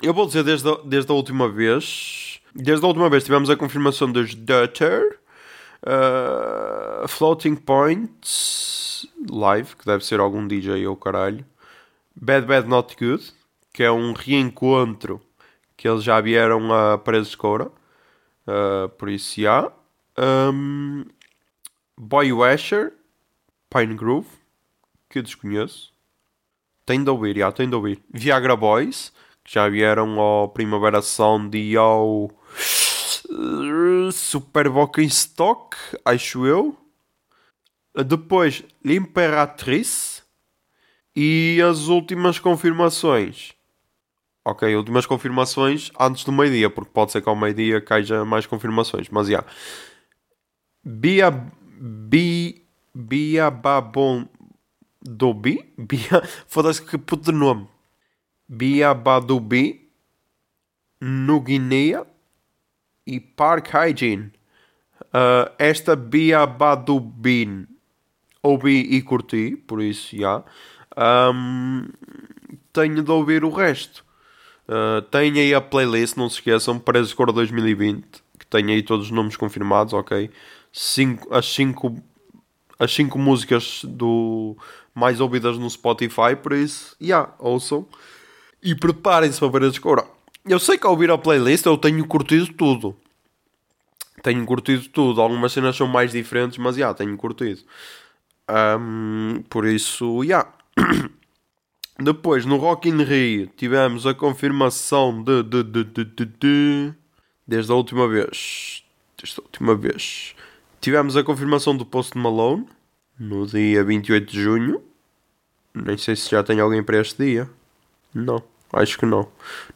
eu 0.00 0.14
vou 0.14 0.26
dizer 0.26 0.44
desde 0.44 0.68
a, 0.68 0.76
desde 0.84 1.10
a 1.10 1.14
última 1.14 1.48
vez. 1.48 2.31
Desde 2.54 2.84
a 2.84 2.88
última 2.88 3.08
vez 3.08 3.24
tivemos 3.24 3.48
a 3.48 3.56
confirmação 3.56 4.10
dos 4.12 4.34
Dutter, 4.34 5.18
uh, 5.82 7.08
Floating 7.08 7.56
Points 7.56 9.06
Live, 9.30 9.76
que 9.76 9.86
deve 9.86 10.04
ser 10.04 10.20
algum 10.20 10.46
DJ 10.46 10.86
ou 10.86 10.96
caralho. 10.96 11.46
Bad 12.14 12.46
Bad 12.46 12.68
Not 12.68 12.94
Good, 12.96 13.32
que 13.72 13.82
é 13.82 13.90
um 13.90 14.12
reencontro 14.12 15.20
que 15.76 15.88
eles 15.88 16.04
já 16.04 16.20
vieram 16.20 16.72
a 16.72 16.98
Paredes 16.98 17.30
de 17.30 17.36
Coura. 17.36 17.70
Uh, 18.46 18.88
por 18.98 19.08
isso 19.08 19.40
já. 19.40 19.72
Um, 20.18 21.04
Boy 21.98 22.32
Washer, 22.32 22.92
Pine 23.70 23.94
Groove, 23.94 24.28
que 25.08 25.20
eu 25.20 25.22
desconheço. 25.22 25.92
Tem 26.84 27.02
de 27.02 27.08
ouvir, 27.08 27.36
já, 27.38 27.50
tem 27.50 27.68
de 27.68 27.74
ouvir. 27.74 28.02
Viagra 28.12 28.56
Boys, 28.56 29.12
que 29.42 29.54
já 29.54 29.68
vieram 29.68 30.20
ao 30.20 30.48
Primavera 30.48 31.00
Sound 31.00 31.56
e 31.56 31.76
ao 31.76 32.30
Super 34.12 34.66
em 34.98 35.06
Stock, 35.06 35.76
acho 36.04 36.46
eu. 36.46 36.76
Depois, 38.06 38.64
L'Imperatrice 38.84 40.22
e 41.14 41.60
as 41.62 41.88
últimas 41.88 42.38
confirmações. 42.38 43.52
Ok, 44.44 44.74
últimas 44.74 45.06
confirmações 45.06 45.90
antes 46.00 46.24
do 46.24 46.32
meio-dia, 46.32 46.68
porque 46.68 46.90
pode 46.92 47.12
ser 47.12 47.22
que 47.22 47.28
ao 47.28 47.36
meio-dia 47.36 47.80
caia 47.80 48.24
mais 48.24 48.46
confirmações. 48.46 49.08
Mas 49.08 49.28
já. 49.28 49.44
Bia. 50.84 51.30
Bi. 51.30 52.66
Bia 52.94 53.50
Babon. 53.50 54.26
Dobi? 55.00 55.72
Bia. 55.78 56.22
Foda-se 56.48 56.82
que 56.82 56.98
puto 56.98 57.30
nome. 57.30 57.68
Bia 58.48 58.92
Badubi. 58.94 59.90
No 61.00 61.40
Guiné. 61.40 62.11
E 63.06 63.20
Park 63.20 63.68
Hygiene. 63.74 64.32
Uh, 65.06 65.50
esta 65.58 65.96
Bia 65.96 66.46
Badu 66.46 67.00
Bin 67.00 67.66
ouvi 68.42 68.80
e 68.80 69.02
curti, 69.02 69.56
por 69.56 69.82
isso 69.82 70.16
já. 70.16 70.42
Um, 70.96 71.88
tenho 72.72 73.02
de 73.02 73.10
ouvir 73.10 73.44
o 73.44 73.50
resto. 73.50 74.04
Uh, 74.68 75.16
aí 75.16 75.54
a 75.54 75.60
playlist, 75.60 76.16
não 76.16 76.28
se 76.28 76.36
esqueçam, 76.36 76.78
Presos 76.78 77.10
de 77.10 77.16
Cor 77.16 77.32
2020, 77.32 78.04
que 78.38 78.46
tem 78.46 78.70
aí 78.70 78.82
todos 78.82 79.06
os 79.06 79.12
nomes 79.12 79.36
confirmados, 79.36 79.92
ok? 79.92 80.30
Cinco, 80.72 81.34
as 81.34 81.46
5 81.52 82.02
as 82.78 82.92
cinco 82.92 83.16
músicas 83.16 83.82
do 83.84 84.56
mais 84.92 85.20
ouvidas 85.20 85.56
no 85.56 85.70
Spotify, 85.70 86.34
por 86.42 86.52
isso, 86.52 86.96
já, 87.00 87.06
yeah, 87.06 87.34
ouçam. 87.38 87.86
E 88.60 88.74
preparem-se 88.74 89.38
para 89.38 89.60
ver 89.60 89.64
a 89.64 89.80
Cor. 89.80 90.04
Eu 90.44 90.58
sei 90.58 90.76
que 90.76 90.86
ao 90.86 90.92
ouvir 90.92 91.10
a 91.10 91.18
playlist 91.18 91.66
eu 91.66 91.78
tenho 91.78 92.06
curtido 92.06 92.52
tudo. 92.52 92.96
Tenho 94.22 94.44
curtido 94.44 94.88
tudo. 94.88 95.20
Algumas 95.20 95.52
cenas 95.52 95.76
são 95.76 95.86
mais 95.86 96.12
diferentes, 96.12 96.58
mas 96.58 96.76
já, 96.76 96.80
yeah, 96.80 96.98
tenho 96.98 97.16
curtido. 97.16 97.60
Um, 98.50 99.42
por 99.48 99.66
isso, 99.66 100.22
já. 100.24 100.24
Yeah. 100.24 100.52
Depois, 101.98 102.44
no 102.44 102.56
Rock 102.56 102.88
in 102.88 103.02
Rio, 103.02 103.46
tivemos 103.56 104.06
a 104.06 104.14
confirmação 104.14 105.22
de, 105.22 105.42
de, 105.42 105.62
de, 105.62 105.84
de, 105.84 106.04
de, 106.04 106.24
de 106.24 106.94
desde 107.46 107.70
a 107.70 107.74
última 107.74 108.08
vez. 108.08 108.82
Desde 109.16 109.40
a 109.40 109.44
última 109.44 109.74
vez. 109.76 110.34
Tivemos 110.80 111.16
a 111.16 111.22
confirmação 111.22 111.76
do 111.76 111.86
Post 111.86 112.18
Malone 112.18 112.66
no 113.18 113.46
dia 113.46 113.84
28 113.84 114.32
de 114.32 114.42
junho. 114.42 114.82
Nem 115.74 115.96
sei 115.96 116.16
se 116.16 116.30
já 116.30 116.42
tem 116.42 116.58
alguém 116.58 116.82
para 116.82 117.00
este 117.00 117.24
dia. 117.24 117.48
Não, 118.12 118.42
acho 118.72 118.98
que 118.98 119.06
não. 119.06 119.28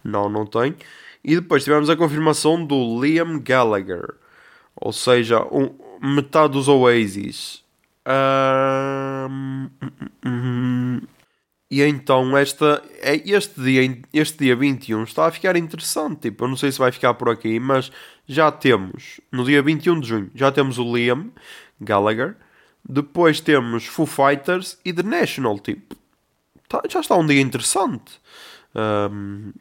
Não, 0.02 0.28
não 0.28 0.46
tem. 0.46 0.74
E 1.24 1.34
depois 1.34 1.64
tivemos 1.64 1.90
a 1.90 1.96
confirmação 1.96 2.64
do 2.64 3.00
Liam 3.00 3.40
Gallagher. 3.40 4.14
Ou 4.76 4.92
seja, 4.92 5.42
um, 5.50 5.74
metade 6.00 6.52
dos 6.52 6.68
Oasis. 6.68 7.64
Um, 9.28 9.68
e 11.68 11.82
então 11.82 12.36
esta, 12.36 12.80
é, 13.00 13.16
este, 13.28 13.60
dia, 13.60 13.98
este 14.12 14.38
dia 14.38 14.54
21 14.54 15.02
está 15.02 15.26
a 15.26 15.32
ficar 15.32 15.56
interessante. 15.56 16.20
Tipo, 16.22 16.44
eu 16.44 16.48
não 16.48 16.56
sei 16.56 16.70
se 16.70 16.78
vai 16.78 16.92
ficar 16.92 17.14
por 17.14 17.28
aqui, 17.28 17.58
mas 17.58 17.90
já 18.26 18.52
temos, 18.52 19.20
no 19.32 19.44
dia 19.44 19.60
21 19.62 20.00
de 20.00 20.08
junho, 20.08 20.30
já 20.34 20.52
temos 20.52 20.78
o 20.78 20.96
Liam 20.96 21.30
Gallagher. 21.80 22.36
Depois 22.88 23.40
temos 23.40 23.84
Foo 23.84 24.06
Fighters 24.06 24.78
e 24.84 24.92
The 24.92 25.02
National. 25.02 25.58
Tipo, 25.58 25.96
tá, 26.68 26.82
já 26.88 27.00
está 27.00 27.16
um 27.16 27.26
dia 27.26 27.40
interessante. 27.40 28.20
Um, 28.76 29.52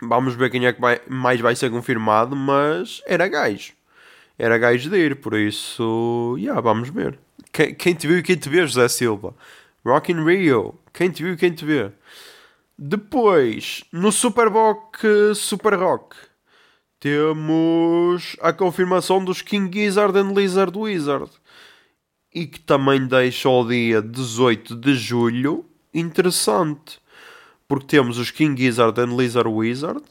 vamos 0.00 0.34
ver 0.34 0.50
quem 0.50 0.66
é 0.66 0.72
que 0.72 0.80
vai, 0.80 1.00
mais 1.06 1.40
vai 1.40 1.54
ser 1.54 1.70
confirmado, 1.70 2.34
mas 2.34 3.02
era 3.06 3.28
gajo. 3.28 3.74
Era 4.38 4.56
gajo 4.56 4.88
de 4.88 4.96
ir, 4.96 5.16
por 5.16 5.34
isso, 5.34 6.36
yeah, 6.38 6.60
vamos 6.60 6.88
ver. 6.88 7.18
Quem, 7.52 7.74
quem 7.74 7.94
te 7.94 8.06
viu 8.06 8.18
e 8.18 8.22
quem 8.22 8.36
te 8.36 8.48
vê, 8.48 8.66
José 8.66 8.88
Silva? 8.88 9.34
Rock 9.84 10.10
in 10.10 10.24
Rio. 10.24 10.74
Quem 10.92 11.10
te 11.10 11.22
viu 11.22 11.34
e 11.34 11.36
quem 11.36 11.52
te 11.52 11.64
vê? 11.64 11.92
Depois, 12.78 13.84
no 13.92 14.10
Superboc 14.10 14.96
Super 15.34 15.74
Rock, 15.74 16.16
temos 16.98 18.36
a 18.40 18.52
confirmação 18.52 19.22
dos 19.22 19.42
King 19.42 19.70
Gizzard 19.72 20.16
and 20.18 20.32
Lizard 20.32 20.76
Wizard. 20.76 21.30
E 22.34 22.46
que 22.46 22.60
também 22.60 23.06
deixa 23.06 23.48
o 23.48 23.68
dia 23.68 24.00
18 24.00 24.74
de 24.74 24.94
julho 24.94 25.66
interessante. 25.92 27.01
Porque 27.72 27.86
temos 27.86 28.18
os 28.18 28.30
King 28.30 28.54
Gizzard 28.62 29.00
and 29.00 29.16
Lizard 29.16 29.48
Wizard. 29.48 30.02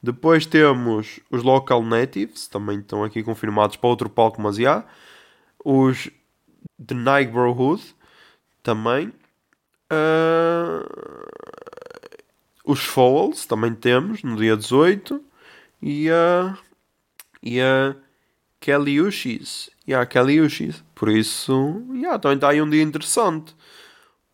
Depois 0.00 0.46
temos 0.46 1.18
os 1.28 1.42
Local 1.42 1.82
Natives, 1.82 2.46
também 2.46 2.78
estão 2.78 3.02
aqui 3.02 3.24
confirmados 3.24 3.74
para 3.74 3.90
outro 3.90 4.08
palco, 4.08 4.40
mas 4.40 4.54
já. 4.54 4.84
Os 5.64 6.08
The 6.86 6.94
Neighborhood, 6.94 7.82
também. 8.62 9.08
Uh, 9.92 10.86
os 12.64 12.84
Fowls 12.84 13.46
também 13.46 13.74
temos 13.74 14.22
no 14.22 14.36
dia 14.36 14.56
18 14.56 15.20
e 15.82 16.08
a 16.08 16.56
e 17.42 17.60
a 17.60 17.96
Kelly 18.60 19.00
Ushis 19.00 19.70
e 19.84 19.92
a 19.92 20.06
Kelly 20.06 20.40
Ushis 20.40 20.84
por 20.94 21.08
isso 21.08 21.82
yeah, 21.94 22.16
também 22.16 22.36
está 22.36 22.50
aí 22.50 22.62
um 22.62 22.70
dia 22.70 22.82
interessante 22.82 23.56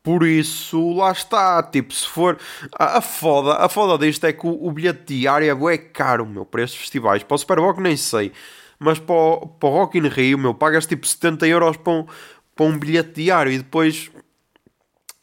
por 0.04 0.26
isso 0.26 0.92
lá 0.92 1.10
está 1.10 1.62
tipo 1.62 1.92
se 1.92 2.06
for 2.06 2.38
a, 2.78 2.98
a 2.98 3.00
foda 3.00 3.54
a 3.54 3.68
foda 3.70 3.96
disto 3.96 4.24
é 4.26 4.34
que 4.34 4.46
o, 4.46 4.66
o 4.66 4.70
bilhete 4.70 5.16
diário 5.16 5.68
é 5.68 5.78
caro 5.78 6.26
meu 6.26 6.44
para 6.44 6.62
estes 6.62 6.78
festivais. 6.78 7.22
Para 7.22 7.34
o 7.34 7.38
Superboc 7.38 7.80
nem 7.80 7.96
sei. 7.96 8.30
Mas 8.78 8.98
para 8.98 9.14
o, 9.14 9.46
para 9.48 9.68
o 9.68 9.72
Rock 9.72 9.98
in 9.98 10.08
Rio 10.08 10.38
meu 10.38 10.54
pagas 10.54 10.86
tipo 10.86 11.06
70 11.06 11.46
euros 11.48 11.76
para 11.78 11.92
um, 11.94 12.06
para 12.54 12.66
um 12.66 12.78
bilhete 12.78 13.14
diário 13.14 13.50
e 13.50 13.58
depois 13.58 14.10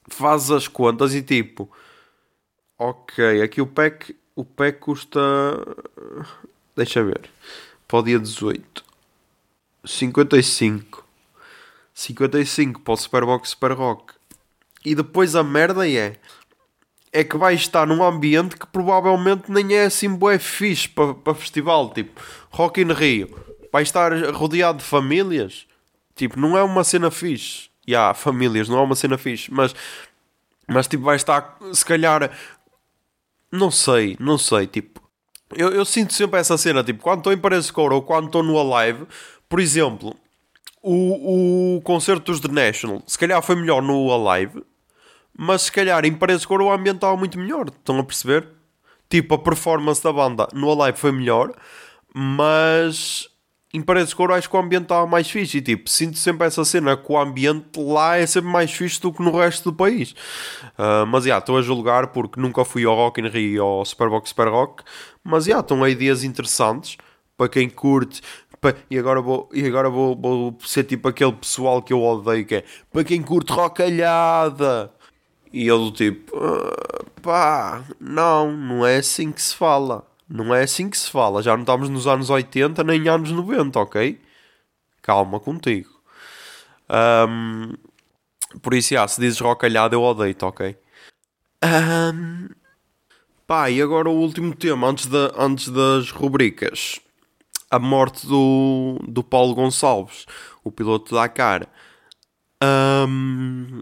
fazes 0.10 0.52
as 0.52 0.68
contas 0.68 1.14
e 1.14 1.22
tipo, 1.22 1.72
ok, 2.78 3.42
aqui 3.42 3.62
o 3.62 3.68
pack, 3.68 4.16
o 4.36 4.44
pack 4.44 4.80
custa, 4.80 5.20
deixa 6.76 7.04
ver, 7.04 7.30
para 7.88 8.00
o 8.00 8.04
dia 8.04 8.20
18, 8.20 8.84
55, 9.86 11.06
55 11.94 12.82
para 12.82 12.94
o 12.94 12.98
Superbox 12.98 13.50
Super 13.50 13.74
Rock. 13.74 14.21
E 14.84 14.96
depois 14.96 15.36
a 15.36 15.44
merda 15.44 15.88
é, 15.88 16.16
é 17.12 17.24
que 17.24 17.38
vai 17.38 17.54
estar 17.54 17.86
num 17.86 18.04
ambiente 18.04 18.56
que 18.56 18.66
provavelmente 18.66 19.52
nem 19.52 19.76
é 19.76 19.86
assim 19.86 20.10
bué 20.10 20.40
fixe 20.40 20.90
para, 20.90 21.14
para 21.14 21.36
festival, 21.36 21.92
tipo, 21.94 22.20
Rock 22.50 22.82
in 22.82 22.92
Rio. 22.92 23.30
Vai 23.72 23.84
estar 23.84 24.12
rodeado 24.32 24.80
de 24.80 24.84
famílias. 24.84 25.66
Tipo, 26.16 26.40
não 26.40 26.58
é 26.58 26.64
uma 26.64 26.84
cena 26.84 27.10
fixe. 27.10 27.70
E 27.88 27.96
há 27.96 28.14
famílias, 28.14 28.70
não 28.70 28.80
é 28.80 28.82
uma 28.82 28.96
cena 28.96 29.18
fixe. 29.18 29.52
Mas, 29.52 29.74
mas 30.68 30.88
tipo, 30.88 31.04
vai 31.04 31.16
estar, 31.16 31.58
se 31.74 31.86
calhar, 31.86 32.32
não 33.52 33.70
sei, 33.70 34.16
não 34.20 34.38
sei, 34.38 34.68
tipo. 34.68 35.02
Eu, 35.54 35.70
eu 35.70 35.84
sinto 35.84 36.14
sempre 36.14 36.40
essa 36.40 36.58
cena, 36.58 36.84
tipo, 36.84 37.04
quando 37.04 37.20
estou 37.20 37.34
em 37.34 37.62
de 37.62 37.74
Couro 37.74 37.96
ou 37.96 38.02
quando 38.02 38.28
estou 38.28 38.42
no 38.42 38.58
Alive, 38.58 39.06
por 39.50 39.60
exemplo, 39.60 40.16
o, 40.82 41.78
o 41.78 41.82
concerto 41.82 42.32
dos 42.32 42.40
The 42.40 42.48
National, 42.48 43.04
se 43.06 43.18
calhar 43.18 43.42
foi 43.42 43.56
melhor 43.56 43.82
no 43.82 44.12
Alive, 44.12 44.64
mas 45.38 45.64
se 45.64 45.72
calhar 45.72 46.04
em 46.06 46.14
Paredes 46.14 46.42
de 46.42 46.48
Couro 46.48 46.66
o 46.66 46.72
ambiente 46.72 46.98
estava 46.98 47.16
muito 47.16 47.40
melhor, 47.40 47.68
estão 47.68 48.00
a 48.00 48.04
perceber? 48.04 48.48
Tipo, 49.10 49.36
a 49.36 49.40
performance 49.40 50.04
da 50.04 50.12
banda 50.12 50.48
no 50.54 50.72
Alive 50.72 50.98
foi 50.98 51.12
melhor, 51.12 51.54
mas 52.14 53.30
em 53.74 53.82
Paredes 53.82 54.10
de 54.10 54.16
Couro 54.16 54.34
acho 54.34 54.50
que 54.50 54.56
o 54.56 54.60
ambiente 54.60 54.84
estava 54.84 55.06
mais 55.08 55.30
fixe. 55.30 55.58
E 55.58 55.62
tipo, 55.62 55.90
sinto 55.90 56.18
sempre 56.18 56.48
essa 56.48 56.64
cena 56.66 56.98
que 56.98 57.12
o 57.12 57.18
ambiente 57.18 57.80
lá 57.80 58.18
é 58.18 58.26
sempre 58.26 58.50
mais 58.50 58.72
fixe 58.72 59.00
do 59.00 59.14
que 59.14 59.22
no 59.22 59.38
resto 59.38 59.72
do 59.72 59.76
país. 59.76 60.12
Uh, 60.78 61.06
mas 61.08 61.24
já, 61.24 61.30
yeah, 61.30 61.40
estou 61.40 61.58
a 61.58 61.62
julgar 61.62 62.08
porque 62.08 62.40
nunca 62.40 62.66
fui 62.66 62.86
ao 62.86 62.96
Rock 62.96 63.22
in 63.22 63.28
Rio 63.28 63.66
ou 63.66 63.80
ao 63.80 63.86
Superbox 63.86 64.30
Super 64.30 64.50
Rock. 64.50 64.84
Mas 65.24 65.46
já, 65.46 65.52
yeah, 65.52 65.62
estão 65.62 65.84
aí 65.84 65.96
dias 65.96 66.24
interessantes 66.24 66.98
para 67.42 67.50
quem 67.50 67.68
curte. 67.68 68.22
E 68.88 69.00
agora, 69.00 69.20
vou, 69.20 69.50
e 69.52 69.66
agora 69.66 69.90
vou, 69.90 70.16
vou 70.16 70.56
ser 70.64 70.84
tipo 70.84 71.08
aquele 71.08 71.34
pessoal 71.34 71.82
que 71.82 71.92
eu 71.92 72.00
odeio 72.00 72.46
que 72.46 72.56
é 72.58 72.64
para 72.92 73.04
quem 73.04 73.24
curte 73.24 73.52
rocalhada. 73.52 74.94
E 75.52 75.66
eu 75.66 75.80
do 75.80 75.92
tipo, 75.92 76.38
ah, 76.38 77.04
pá, 77.20 77.84
não, 78.00 78.52
não 78.52 78.86
é 78.86 78.98
assim 78.98 79.32
que 79.32 79.42
se 79.42 79.56
fala. 79.56 80.06
Não 80.30 80.54
é 80.54 80.62
assim 80.62 80.88
que 80.88 80.98
se 80.98 81.10
fala. 81.10 81.42
Já 81.42 81.54
não 81.54 81.64
estamos 81.64 81.90
nos 81.90 82.06
anos 82.06 82.30
80 82.30 82.84
nem 82.84 83.08
anos 83.10 83.32
90, 83.32 83.80
ok? 83.80 84.22
Calma 85.02 85.40
contigo. 85.40 85.90
Um, 87.28 87.74
por 88.62 88.76
isso, 88.76 88.94
já, 88.94 89.08
se 89.08 89.20
dizes 89.20 89.40
rocalhado, 89.40 89.96
eu 89.96 90.04
odeio-te, 90.04 90.46
ok? 90.46 90.78
Um, 91.64 92.50
pá, 93.48 93.72
e 93.72 93.82
agora 93.82 94.08
o 94.08 94.14
último 94.14 94.56
tema, 94.56 94.88
antes, 94.88 95.08
de, 95.08 95.32
antes 95.36 95.70
das 95.70 96.12
rubricas. 96.12 97.02
A 97.72 97.80
morte 97.80 98.28
do, 98.28 99.00
do 99.08 99.24
Paulo 99.24 99.56
Gonçalves, 99.56 100.26
o 100.64 100.72
piloto 100.72 101.16
da 101.16 101.30
cara. 101.30 101.70
Um, 102.64 103.82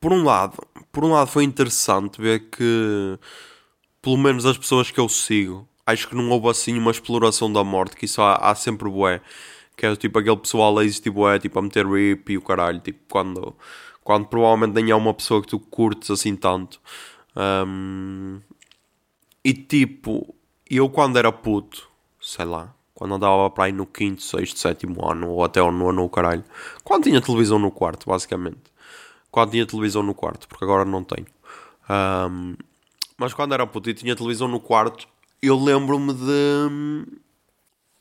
por 0.00 0.12
um 0.12 0.24
lado, 0.24 0.58
por 0.90 1.04
um 1.04 1.12
lado 1.12 1.28
foi 1.28 1.44
interessante 1.44 2.20
ver 2.20 2.50
que 2.50 3.18
pelo 4.02 4.16
menos 4.16 4.46
as 4.46 4.56
pessoas 4.56 4.90
que 4.90 4.98
eu 4.98 5.08
sigo, 5.08 5.68
acho 5.86 6.08
que 6.08 6.14
não 6.14 6.30
houve 6.30 6.48
assim 6.48 6.78
uma 6.78 6.90
exploração 6.90 7.52
da 7.52 7.62
morte, 7.62 7.96
que 7.96 8.06
isso 8.06 8.22
há, 8.22 8.36
há 8.36 8.54
sempre 8.54 8.88
bué. 8.88 9.20
Que 9.76 9.86
é 9.86 9.96
tipo 9.96 10.18
aquele 10.18 10.36
pessoal 10.36 10.78
a 10.78 10.84
existir 10.84 11.10
bué, 11.10 11.38
tipo 11.38 11.58
a 11.58 11.62
meter 11.62 11.86
rip 11.86 12.32
e 12.32 12.38
o 12.38 12.42
caralho, 12.42 12.80
tipo 12.80 13.00
quando, 13.10 13.54
quando 14.02 14.26
provavelmente 14.26 14.74
nem 14.74 14.90
há 14.92 14.96
uma 14.96 15.14
pessoa 15.14 15.42
que 15.42 15.48
tu 15.48 15.58
curtes 15.58 16.10
assim 16.10 16.36
tanto. 16.36 16.80
Um, 17.36 18.40
e 19.44 19.52
tipo, 19.54 20.34
eu 20.70 20.88
quando 20.88 21.18
era 21.18 21.32
puto, 21.32 21.89
sei 22.30 22.44
lá, 22.44 22.72
quando 22.94 23.14
andava 23.14 23.50
para 23.50 23.64
aí 23.64 23.72
no 23.72 23.86
quinto, 23.86 24.22
sexto, 24.22 24.58
sétimo 24.58 25.04
ano, 25.08 25.30
ou 25.30 25.44
até 25.44 25.58
ao 25.58 25.72
nono, 25.72 26.04
o 26.04 26.08
caralho, 26.08 26.44
quando 26.84 27.04
tinha 27.04 27.20
televisão 27.20 27.58
no 27.58 27.70
quarto, 27.70 28.06
basicamente. 28.08 28.70
Quando 29.30 29.52
tinha 29.52 29.66
televisão 29.66 30.02
no 30.02 30.14
quarto, 30.14 30.46
porque 30.48 30.64
agora 30.64 30.84
não 30.84 31.02
tenho. 31.02 31.26
Um, 31.88 32.54
mas 33.16 33.34
quando 33.34 33.54
era 33.54 33.66
puto 33.66 33.90
e 33.90 33.94
tinha 33.94 34.14
televisão 34.14 34.48
no 34.48 34.60
quarto, 34.60 35.08
eu 35.42 35.58
lembro-me 35.58 36.12
de. 36.14 37.20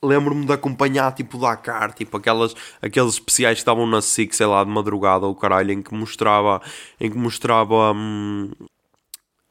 lembro-me 0.03 0.45
de 0.45 0.53
acompanhar 0.53 1.13
tipo 1.13 1.37
Dakar, 1.37 1.93
tipo 1.93 2.17
aquelas, 2.17 2.55
aqueles 2.81 3.13
especiais 3.13 3.55
que 3.55 3.61
estavam 3.61 3.87
na 3.87 4.01
SIC, 4.01 4.33
sei 4.33 4.45
lá, 4.47 4.63
de 4.63 4.69
madrugada 4.69 5.25
ou 5.25 5.35
caralho, 5.35 5.71
em 5.71 5.81
que 5.81 5.93
mostrava, 5.93 6.61
em 6.99 7.09
que 7.09 7.17
mostrava, 7.17 7.93
hum, 7.93 8.51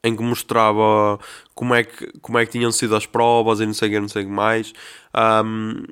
em 0.03 0.15
que 0.15 0.23
mostrava 0.23 1.19
como 1.53 1.73
é 1.75 1.83
que, 1.83 2.11
como 2.19 2.37
é 2.37 2.45
que 2.45 2.51
tinham 2.51 2.71
sido 2.71 2.95
as 2.95 3.05
provas 3.05 3.59
e 3.59 3.65
não 3.65 3.73
sei 3.73 3.89
o 3.89 3.91
que, 3.91 3.99
não 3.99 4.07
sei 4.07 4.23
que 4.23 4.29
mais. 4.31 4.73
Hum, 5.45 5.83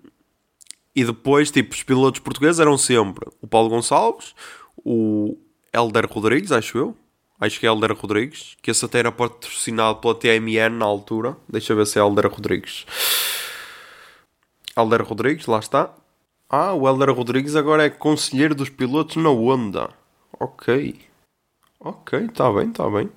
e 0.95 1.03
depois, 1.03 1.51
tipo, 1.51 1.73
os 1.73 1.83
pilotos 1.83 2.19
portugueses 2.21 2.59
eram 2.59 2.77
sempre 2.77 3.29
o 3.41 3.47
Paulo 3.47 3.69
Gonçalves, 3.69 4.33
o 4.77 5.37
Helder 5.73 6.07
Rodrigues, 6.11 6.51
acho 6.51 6.77
eu. 6.77 6.95
Acho 7.39 7.59
que 7.59 7.67
é 7.67 7.69
Helder 7.69 7.95
Rodrigues, 7.95 8.57
que 8.63 8.71
esse 8.71 8.83
até 8.83 8.97
era 8.97 9.11
patrocinado 9.11 9.99
pela 9.99 10.15
TMN 10.15 10.75
na 10.75 10.85
altura. 10.85 11.37
Deixa 11.47 11.73
eu 11.73 11.77
ver 11.77 11.85
se 11.85 11.99
é 11.99 12.01
Helder 12.01 12.27
Rodrigues. 12.31 12.85
Helder 14.75 15.03
Rodrigues, 15.03 15.45
lá 15.45 15.59
está. 15.59 15.93
Ah, 16.49 16.73
o 16.73 16.87
Helder 16.87 17.13
Rodrigues 17.13 17.55
agora 17.55 17.85
é 17.85 17.89
conselheiro 17.91 18.55
dos 18.55 18.69
pilotos 18.69 19.17
na 19.17 19.29
Honda. 19.29 19.89
Ok. 20.39 20.99
Ok, 21.79 22.19
está 22.25 22.51
bem, 22.51 22.69
está 22.69 22.89
bem. 22.89 23.09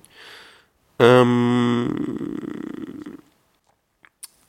Hum, 0.99 1.87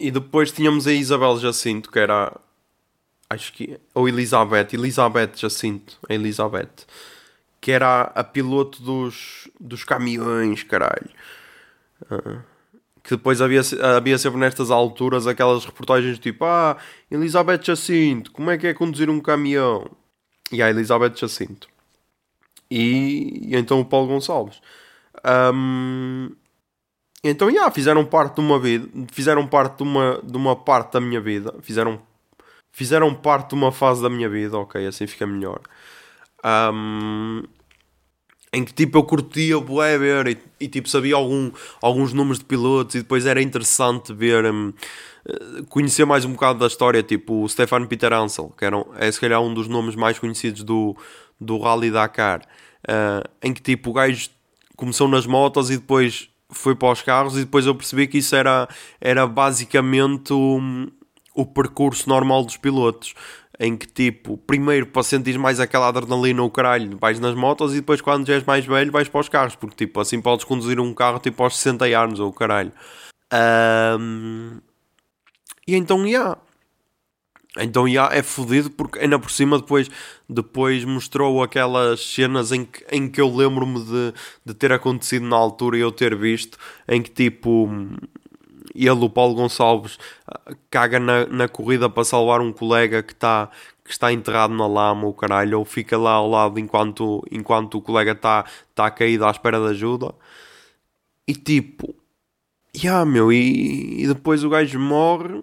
E 0.02 0.10
depois 0.10 0.50
tínhamos 0.50 0.88
a 0.88 0.92
Isabel 0.92 1.38
Jacinto, 1.38 1.88
que 1.88 1.98
era. 2.00 2.36
Acho 3.30 3.52
que. 3.52 3.78
Ou 3.94 4.08
Elizabeth. 4.08 4.74
Elizabeth 4.74 5.36
Jacinto. 5.36 5.96
A 6.08 6.12
Elizabeth. 6.12 6.86
Que 7.60 7.70
era 7.70 8.02
a 8.02 8.24
piloto 8.24 8.82
dos, 8.82 9.48
dos 9.60 9.84
caminhões, 9.84 10.64
caralho. 10.64 11.08
Ah, 12.10 12.42
que 13.04 13.10
depois 13.10 13.40
havia, 13.40 13.60
havia 13.96 14.18
sempre 14.18 14.40
nestas 14.40 14.72
alturas 14.72 15.28
aquelas 15.28 15.64
reportagens 15.64 16.18
tipo: 16.18 16.44
Ah, 16.44 16.76
Elizabeth 17.08 17.62
Jacinto, 17.62 18.32
como 18.32 18.50
é 18.50 18.58
que 18.58 18.66
é 18.66 18.74
conduzir 18.74 19.08
um 19.08 19.20
caminhão? 19.20 19.88
E 20.50 20.60
a 20.60 20.68
Elizabeth 20.68 21.14
Jacinto. 21.16 21.68
E, 22.68 23.50
e 23.52 23.56
então 23.56 23.80
o 23.80 23.84
Paulo 23.84 24.08
Gonçalves. 24.08 24.60
Ahm, 25.24 26.30
então, 27.24 27.50
yeah, 27.50 27.70
fizeram 27.72 28.04
parte 28.04 28.36
de 28.36 28.40
uma 28.40 28.58
vida, 28.58 28.88
fizeram 29.12 29.46
parte 29.46 29.78
de 29.78 29.82
uma, 29.84 30.20
de 30.22 30.36
uma 30.36 30.56
parte 30.56 30.94
da 30.94 31.00
minha 31.00 31.20
vida, 31.20 31.54
fizeram, 31.62 32.00
fizeram 32.72 33.14
parte 33.14 33.50
de 33.50 33.54
uma 33.56 33.72
fase 33.72 34.02
da 34.02 34.10
minha 34.10 34.28
vida, 34.28 34.58
ok, 34.58 34.86
assim 34.86 35.06
fica 35.06 35.26
melhor. 35.26 35.60
Ahm, 36.44 37.44
em 38.52 38.64
que 38.64 38.72
tipo 38.74 38.98
eu 38.98 39.02
curtia 39.04 39.58
bué 39.60 39.96
ver 39.98 40.26
e, 40.28 40.38
e, 40.60 40.68
tipo 40.68 40.88
sabia 40.88 41.14
algum, 41.14 41.50
alguns 41.80 42.12
nomes 42.12 42.38
de 42.38 42.44
pilotos 42.44 42.94
e 42.96 42.98
depois 42.98 43.24
era 43.24 43.40
interessante 43.40 44.12
ver, 44.12 44.44
hum, 44.44 44.72
eh, 45.26 45.62
conhecer 45.70 46.04
mais 46.04 46.24
um 46.24 46.32
bocado 46.32 46.58
da 46.58 46.66
história, 46.66 47.02
tipo 47.02 47.42
o 47.42 47.48
Stefan 47.48 47.86
Peter 47.86 48.12
Ansel, 48.12 48.52
que 48.58 48.64
era, 48.64 48.76
um- 48.76 48.84
é 48.98 49.10
se 49.10 49.18
calhar 49.20 49.40
um 49.40 49.54
dos 49.54 49.68
nomes 49.68 49.94
mais 49.94 50.18
conhecidos 50.18 50.62
do, 50.64 50.94
do 51.40 51.58
Rally 51.58 51.90
Dakar, 51.90 52.42
eh, 52.86 53.22
em 53.42 53.54
que 53.54 53.62
tipo 53.62 53.90
o 53.90 53.92
gajo 53.94 54.28
começou 54.82 55.06
nas 55.06 55.26
motos 55.26 55.70
e 55.70 55.76
depois 55.76 56.28
foi 56.50 56.74
para 56.74 56.90
os 56.90 57.00
carros 57.00 57.36
e 57.36 57.44
depois 57.44 57.66
eu 57.66 57.74
percebi 57.74 58.08
que 58.08 58.18
isso 58.18 58.34
era, 58.34 58.68
era 59.00 59.28
basicamente 59.28 60.32
o, 60.32 60.60
o 61.36 61.46
percurso 61.46 62.08
normal 62.08 62.44
dos 62.44 62.56
pilotos. 62.56 63.14
Em 63.60 63.76
que, 63.76 63.86
tipo, 63.86 64.36
primeiro 64.38 64.86
para 64.86 65.04
sentir 65.04 65.38
mais 65.38 65.60
aquela 65.60 65.86
adrenalina, 65.86 66.42
o 66.42 66.50
caralho, 66.50 66.98
vais 66.98 67.20
nas 67.20 67.36
motos 67.36 67.72
e 67.74 67.76
depois, 67.76 68.00
quando 68.00 68.26
já 68.26 68.34
és 68.34 68.42
mais 68.42 68.66
velho, 68.66 68.90
vais 68.90 69.08
para 69.08 69.20
os 69.20 69.28
carros, 69.28 69.54
porque, 69.54 69.86
tipo, 69.86 70.00
assim 70.00 70.20
podes 70.20 70.44
conduzir 70.44 70.80
um 70.80 70.92
carro 70.92 71.20
tipo 71.20 71.44
aos 71.44 71.56
60 71.56 71.84
anos 71.96 72.18
ou 72.18 72.32
caralho. 72.32 72.72
Ahm, 73.30 74.58
E 75.66 75.76
então, 75.76 76.04
já. 76.08 76.36
Então, 77.58 77.86
já 77.86 78.08
é 78.10 78.22
fodido 78.22 78.70
porque 78.70 78.98
ainda 78.98 79.18
por 79.18 79.30
cima 79.30 79.58
depois, 79.58 79.90
depois 80.28 80.84
mostrou 80.84 81.42
aquelas 81.42 82.00
cenas 82.00 82.50
em 82.50 82.64
que, 82.64 82.84
em 82.90 83.08
que 83.08 83.20
eu 83.20 83.28
lembro-me 83.34 83.84
de, 83.84 84.14
de 84.44 84.54
ter 84.54 84.72
acontecido 84.72 85.26
na 85.26 85.36
altura 85.36 85.76
e 85.76 85.80
eu 85.80 85.92
ter 85.92 86.16
visto, 86.16 86.56
em 86.88 87.02
que 87.02 87.10
tipo 87.10 87.68
ele, 88.74 89.04
o 89.04 89.10
Paulo 89.10 89.34
Gonçalves, 89.34 89.98
caga 90.70 90.98
na, 90.98 91.26
na 91.26 91.48
corrida 91.48 91.90
para 91.90 92.04
salvar 92.04 92.40
um 92.40 92.52
colega 92.52 93.02
que 93.02 93.12
está 93.12 93.50
que 93.84 93.90
está 93.90 94.12
enterrado 94.12 94.54
na 94.54 94.66
lama, 94.66 95.06
o 95.08 95.12
caralho, 95.12 95.58
ou 95.58 95.64
fica 95.64 95.98
lá 95.98 96.12
ao 96.12 96.28
lado 96.30 96.58
enquanto, 96.58 97.22
enquanto 97.30 97.78
o 97.78 97.82
colega 97.82 98.12
está 98.12 98.44
tá 98.74 98.90
caído 98.90 99.26
à 99.26 99.30
espera 99.30 99.58
de 99.58 99.66
ajuda. 99.70 100.14
E 101.26 101.34
tipo, 101.34 101.94
yeah, 102.76 103.04
meu, 103.04 103.32
e, 103.32 104.04
e 104.04 104.06
depois 104.06 104.44
o 104.44 104.50
gajo 104.50 104.78
morre 104.78 105.42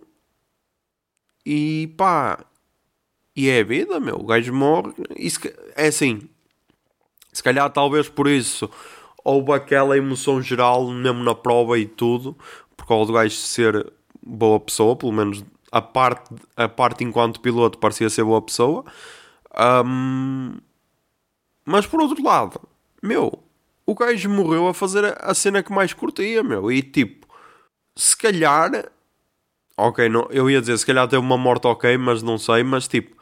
e 1.45 1.93
pá, 1.97 2.43
e 3.35 3.49
é 3.49 3.59
a 3.61 3.63
vida, 3.63 3.99
meu. 3.99 4.15
O 4.17 4.25
gajo 4.25 4.53
morre. 4.53 4.93
E 5.15 5.29
se 5.29 5.39
é 5.75 5.87
assim, 5.87 6.21
se 7.31 7.41
calhar 7.43 7.69
talvez 7.71 8.09
por 8.09 8.27
isso 8.27 8.69
houve 9.23 9.51
aquela 9.51 9.97
emoção 9.97 10.41
geral, 10.41 10.89
mesmo 10.89 11.23
na 11.23 11.35
prova 11.35 11.77
e 11.77 11.85
tudo, 11.85 12.35
por 12.75 12.85
causa 12.87 13.07
do 13.07 13.13
gajo 13.13 13.35
ser 13.35 13.91
boa 14.21 14.59
pessoa, 14.59 14.95
pelo 14.95 15.11
menos 15.11 15.43
a 15.71 15.81
parte, 15.81 16.33
a 16.55 16.67
parte 16.67 17.03
enquanto 17.03 17.39
piloto 17.41 17.77
parecia 17.77 18.09
ser 18.09 18.23
boa 18.23 18.41
pessoa. 18.41 18.83
Ahm, 19.53 20.57
mas 21.65 21.85
por 21.85 22.01
outro 22.01 22.23
lado, 22.23 22.59
meu, 23.03 23.43
o 23.85 23.93
gajo 23.93 24.29
morreu 24.29 24.67
a 24.67 24.73
fazer 24.73 25.05
a- 25.05 25.17
a 25.19 25.33
cena 25.33 25.61
que 25.61 25.71
mais 25.71 25.93
curtia, 25.93 26.41
meu. 26.43 26.71
E 26.71 26.81
tipo, 26.81 27.27
se 27.95 28.15
calhar 28.17 28.71
Ok, 29.79 30.09
não, 30.09 30.27
eu 30.29 30.49
ia 30.49 30.59
dizer, 30.59 30.77
se 30.77 30.85
calhar 30.85 31.07
teve 31.07 31.21
uma 31.21 31.37
morte 31.37 31.65
ok, 31.67 31.97
mas 31.97 32.21
não 32.21 32.37
sei, 32.37 32.63
mas 32.63 32.87
tipo, 32.87 33.15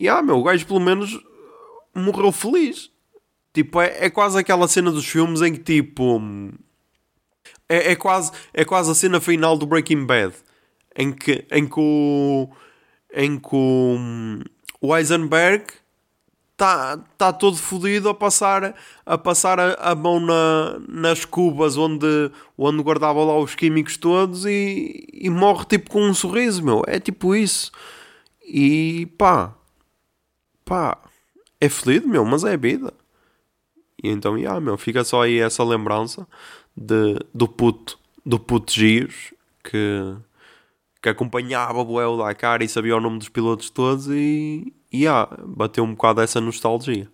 yeah, 0.00 0.22
meu, 0.22 0.38
o 0.38 0.42
gajo 0.42 0.66
pelo 0.66 0.80
menos 0.80 1.18
morreu 1.94 2.30
feliz. 2.30 2.90
Tipo, 3.52 3.80
é, 3.80 4.04
é 4.04 4.10
quase 4.10 4.38
aquela 4.38 4.68
cena 4.68 4.90
dos 4.90 5.06
filmes 5.06 5.40
em 5.40 5.54
que 5.54 5.60
tipo. 5.60 6.20
É, 7.68 7.92
é, 7.92 7.96
quase, 7.96 8.30
é 8.52 8.64
quase 8.64 8.90
a 8.90 8.94
cena 8.94 9.20
final 9.20 9.56
do 9.56 9.66
Breaking 9.66 10.04
Bad. 10.04 10.34
Em 10.94 11.10
que, 11.12 11.46
em 11.50 11.66
que 11.66 11.80
o. 11.80 12.50
Em 13.14 13.38
que 13.38 13.48
o, 13.56 13.96
o 14.80 14.96
Eisenberg 14.96 15.64
está 16.56 16.96
tá 17.18 17.32
todo 17.34 17.56
fodido 17.58 18.08
a 18.08 18.14
passar, 18.14 18.74
a, 19.04 19.18
passar 19.18 19.60
a, 19.60 19.74
a 19.74 19.94
mão 19.94 20.18
na, 20.18 20.78
nas 20.88 21.24
cubas 21.24 21.76
onde, 21.76 22.30
onde 22.56 22.82
guardava 22.82 23.22
lá 23.22 23.38
os 23.38 23.54
químicos 23.54 23.98
todos 23.98 24.46
e, 24.46 25.06
e 25.12 25.28
morre 25.28 25.66
tipo 25.66 25.90
com 25.90 26.00
um 26.00 26.14
sorriso, 26.14 26.64
meu. 26.64 26.82
É 26.86 26.98
tipo 26.98 27.34
isso. 27.36 27.70
E 28.42 29.06
pá, 29.18 29.54
pá, 30.64 30.98
é 31.60 31.68
fodido, 31.68 32.08
meu, 32.08 32.24
mas 32.24 32.42
é 32.42 32.54
a 32.54 32.56
vida. 32.56 32.92
E 34.02 34.08
então, 34.08 34.38
yeah, 34.38 34.58
meu, 34.58 34.78
fica 34.78 35.04
só 35.04 35.22
aí 35.22 35.38
essa 35.38 35.62
lembrança 35.62 36.26
de, 36.74 37.18
do 37.34 37.46
puto, 37.46 37.98
do 38.24 38.38
puto 38.38 38.72
Gios 38.72 39.34
que, 39.62 40.16
que 41.02 41.08
acompanhava 41.10 41.82
o 41.82 42.16
Dakar 42.16 42.62
e 42.62 42.68
sabia 42.68 42.96
o 42.96 43.00
nome 43.00 43.18
dos 43.18 43.28
pilotos 43.28 43.68
todos 43.68 44.08
e, 44.08 44.72
e 44.92 45.02
yeah, 45.02 45.28
bateu 45.44 45.84
um 45.84 45.94
bocado 45.94 46.20
essa 46.20 46.40
nostalgia. 46.40 47.10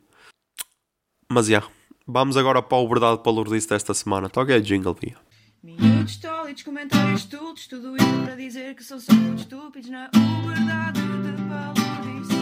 Mas 1.31 1.49
yeah, 1.49 1.67
vamos 2.07 2.37
agora 2.37 2.63
para 2.63 2.79
o 2.79 2.89
Verdade 2.89 3.23
Palurdice 3.23 3.69
desta 3.69 3.95
semana. 3.95 4.29
Toca 4.29 4.55
a 4.55 4.61
jingle, 4.61 4.95
via. 4.95 5.17
Minutos 5.63 6.17
tólitos, 6.17 6.65
comentários 6.65 7.21
estúpidos, 7.21 7.69
tudo 7.69 7.97
isso 7.97 8.23
para 8.25 8.35
dizer 8.35 8.75
que 8.75 8.83
são 8.83 8.99
só 8.99 9.13
muito 9.15 9.43
estúpidos 9.43 9.89
na 9.89 10.11
verdade 10.45 11.01
de 11.01 11.33
palodice. 11.49 12.35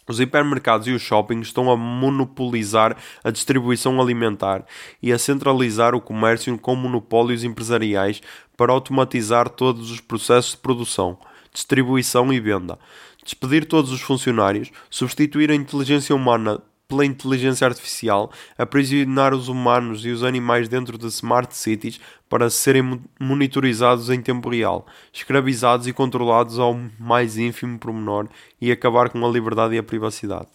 Os 0.10 0.20
hipermercados 0.20 0.88
e 0.88 0.92
os 0.92 1.04
shoppings 1.04 1.48
estão 1.48 1.70
a 1.70 1.78
monopolizar 1.78 2.98
a 3.24 3.30
distribuição 3.30 4.02
alimentar 4.02 4.66
e 5.04 5.14
a 5.14 5.20
centralizar 5.20 5.94
o 5.94 6.02
comércio 6.02 6.58
com 6.58 6.76
monopólios 6.76 7.44
empresariais 7.44 8.20
para 8.58 8.74
automatizar 8.74 9.48
todos 9.50 9.92
os 9.92 10.02
processos 10.02 10.52
de 10.52 10.58
produção, 10.58 11.20
distribuição 11.54 12.34
e 12.34 12.40
venda, 12.40 12.80
despedir 13.24 13.66
todos 13.66 13.92
os 13.92 14.02
funcionários, 14.02 14.72
substituir 14.90 15.52
a 15.52 15.56
inteligência 15.56 16.16
humana 16.16 16.60
pela 16.90 17.06
inteligência 17.06 17.68
artificial, 17.68 18.32
aprisionar 18.58 19.32
os 19.34 19.48
humanos 19.48 20.04
e 20.04 20.10
os 20.10 20.24
animais 20.24 20.68
dentro 20.68 20.98
de 20.98 21.06
smart 21.06 21.56
cities 21.56 22.02
para 22.28 22.50
serem 22.50 22.82
mo- 22.82 23.02
monitorizados 23.20 24.10
em 24.10 24.20
tempo 24.20 24.50
real, 24.50 24.88
escravizados 25.14 25.86
e 25.88 25.94
controlados 25.94 26.58
ao 26.58 26.74
mais 27.00 27.38
ínfimo 27.38 27.78
pormenor 27.78 28.28
e 28.60 28.72
acabar 28.72 29.10
com 29.12 29.24
a 29.24 29.30
liberdade 29.30 29.76
e 29.76 29.78
a 29.78 29.84
privacidade. 29.84 30.50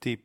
Tipo, 0.00 0.22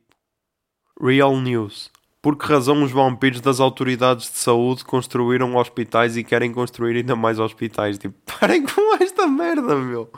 Real 1.02 1.36
News. 1.42 1.92
Por 2.22 2.38
que 2.38 2.46
razão 2.46 2.84
os 2.84 2.92
vampiros 2.92 3.42
das 3.42 3.60
autoridades 3.60 4.32
de 4.32 4.38
saúde 4.38 4.86
construíram 4.86 5.56
hospitais 5.58 6.16
e 6.16 6.24
querem 6.24 6.54
construir 6.54 6.96
ainda 6.98 7.16
mais 7.16 7.40
hospitais? 7.40 7.98
Tipo, 7.98 8.16
parem 8.40 8.64
com 8.64 8.96
esta 9.04 9.26
merda, 9.28 9.76
meu. 9.76 10.10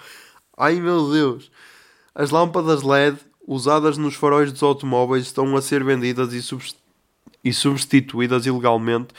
Ai 0.58 0.76
meu 0.82 1.10
Deus. 1.10 1.50
As 2.14 2.30
lâmpadas 2.30 2.84
LED 2.84 3.18
usadas 3.48 3.98
nos 3.98 4.16
faróis 4.16 4.52
dos 4.52 4.64
automóveis 4.64 5.24
estão 5.26 5.56
a 5.56 5.62
ser 5.62 5.84
vendidas 5.84 6.34
e, 6.34 6.42
subst- 6.42 6.78
e 7.44 7.54
substituídas 7.54 8.46
ilegalmente 8.46 9.10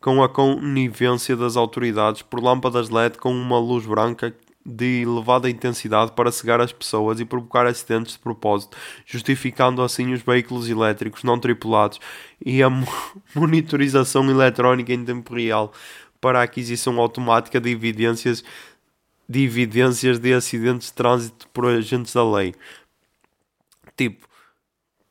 com 0.00 0.22
a 0.22 0.28
conivência 0.28 1.36
das 1.36 1.56
autoridades 1.56 2.22
por 2.22 2.42
lâmpadas 2.42 2.88
LED 2.88 3.18
com 3.18 3.32
uma 3.32 3.58
luz 3.58 3.84
branca 3.86 4.34
de 4.64 5.02
elevada 5.02 5.48
intensidade 5.48 6.12
para 6.12 6.30
cegar 6.30 6.60
as 6.60 6.72
pessoas 6.72 7.18
e 7.18 7.24
provocar 7.24 7.66
acidentes 7.66 8.12
de 8.12 8.18
propósito, 8.18 8.76
justificando 9.06 9.82
assim 9.82 10.12
os 10.12 10.20
veículos 10.20 10.68
elétricos 10.68 11.22
não 11.24 11.38
tripulados 11.38 11.98
e 12.44 12.62
a 12.62 12.68
mo- 12.68 12.86
monitorização 13.34 14.28
eletrónica 14.30 14.92
em 14.92 15.04
tempo 15.04 15.34
real 15.34 15.72
para 16.20 16.40
a 16.40 16.42
aquisição 16.42 17.00
automática 17.00 17.58
de 17.58 17.70
evidências 17.70 18.44
de 19.26 19.44
evidências 19.44 20.18
de 20.18 20.34
acidentes 20.34 20.88
de 20.88 20.94
trânsito 20.94 21.46
por 21.54 21.64
agentes 21.66 22.12
da 22.12 22.28
lei. 22.28 22.52
Tipo, 24.00 24.26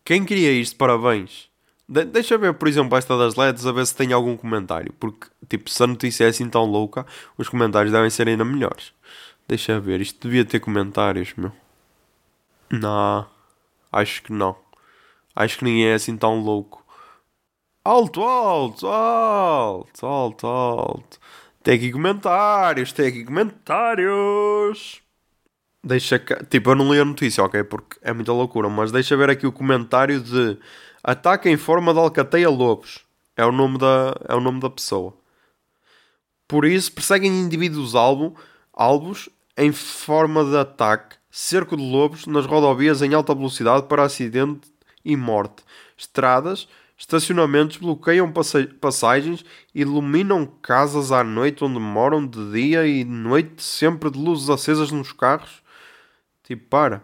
quem 0.04 0.26
cria 0.26 0.52
isto? 0.52 0.76
Parabéns. 0.76 1.48
De 1.88 2.06
deixa 2.06 2.40
ver, 2.40 2.56
por 2.56 2.68
exemplo, 2.68 2.98
esta 2.98 3.16
das 3.16 3.36
LEDs, 3.36 3.68
a 3.68 3.72
ver 3.72 3.86
se 3.86 3.96
tem 3.96 4.12
algum 4.14 4.36
comentário. 4.36 4.92
Porque, 5.00 5.28
tipo, 5.48 5.70
se 5.70 5.84
a 5.84 5.86
notícia 5.86 6.26
é 6.26 6.30
assim 6.30 6.50
tão 6.50 6.66
louca, 6.66 7.06
os 7.38 7.48
comentários 7.48 7.92
devem 7.92 8.10
ser 8.10 8.28
ainda 8.28 8.44
melhores. 8.44 8.92
Deixa 9.48 9.80
ver, 9.80 10.02
isto 10.02 10.28
devia 10.28 10.44
ter 10.44 10.60
comentários, 10.60 11.36
meu. 11.38 11.52
Não, 12.72 13.28
acho 13.92 14.24
que 14.24 14.34
não. 14.34 14.56
Acho 15.36 15.60
que 15.60 15.66
ninguém 15.66 15.90
é 15.90 15.94
assim 15.94 16.18
tão 16.18 16.40
louco. 16.42 16.84
Alto, 17.84 18.24
alto, 18.24 18.88
alto, 18.88 20.06
alto, 20.06 20.48
alto. 20.48 21.20
Tem 21.62 21.76
aqui 21.76 21.92
comentários, 21.92 22.92
tem 22.92 23.08
aqui 23.08 23.24
comentários. 23.24 25.00
Deixa. 25.84 26.20
Tipo, 26.50 26.72
eu 26.72 26.76
não 26.76 26.94
li 26.94 27.00
a 27.00 27.06
notícia, 27.06 27.44
ok? 27.44 27.64
Porque 27.64 27.98
é 28.02 28.14
muita 28.14 28.34
loucura. 28.34 28.70
Mas 28.70 28.92
deixa 28.92 29.16
ver 29.16 29.30
aqui 29.30 29.48
o 29.48 29.52
comentário 29.52 30.20
de 30.22 30.58
Ataque 31.04 31.50
em 31.50 31.58
forma 31.58 31.94
de 31.94 32.00
alcateia 32.00 32.50
lobos. 32.50 33.06
É 33.36 33.46
o 33.46 33.52
nome 33.52 33.78
da, 33.78 34.16
é 34.28 34.36
o 34.36 34.42
nome 34.42 34.60
da 34.60 34.70
pessoa. 34.70 35.14
Por 36.48 36.66
isso, 36.66 36.92
perseguem 36.92 37.32
indivíduos 37.32 37.96
alvo, 37.96 38.36
alvos 38.74 39.30
em 39.58 39.72
forma 39.72 40.44
de 40.44 40.58
ataque, 40.58 41.16
cerco 41.30 41.78
de 41.78 41.84
lobos 41.84 42.26
nas 42.26 42.46
rodovias 42.46 43.02
em 43.02 43.14
alta 43.14 43.34
velocidade 43.34 43.88
para 43.88 44.04
acidente 44.04 44.70
e 45.06 45.16
morte. 45.16 45.64
Estradas, 45.98 46.68
estacionamentos 46.98 47.78
bloqueiam 47.78 48.32
passa- 48.32 48.70
passagens, 48.82 49.46
iluminam 49.74 50.46
casas 50.46 51.12
à 51.12 51.24
noite 51.24 51.64
onde 51.64 51.80
moram 51.80 52.26
de 52.26 52.52
dia 52.52 52.86
e 52.86 53.06
noite, 53.06 53.64
sempre 53.64 54.10
de 54.10 54.20
luzes 54.20 54.50
acesas 54.50 54.92
nos 54.92 55.14
carros. 55.14 55.62
Tipo, 56.50 56.68
para. 56.68 57.04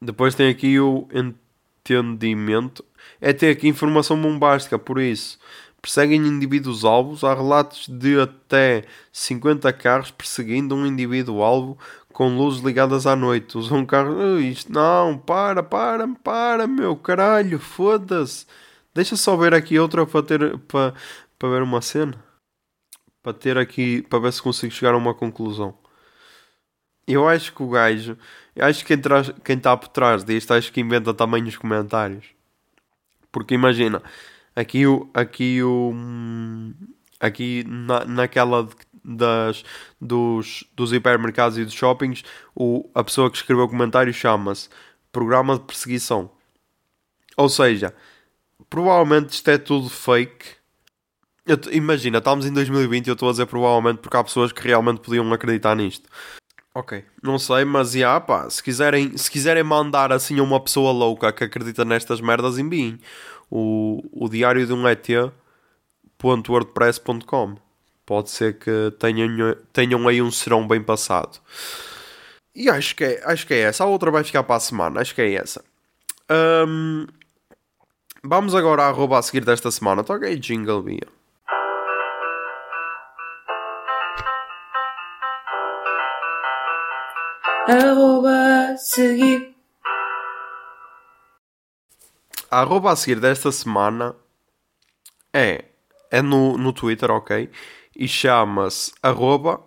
Depois 0.00 0.34
tem 0.34 0.48
aqui 0.48 0.80
o 0.80 1.06
entendimento. 1.12 2.82
É 3.20 3.34
ter 3.34 3.50
aqui 3.50 3.68
informação 3.68 4.20
bombástica, 4.20 4.78
por 4.78 4.98
isso. 4.98 5.38
Perseguem 5.82 6.26
indivíduos 6.26 6.82
alvos. 6.82 7.22
Há 7.22 7.34
relatos 7.34 7.86
de 7.86 8.18
até 8.18 8.84
50 9.12 9.70
carros 9.74 10.10
perseguindo 10.10 10.74
um 10.74 10.86
indivíduo 10.86 11.42
alvo 11.42 11.78
com 12.14 12.34
luzes 12.34 12.62
ligadas 12.62 13.06
à 13.06 13.14
noite. 13.14 13.58
Usam 13.58 13.84
carros. 13.84 14.16
Ui, 14.16 14.46
isto 14.46 14.72
não, 14.72 15.18
para, 15.18 15.62
para, 15.62 16.08
para, 16.08 16.66
meu 16.66 16.96
caralho, 16.96 17.58
foda-se. 17.58 18.46
Deixa 18.94 19.16
só 19.16 19.36
ver 19.36 19.52
aqui 19.52 19.78
outra 19.78 20.06
para 20.06 20.22
ter 20.22 20.58
para, 20.60 20.94
para 21.38 21.48
ver 21.50 21.62
uma 21.62 21.82
cena. 21.82 22.24
Para 23.22 23.34
ter 23.34 23.58
aqui, 23.58 24.00
para 24.00 24.18
ver 24.18 24.32
se 24.32 24.40
consigo 24.42 24.72
chegar 24.72 24.94
a 24.94 24.96
uma 24.96 25.14
conclusão. 25.14 25.79
Eu 27.12 27.28
acho 27.28 27.52
que 27.52 27.62
o 27.62 27.68
gajo, 27.68 28.16
eu 28.54 28.64
acho 28.66 28.84
que 28.84 28.96
quem, 29.44 29.56
está 29.56 29.76
por 29.76 29.88
trás 29.88 30.24
disto, 30.24 30.52
acho 30.52 30.72
que 30.72 30.80
inventa 30.80 31.12
também 31.14 31.42
os 31.44 31.56
comentários. 31.56 32.26
Porque 33.32 33.54
imagina, 33.54 34.02
aqui 34.54 34.86
o, 34.86 35.08
aqui 35.14 35.62
o, 35.62 35.92
hum, 35.94 36.74
aqui 37.20 37.64
na, 37.66 38.04
naquela 38.04 38.68
das, 39.04 39.64
dos, 40.00 40.64
dos 40.74 40.92
hipermercados 40.92 41.58
e 41.58 41.64
dos 41.64 41.74
shoppings, 41.74 42.22
o, 42.54 42.88
a 42.94 43.04
pessoa 43.04 43.30
que 43.30 43.36
escreveu 43.36 43.64
o 43.64 43.68
comentário 43.68 44.12
chama-se 44.12 44.68
Programa 45.12 45.58
de 45.58 45.64
Perseguição. 45.64 46.30
Ou 47.36 47.48
seja, 47.48 47.94
provavelmente 48.68 49.30
isto 49.30 49.48
é 49.50 49.58
tudo 49.58 49.88
fake. 49.88 50.60
Eu 51.46 51.58
imagina, 51.72 52.18
estamos 52.18 52.46
em 52.46 52.52
2020 52.52 53.06
e 53.06 53.10
eu 53.10 53.14
estou 53.14 53.28
a 53.28 53.32
dizer 53.32 53.46
provavelmente 53.46 53.98
porque 53.98 54.16
há 54.16 54.22
pessoas 54.22 54.52
que 54.52 54.62
realmente 54.62 55.00
podiam 55.00 55.32
acreditar 55.32 55.74
nisto. 55.74 56.08
Ok, 56.74 57.04
não 57.20 57.38
sei, 57.38 57.64
mas 57.64 57.92
já, 57.92 58.20
pá, 58.20 58.48
se 58.48 58.62
quiserem, 58.62 59.16
se 59.16 59.28
quiserem 59.28 59.64
mandar 59.64 60.12
assim 60.12 60.38
a 60.38 60.42
uma 60.42 60.60
pessoa 60.60 60.92
louca 60.92 61.32
que 61.32 61.42
acredita 61.42 61.84
nestas 61.84 62.20
merdas, 62.20 62.58
enviem 62.58 63.00
o, 63.50 64.00
o 64.12 64.28
diário 64.28 64.64
de 64.66 64.72
um 64.72 64.86
ET.wordpress.com. 64.86 67.56
Pode 68.06 68.30
ser 68.30 68.56
que 68.58 68.92
tenham, 68.98 69.56
tenham 69.72 70.06
aí 70.06 70.22
um 70.22 70.30
serão 70.30 70.66
bem 70.66 70.82
passado. 70.82 71.40
E 72.54 72.68
acho 72.68 72.94
que, 72.96 73.04
é, 73.04 73.22
acho 73.24 73.46
que 73.46 73.54
é 73.54 73.60
essa. 73.60 73.84
A 73.84 73.86
outra 73.86 74.10
vai 74.10 74.24
ficar 74.24 74.42
para 74.42 74.56
a 74.56 74.60
semana. 74.60 75.00
Acho 75.00 75.14
que 75.14 75.22
é 75.22 75.34
essa. 75.34 75.64
Ahm, 76.28 77.06
vamos 78.22 78.54
agora 78.54 78.84
à 78.84 78.88
arroba 78.88 79.18
a 79.18 79.22
seguir 79.22 79.44
desta 79.44 79.70
semana. 79.70 80.04
Toca 80.04 80.26
aí 80.26 80.36
jingle, 80.36 80.82
Bia. 80.82 81.06
Arroba 87.68 88.76
seguir. 88.78 89.54
A 92.50 92.60
arroba 92.60 92.92
a 92.92 92.96
seguir 92.96 93.20
desta 93.20 93.52
semana 93.52 94.16
é, 95.32 95.66
é 96.10 96.22
no, 96.22 96.56
no 96.56 96.72
Twitter, 96.72 97.10
ok? 97.10 97.50
E 97.94 98.08
chama-se 98.08 98.92
arroba 99.02 99.60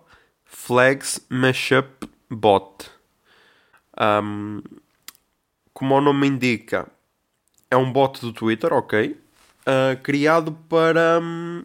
flagsmashupbot. 0.44 2.90
Um, 3.98 4.62
como 5.72 5.94
o 5.94 6.00
nome 6.00 6.26
indica, 6.26 6.88
é 7.70 7.76
um 7.76 7.92
bot 7.92 8.20
do 8.20 8.32
Twitter, 8.32 8.72
ok? 8.72 9.16
Uh, 9.60 9.96
criado 10.02 10.50
para 10.68 11.20
hum, 11.22 11.64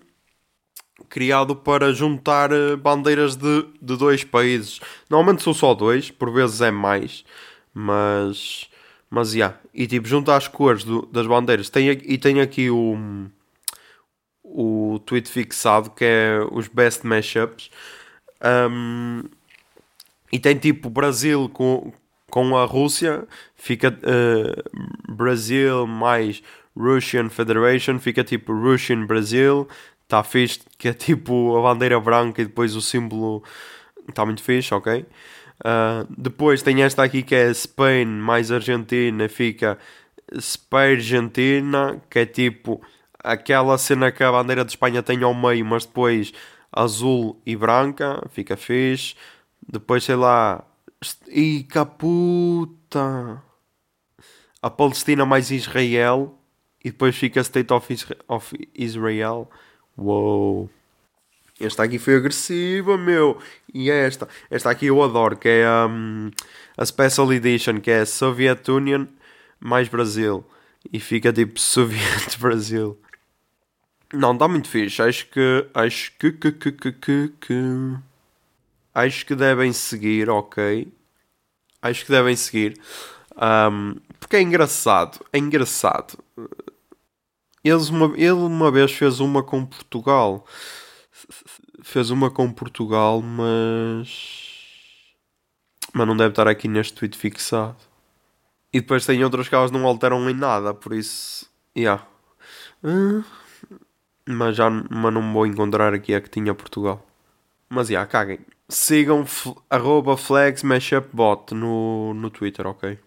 criado 1.10 1.56
para 1.56 1.94
juntar 1.94 2.52
eh, 2.52 2.76
bandeiras 2.76 3.36
de, 3.36 3.64
de 3.82 3.98
dois 3.98 4.24
países. 4.24 4.80
Normalmente 5.10 5.44
são 5.44 5.54
só 5.54 5.74
dois, 5.74 6.12
por 6.12 6.32
vezes 6.32 6.62
é 6.62 6.72
mais, 6.72 7.24
mas 7.74 8.68
mas 9.12 9.32
já. 9.32 9.56
E 9.74 9.88
tipo, 9.88 10.08
junta 10.08 10.36
as 10.36 10.48
cores 10.48 10.84
do- 10.84 11.06
das 11.08 11.26
bandeiras. 11.28 11.70
Tem, 11.70 11.90
e 11.90 12.18
tem 12.18 12.42
aqui 12.42 12.70
o 12.70 12.96
o 14.44 15.00
tweet 15.06 15.30
fixado 15.30 15.90
que 15.92 16.04
é 16.06 16.40
os 16.52 16.68
best 16.68 17.06
mashups. 17.06 17.70
Um, 18.44 19.24
e 20.32 20.40
tem 20.40 20.58
tipo 20.58 20.90
Brasil 20.90 21.50
com, 21.50 21.92
com 22.30 22.56
a 22.56 22.66
Rússia, 22.66 23.28
fica 23.56 23.98
eh, 24.04 24.64
Brasil 25.12 25.88
mais 25.88 26.44
Russian 26.78 27.30
Federation, 27.30 28.00
fica 28.00 28.24
tipo 28.24 28.54
Russian 28.54 29.06
Brasil. 29.06 29.68
Está 30.10 30.24
fixe, 30.24 30.62
que 30.76 30.88
é 30.88 30.94
tipo 30.94 31.56
a 31.56 31.62
bandeira 31.62 32.00
branca 32.00 32.42
e 32.42 32.46
depois 32.46 32.76
o 32.76 32.82
símbolo. 32.82 33.44
Está 34.10 34.26
muito 34.26 34.42
fixe, 34.42 34.74
ok? 34.74 35.06
Ah, 35.64 36.04
depois 36.10 36.64
tem 36.64 36.82
esta 36.82 37.04
aqui 37.04 37.22
que 37.22 37.36
é 37.36 37.54
Spain 37.54 38.08
mais 38.08 38.52
Argentina, 38.52 39.30
fica 39.30 39.78
Spain 40.40 40.96
Argentina, 40.96 42.02
que 42.10 42.20
é 42.20 42.26
tipo 42.26 42.82
aquela 43.24 43.78
cena 43.78 44.12
que 44.12 44.24
a 44.24 44.32
bandeira 44.32 44.66
de 44.66 44.72
Espanha 44.72 45.04
tem 45.04 45.22
ao 45.22 45.36
meio, 45.36 45.64
mas 45.64 45.86
depois 45.86 46.34
azul 46.72 47.40
e 47.46 47.56
branca, 47.56 48.28
fica 48.32 48.58
fixe. 48.58 49.16
Depois 49.62 50.04
sei 50.04 50.16
lá, 50.16 50.66
e 51.28 51.68
puta! 52.00 53.44
A 54.60 54.70
Palestina 54.72 55.24
mais 55.24 55.52
Israel 55.52 56.36
e 56.84 56.90
depois 56.90 57.16
fica 57.16 57.42
State 57.42 57.72
of, 57.72 57.96
of 58.28 58.70
Israel. 58.74 59.48
Uou! 60.00 60.70
Esta 61.60 61.84
aqui 61.84 62.00
foi 62.00 62.16
agressiva, 62.16 62.98
meu. 62.98 63.40
E 63.74 63.92
esta? 63.92 64.28
Esta 64.50 64.72
aqui 64.72 64.88
eu 64.88 65.04
adoro, 65.04 65.38
que 65.38 65.50
é 65.50 65.66
hum, 65.90 66.32
a 66.78 66.86
Special 66.86 67.32
Edition, 67.34 67.82
que 67.82 67.92
é 67.92 68.06
Soviet 68.06 68.70
Union 68.72 69.08
mais 69.60 69.88
Brasil. 69.90 70.46
E 70.94 71.00
fica 71.00 71.34
tipo 71.34 71.60
Soviet 71.62 72.38
Brasil. 72.40 72.98
Não, 74.14 74.34
está 74.34 74.48
muito 74.48 74.68
fixe. 74.68 75.02
Acho 75.02 75.28
que. 75.28 75.68
Acho 75.74 76.12
que. 76.18 76.32
que, 76.32 76.52
que, 76.52 76.72
que, 76.72 76.92
que, 76.94 77.28
que- 77.42 77.98
Acho 78.94 79.26
que 79.26 79.36
devem 79.36 79.72
seguir, 79.72 80.30
ok. 80.30 80.92
Acho 81.82 82.06
que 82.06 82.12
devem 82.12 82.36
seguir. 82.36 82.80
Hum, 83.72 83.96
porque 84.20 84.38
é 84.38 84.42
engraçado. 84.42 85.20
É 85.34 85.38
engraçado. 85.40 86.18
Eles 87.64 87.90
uma, 87.90 88.14
ele 88.18 88.32
uma 88.32 88.72
vez 88.72 88.92
fez 88.92 89.20
uma 89.20 89.44
com 89.44 89.66
Portugal. 89.66 90.46
Fez 91.84 92.10
uma 92.10 92.30
com 92.32 92.52
Portugal, 92.52 93.22
mas. 93.22 94.38
Mas 95.94 96.08
não 96.08 96.16
deve 96.16 96.30
estar 96.30 96.48
aqui 96.48 96.68
neste 96.68 96.94
tweet 96.94 97.18
fixado. 97.18 97.78
E 98.72 98.80
depois 98.80 99.06
tem 99.06 99.24
outras 99.24 99.50
que 99.50 99.56
elas 99.56 99.72
não 99.72 99.86
alteram 99.86 100.30
em 100.30 100.34
nada, 100.34 100.74
por 100.74 100.94
isso. 100.94 101.50
Yeah. 101.76 102.06
Ah, 102.84 103.24
mas 104.28 104.56
já 104.56 104.70
mas 104.70 105.14
não 105.14 105.34
vou 105.34 105.46
encontrar 105.46 105.94
aqui 105.94 106.14
a 106.14 106.22
que 106.22 106.30
tinha 106.30 106.54
Portugal. 106.54 107.06
Mas 107.70 107.88
já, 107.88 107.94
yeah, 107.94 108.12
caguem. 108.12 108.40
Sigam 108.70 109.26
arroba 109.70 110.16
flagsmashupbot 110.16 111.56
no, 111.56 112.14
no 112.14 112.30
Twitter, 112.30 112.68
ok? 112.68 113.00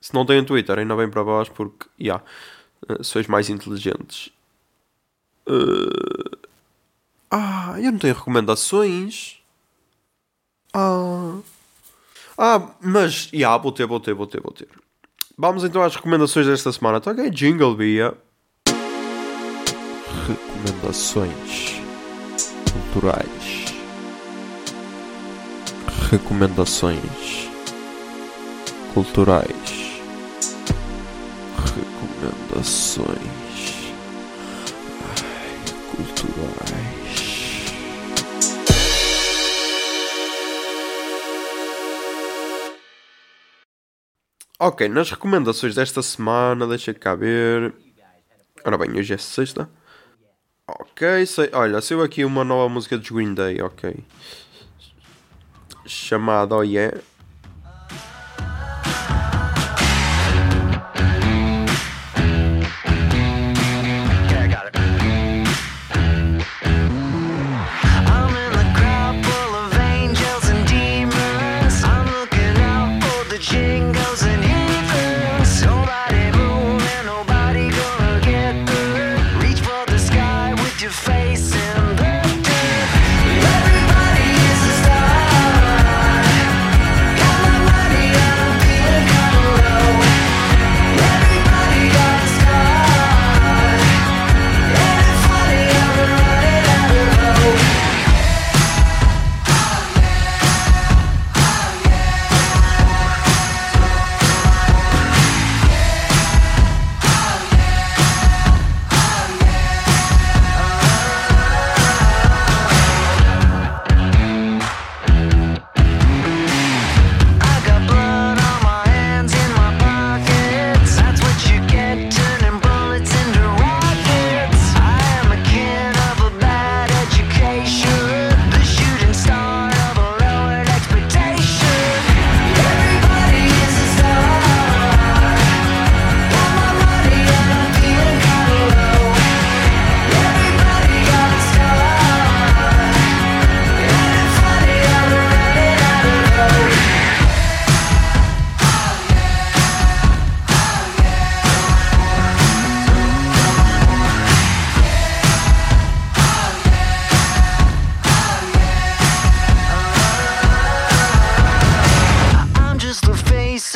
Se 0.00 0.14
não 0.14 0.26
têm 0.26 0.44
Twitter, 0.44 0.78
ainda 0.78 0.94
bem 0.94 1.10
para 1.10 1.22
vós, 1.22 1.48
porque, 1.48 1.86
já, 1.98 2.22
yeah, 2.88 3.04
sois 3.04 3.26
mais 3.26 3.48
inteligentes. 3.50 4.30
Uh, 5.48 6.46
Ah, 7.30 7.74
eu 7.78 7.92
não 7.92 7.98
tenho 7.98 8.14
recomendações. 8.14 9.38
Ah, 10.72 11.38
ah 12.38 12.70
mas, 12.80 13.24
já, 13.24 13.30
yeah, 13.36 13.56
vou 13.58 13.72
ter, 13.72 13.86
vou 13.86 14.00
ter, 14.00 14.14
vou 14.14 14.26
ter, 14.26 14.40
vou 14.40 14.52
ter. 14.52 14.68
Vamos 15.36 15.64
então 15.64 15.82
às 15.82 15.94
recomendações 15.94 16.46
desta 16.46 16.72
semana. 16.72 16.98
Então, 16.98 17.12
ok, 17.12 17.30
Jingle 17.30 17.74
Bia. 17.74 18.16
Recomendações 20.26 21.80
culturais. 22.72 23.66
Recomendações 26.10 27.50
culturais. 28.94 29.75
Recomendações 32.16 33.18
ai, 35.02 35.56
culturais. 35.90 37.16
Ok, 44.58 44.88
nas 44.88 45.10
recomendações 45.10 45.74
desta 45.74 46.00
semana, 46.00 46.66
deixa 46.66 46.94
cá 46.94 47.14
ver. 47.14 47.74
Ora 48.64 48.78
bem, 48.78 48.98
hoje 48.98 49.12
é 49.12 49.18
sexta. 49.18 49.68
Ok, 50.66 51.26
sei, 51.26 51.50
olha, 51.52 51.80
saiu 51.82 52.02
aqui 52.02 52.24
uma 52.24 52.42
nova 52.42 52.68
música 52.68 52.96
dos 52.96 53.10
Green 53.10 53.34
Day, 53.34 53.60
ok. 53.60 53.94
Chamada 55.84 56.56
Oh 56.56 56.62
Yeah. 56.62 56.98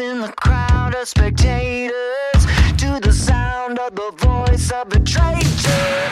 In 0.01 0.21
the 0.23 0.33
crowd 0.33 0.95
of 0.95 1.07
spectators 1.07 1.93
to 2.79 2.99
the 3.03 3.13
sound 3.13 3.79
of 3.79 3.95
the 3.95 4.11
voice 4.17 4.71
of 4.71 4.93
a 4.93 5.01
traitor. 5.01 6.10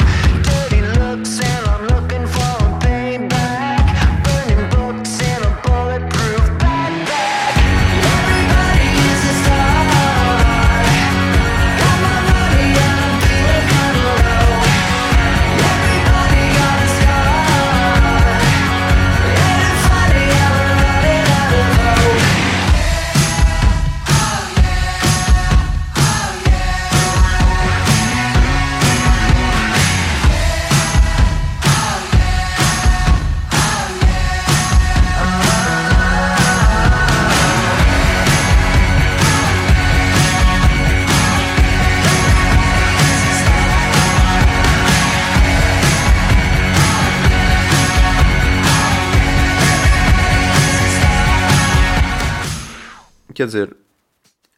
Quer 53.38 53.46
dizer, 53.46 53.76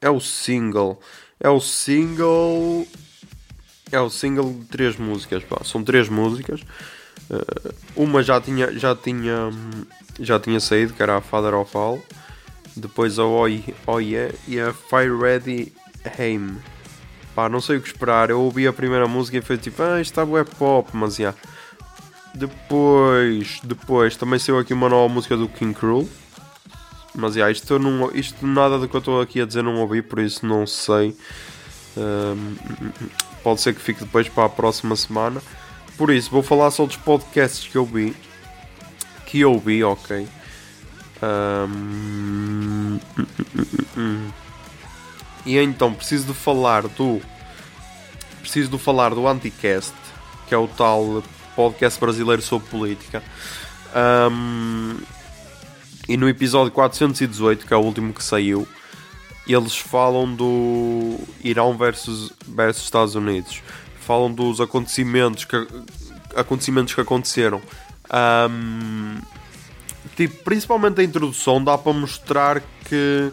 é 0.01 0.09
o 0.09 0.19
single. 0.19 0.99
É 1.39 1.51
o 1.51 1.61
single. 1.61 2.87
É 3.93 4.01
o 4.01 4.09
single 4.09 4.55
de 4.55 4.65
três 4.67 4.97
músicas, 4.97 5.45
pá. 5.45 5.61
São 5.65 5.85
três 5.85 6.09
músicas. 6.09 6.63
Uh, 7.31 7.75
uma 7.95 8.23
já 8.23 8.41
tinha, 8.41 8.73
já 8.73 8.97
tinha, 8.97 9.51
já 10.19 10.41
tinha 10.41 10.59
saído, 10.61 10.95
que 10.95 11.03
era 11.03 11.19
a 11.19 11.21
Father 11.21 11.55
of 11.55 11.77
All. 11.77 12.03
Depois 12.75 13.19
a 13.19 13.25
Oi, 13.25 13.63
Oi 13.87 14.05
Yeah 14.05 14.35
e 14.49 14.59
a 14.59 14.73
Fire 14.73 15.15
Ready 15.15 15.75
Aim. 16.19 16.57
Pá, 17.35 17.51
não 17.51 17.61
sei 17.61 17.77
o 17.77 17.83
que 17.83 17.89
esperar. 17.89 18.31
Eu 18.31 18.41
ouvi 18.41 18.67
a 18.67 18.73
primeira 18.73 19.07
música 19.07 19.37
e 19.37 19.43
foi 19.43 19.59
tipo, 19.59 19.83
ah, 19.83 20.01
isto 20.01 20.13
está 20.13 20.25
web 20.25 20.49
pop, 20.59 20.89
mas 20.95 21.17
já. 21.17 21.35
Depois, 22.35 23.61
depois 23.63 24.17
também 24.17 24.39
saiu 24.39 24.59
aqui 24.59 24.73
uma 24.73 24.89
nova 24.89 25.13
música 25.13 25.37
do 25.37 25.49
King 25.49 25.75
Cruel. 25.75 26.09
Mas 27.15 27.35
já, 27.35 27.51
isto, 27.51 27.79
não, 27.79 28.11
isto 28.15 28.47
nada 28.47 28.79
do 28.79 28.89
que 28.89 28.95
eu 28.95 29.01
estou 29.01 29.21
aqui 29.21 29.41
a 29.41 29.47
dizer 29.47 29.63
não 29.63 29.77
ouvi, 29.77 30.01
por 30.03 30.21
isso 30.21 30.47
não 30.47 30.67
sei. 30.67 31.17
Ahm, 31.97 32.57
pode 33.43 33.61
ser 33.61 33.75
que 33.75 33.81
fique 33.81 34.01
depois 34.01 34.29
para 34.29 34.45
a 34.45 34.49
próxima 34.49 34.95
semana. 34.95 35.43
Por 35.97 36.11
isso, 36.11 36.31
vou 36.31 36.43
falar 36.43 36.71
só 36.71 36.87
dos 36.87 36.97
podcasts 36.97 37.69
que 37.69 37.77
eu 37.77 37.85
vi. 37.85 38.15
Que 39.27 39.41
eu 39.41 39.59
vi, 39.59 39.83
ok. 39.83 40.27
Ahm, 41.23 42.99
e 45.45 45.59
então, 45.59 45.93
preciso 45.93 46.27
de 46.27 46.35
falar 46.35 46.83
do. 46.83 47.21
Preciso 48.41 48.71
de 48.71 48.79
falar 48.79 49.15
do 49.15 49.27
Anticast, 49.27 49.95
que 50.49 50.55
é 50.55 50.59
o 50.59 50.67
tal 50.67 51.23
podcast 51.55 52.01
brasileiro 52.01 52.41
sobre 52.41 52.69
política. 52.69 53.23
Ahm, 53.95 54.97
e 56.11 56.17
no 56.17 56.29
episódio 56.29 56.73
418, 56.73 57.65
que 57.65 57.73
é 57.73 57.77
o 57.77 57.81
último 57.81 58.13
que 58.13 58.25
saiu, 58.25 58.67
eles 59.47 59.77
falam 59.77 60.35
do 60.35 61.21
Irão 61.41 61.79
versus, 61.79 62.33
versus 62.49 62.83
Estados 62.83 63.15
Unidos. 63.15 63.63
Falam 64.01 64.33
dos 64.33 64.61
acontecimentos 64.61 65.45
que, 65.45 65.69
acontecimentos 66.35 66.95
que 66.95 67.01
aconteceram. 67.01 67.63
Ahm, 68.11 69.21
tipo, 70.17 70.43
principalmente 70.43 71.01
a 71.01 71.05
introdução 71.05 71.63
dá 71.63 71.79
para 71.79 71.93
mostrar 71.93 72.61
que, 72.85 73.31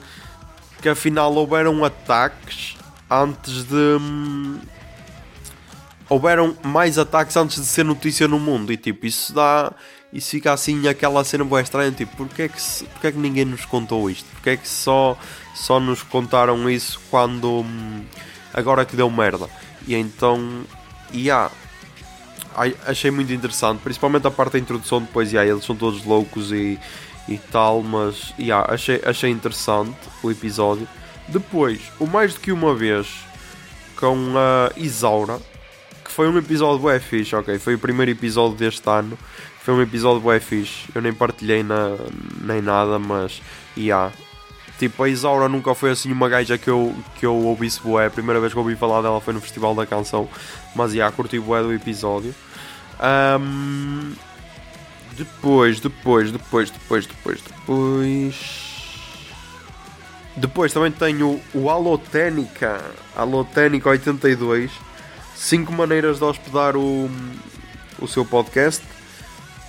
que 0.79 0.87
afinal 0.87 1.33
houveram 1.33 1.83
ataques 1.83 2.77
antes 3.09 3.63
de. 3.63 3.97
hum, 3.99 4.59
houveram 6.07 6.55
mais 6.63 6.99
ataques 6.99 7.35
antes 7.35 7.59
de 7.59 7.65
ser 7.65 7.83
notícia 7.83 8.27
no 8.27 8.39
mundo 8.39 8.71
e 8.71 8.77
tipo, 8.77 9.07
isso 9.07 9.33
dá. 9.33 9.73
Isso 10.11 10.31
fica 10.31 10.53
assim 10.53 10.87
aquela 10.87 11.23
cena 11.23 11.43
boa 11.43 11.61
estranha, 11.61 11.91
tipo, 11.91 12.15
porque 12.15 12.43
é, 12.43 12.47
que, 12.47 12.61
porque 12.93 13.07
é 13.07 13.11
que 13.11 13.17
ninguém 13.17 13.45
nos 13.45 13.65
contou 13.65 14.09
isto? 14.09 14.25
Porque 14.33 14.51
é 14.51 14.57
que 14.57 14.67
só, 14.67 15.17
só 15.53 15.79
nos 15.79 16.01
contaram 16.01 16.69
isso 16.69 16.99
quando 17.09 17.61
hum, 17.61 18.03
agora 18.53 18.85
que 18.85 18.95
deu 18.95 19.09
merda? 19.09 19.49
E 19.85 19.95
então, 19.95 20.63
e 21.11 21.29
ai- 21.29 22.75
achei 22.85 23.11
muito 23.11 23.31
interessante, 23.33 23.81
principalmente 23.81 24.25
a 24.27 24.31
parte 24.31 24.53
da 24.53 24.59
introdução 24.59 25.01
depois, 25.01 25.31
yeah, 25.31 25.49
eles 25.49 25.65
são 25.65 25.75
todos 25.75 26.03
loucos 26.05 26.51
e, 26.51 26.79
e 27.27 27.37
tal, 27.37 27.83
mas 27.83 28.33
yeah, 28.39 28.65
achei, 28.73 29.01
achei 29.05 29.29
interessante 29.29 29.97
o 30.23 30.31
episódio. 30.31 30.87
Depois, 31.27 31.81
o 31.99 32.07
mais 32.07 32.33
do 32.33 32.39
que 32.39 32.51
uma 32.51 32.73
vez 32.73 33.07
com 33.97 34.33
a 34.37 34.71
Isaura, 34.77 35.39
que 36.03 36.11
foi 36.11 36.29
um 36.29 36.37
episódio 36.37 36.79
bué 36.79 36.99
fixe, 36.99 37.35
ok? 37.35 37.59
Foi 37.59 37.75
o 37.75 37.79
primeiro 37.79 38.11
episódio 38.11 38.55
deste 38.57 38.89
ano. 38.89 39.17
Foi 39.67 39.73
um 39.73 39.81
episódio 39.81 40.21
bué 40.21 40.39
fixe. 40.39 40.85
Eu 40.95 41.01
nem 41.01 41.11
partilhei 41.11 41.61
na, 41.61 41.97
nem 42.39 42.61
nada, 42.61 42.97
mas 42.97 43.41
yeah. 43.75 44.13
Tipo, 44.79 45.03
a 45.03 45.09
Isaura 45.09 45.49
nunca 45.49 45.75
foi 45.75 45.91
assim 45.91 46.09
uma 46.09 46.29
gaja 46.29 46.57
que 46.57 46.69
eu, 46.69 46.95
que 47.19 47.25
eu 47.25 47.35
ouvisse 47.35 47.81
bué. 47.81 48.05
A 48.05 48.09
primeira 48.09 48.39
vez 48.39 48.53
que 48.53 48.59
ouvi 48.59 48.77
falar 48.77 49.01
dela 49.01 49.19
foi 49.19 49.33
no 49.33 49.41
Festival 49.41 49.75
da 49.75 49.85
Canção. 49.85 50.29
Mas 50.73 50.93
yeah, 50.93 51.13
curti 51.13 51.37
bué 51.37 51.61
do 51.61 51.73
episódio. 51.73 52.33
Ahm, 52.97 54.13
depois, 55.17 55.81
depois, 55.81 56.31
depois, 56.31 56.71
depois, 56.71 57.05
depois, 57.05 57.41
depois. 57.41 58.35
Depois 60.37 60.71
também 60.71 60.93
tenho 60.93 61.41
o 61.53 61.69
Aloténica, 61.69 62.81
Aloténica 63.13 63.89
82, 63.89 64.71
5 65.35 65.73
maneiras 65.73 66.19
de 66.19 66.23
hospedar 66.23 66.77
o, 66.77 67.11
o 67.99 68.07
seu 68.07 68.23
podcast, 68.23 68.81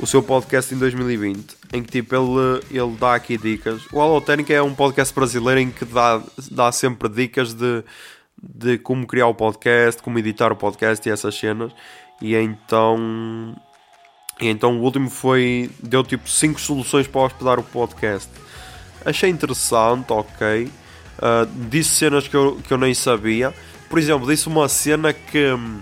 o 0.00 0.06
seu 0.06 0.22
podcast 0.22 0.74
em 0.74 0.78
2020, 0.78 1.56
em 1.72 1.82
que 1.82 1.90
tipo 1.90 2.14
ele, 2.14 2.62
ele 2.70 2.96
dá 2.98 3.14
aqui 3.14 3.36
dicas. 3.36 3.82
O 3.92 4.00
Aloténica 4.00 4.52
é 4.52 4.62
um 4.62 4.74
podcast 4.74 5.14
brasileiro 5.14 5.60
em 5.60 5.70
que 5.70 5.84
dá, 5.84 6.22
dá 6.50 6.70
sempre 6.70 7.08
dicas 7.08 7.52
de, 7.52 7.82
de 8.40 8.78
como 8.78 9.06
criar 9.06 9.26
o 9.26 9.34
podcast, 9.34 10.02
como 10.02 10.18
editar 10.18 10.52
o 10.52 10.56
podcast 10.56 11.08
e 11.08 11.12
essas 11.12 11.34
cenas. 11.34 11.72
E 12.20 12.34
então 12.34 13.56
e 14.40 14.48
então 14.48 14.78
o 14.78 14.82
último 14.82 15.10
foi. 15.10 15.70
Deu 15.82 16.04
tipo 16.04 16.28
5 16.28 16.60
soluções 16.60 17.06
para 17.06 17.22
hospedar 17.22 17.58
o 17.58 17.62
podcast. 17.62 18.28
Achei 19.04 19.30
interessante, 19.30 20.12
ok. 20.12 20.64
Uh, 21.18 21.68
disse 21.68 21.90
cenas 21.90 22.28
que 22.28 22.36
eu, 22.36 22.56
que 22.56 22.72
eu 22.72 22.78
nem 22.78 22.94
sabia. 22.94 23.52
Por 23.88 23.98
exemplo, 23.98 24.28
disse 24.28 24.46
uma 24.46 24.68
cena 24.68 25.12
que 25.12 25.52
hum, 25.52 25.80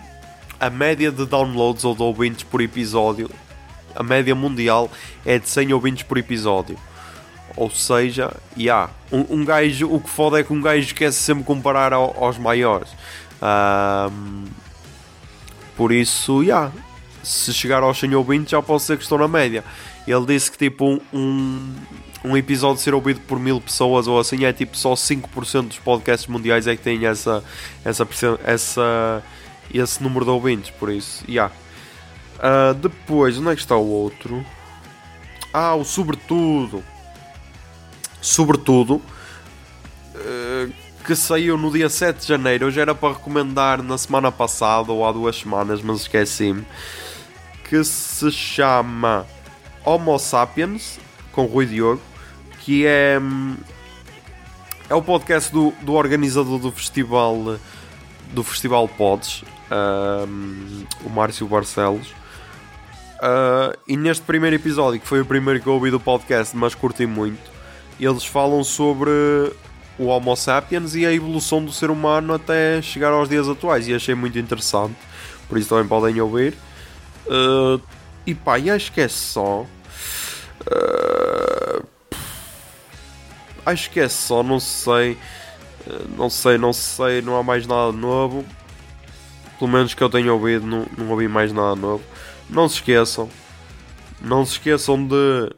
a 0.58 0.70
média 0.70 1.10
de 1.10 1.26
downloads 1.26 1.84
ou 1.84 1.94
de 1.94 2.02
ouvintes 2.02 2.44
por 2.44 2.62
episódio, 2.62 3.28
a 3.96 4.02
média 4.02 4.34
mundial 4.34 4.90
é 5.24 5.38
de 5.38 5.48
100 5.48 5.72
ouvintes 5.72 6.02
por 6.02 6.18
episódio. 6.18 6.76
Ou 7.56 7.70
seja, 7.70 8.34
yeah, 8.56 8.90
um, 9.10 9.24
um 9.40 9.44
gajo, 9.44 9.88
o 9.90 9.98
que 10.00 10.10
foda 10.10 10.38
é 10.40 10.44
que 10.44 10.52
um 10.52 10.60
gajo 10.60 10.94
quer 10.94 11.10
-se 11.12 11.18
sempre 11.20 11.42
comparar 11.44 11.92
ao- 11.92 12.14
aos 12.22 12.36
maiores. 12.36 12.90
Ahm, 13.40 14.44
por 15.76 15.92
isso, 15.92 16.42
yeah, 16.42 16.70
se 17.22 17.52
chegar 17.52 17.82
aos 17.82 17.98
100 17.98 18.14
ouvintes 18.14 18.50
já 18.50 18.62
posso 18.62 18.84
dizer 18.84 18.96
que 18.98 19.02
estou 19.02 19.18
na 19.18 19.28
média. 19.28 19.64
Ele 20.06 20.24
disse 20.26 20.50
que 20.50 20.58
tipo 20.58 20.84
um, 20.86 21.00
um, 21.12 21.74
um 22.24 22.36
episódio 22.36 22.80
ser 22.82 22.94
ouvido 22.94 23.20
por 23.20 23.38
mil 23.40 23.60
pessoas 23.60 24.06
ou 24.06 24.18
assim 24.20 24.44
é 24.44 24.52
tipo 24.52 24.76
só 24.76 24.94
5% 24.94 25.68
dos 25.68 25.78
podcasts 25.78 26.28
mundiais 26.28 26.66
é 26.66 26.76
que 26.76 26.82
têm 26.82 27.04
essa, 27.06 27.42
essa, 27.84 28.06
essa, 28.44 29.22
esse 29.72 30.02
número 30.02 30.24
de 30.24 30.30
ouvintes, 30.30 30.70
por 30.70 30.90
isso, 30.90 31.24
yeah. 31.28 31.52
Ah, 32.38 32.74
depois, 32.74 33.38
onde 33.38 33.50
é 33.50 33.54
que 33.54 33.60
está 33.60 33.76
o 33.76 33.88
outro? 33.88 34.44
Ah, 35.52 35.74
o 35.74 35.84
Sobretudo. 35.84 36.84
Sobretudo, 38.20 39.00
eh, 40.14 40.68
que 41.04 41.14
saiu 41.14 41.56
no 41.56 41.70
dia 41.70 41.88
7 41.88 42.20
de 42.20 42.26
janeiro. 42.26 42.70
Já 42.70 42.82
era 42.82 42.94
para 42.94 43.14
recomendar 43.14 43.82
na 43.82 43.96
semana 43.96 44.32
passada 44.32 44.90
ou 44.90 45.06
há 45.06 45.12
duas 45.12 45.36
semanas, 45.36 45.80
mas 45.80 46.00
esqueci-me. 46.00 46.66
Que 47.68 47.82
se 47.84 48.30
chama 48.32 49.26
Homo 49.84 50.18
Sapiens, 50.18 50.98
com 51.32 51.46
Rui 51.46 51.66
Diogo, 51.66 52.02
que 52.60 52.84
é, 52.84 53.18
hum, 53.20 53.56
é 54.88 54.94
o 54.94 55.02
podcast 55.02 55.52
do, 55.52 55.72
do 55.82 55.94
organizador 55.94 56.58
do 56.58 56.72
festival 56.72 57.58
do 58.32 58.42
festival 58.42 58.88
Pods, 58.88 59.44
hum, 60.28 60.84
o 61.04 61.08
Márcio 61.08 61.46
Barcelos. 61.46 62.12
Uh, 63.16 63.76
e 63.88 63.96
neste 63.96 64.22
primeiro 64.24 64.56
episódio, 64.56 65.00
que 65.00 65.06
foi 65.06 65.20
o 65.20 65.24
primeiro 65.26 65.60
que 65.60 65.66
eu 65.66 65.72
ouvi 65.72 65.90
do 65.90 65.98
podcast, 65.98 66.54
mas 66.56 66.74
curti 66.74 67.06
muito, 67.06 67.50
eles 67.98 68.24
falam 68.24 68.62
sobre 68.62 69.10
o 69.98 70.06
Homo 70.06 70.36
sapiens 70.36 70.94
e 70.94 71.06
a 71.06 71.12
evolução 71.12 71.64
do 71.64 71.72
ser 71.72 71.90
humano 71.90 72.34
até 72.34 72.82
chegar 72.82 73.12
aos 73.12 73.28
dias 73.28 73.48
atuais. 73.48 73.88
E 73.88 73.94
achei 73.94 74.14
muito 74.14 74.38
interessante, 74.38 74.96
por 75.48 75.56
isso 75.56 75.70
também 75.70 75.86
podem 75.86 76.20
ouvir. 76.20 76.54
Uh, 77.26 77.80
e 78.26 78.34
pá, 78.34 78.58
e 78.58 78.70
acho 78.70 78.92
que 78.92 79.00
é 79.00 79.08
só. 79.08 79.64
Uh, 80.60 81.86
acho 83.64 83.90
que 83.90 84.00
é 84.00 84.08
só, 84.08 84.42
não 84.42 84.60
sei. 84.60 85.16
Não 86.16 86.28
sei, 86.28 86.58
não 86.58 86.72
sei, 86.72 87.22
não 87.22 87.36
há 87.36 87.42
mais 87.42 87.66
nada 87.66 87.92
novo. 87.92 88.44
Pelo 89.58 89.70
menos 89.70 89.94
que 89.94 90.02
eu 90.02 90.10
tenha 90.10 90.32
ouvido, 90.32 90.66
não, 90.66 90.84
não 90.98 91.10
ouvi 91.10 91.28
mais 91.28 91.52
nada 91.52 91.76
novo. 91.76 92.02
Não 92.48 92.68
se 92.68 92.76
esqueçam. 92.76 93.28
Não 94.20 94.44
se 94.44 94.52
esqueçam 94.52 95.06
de 95.06 95.50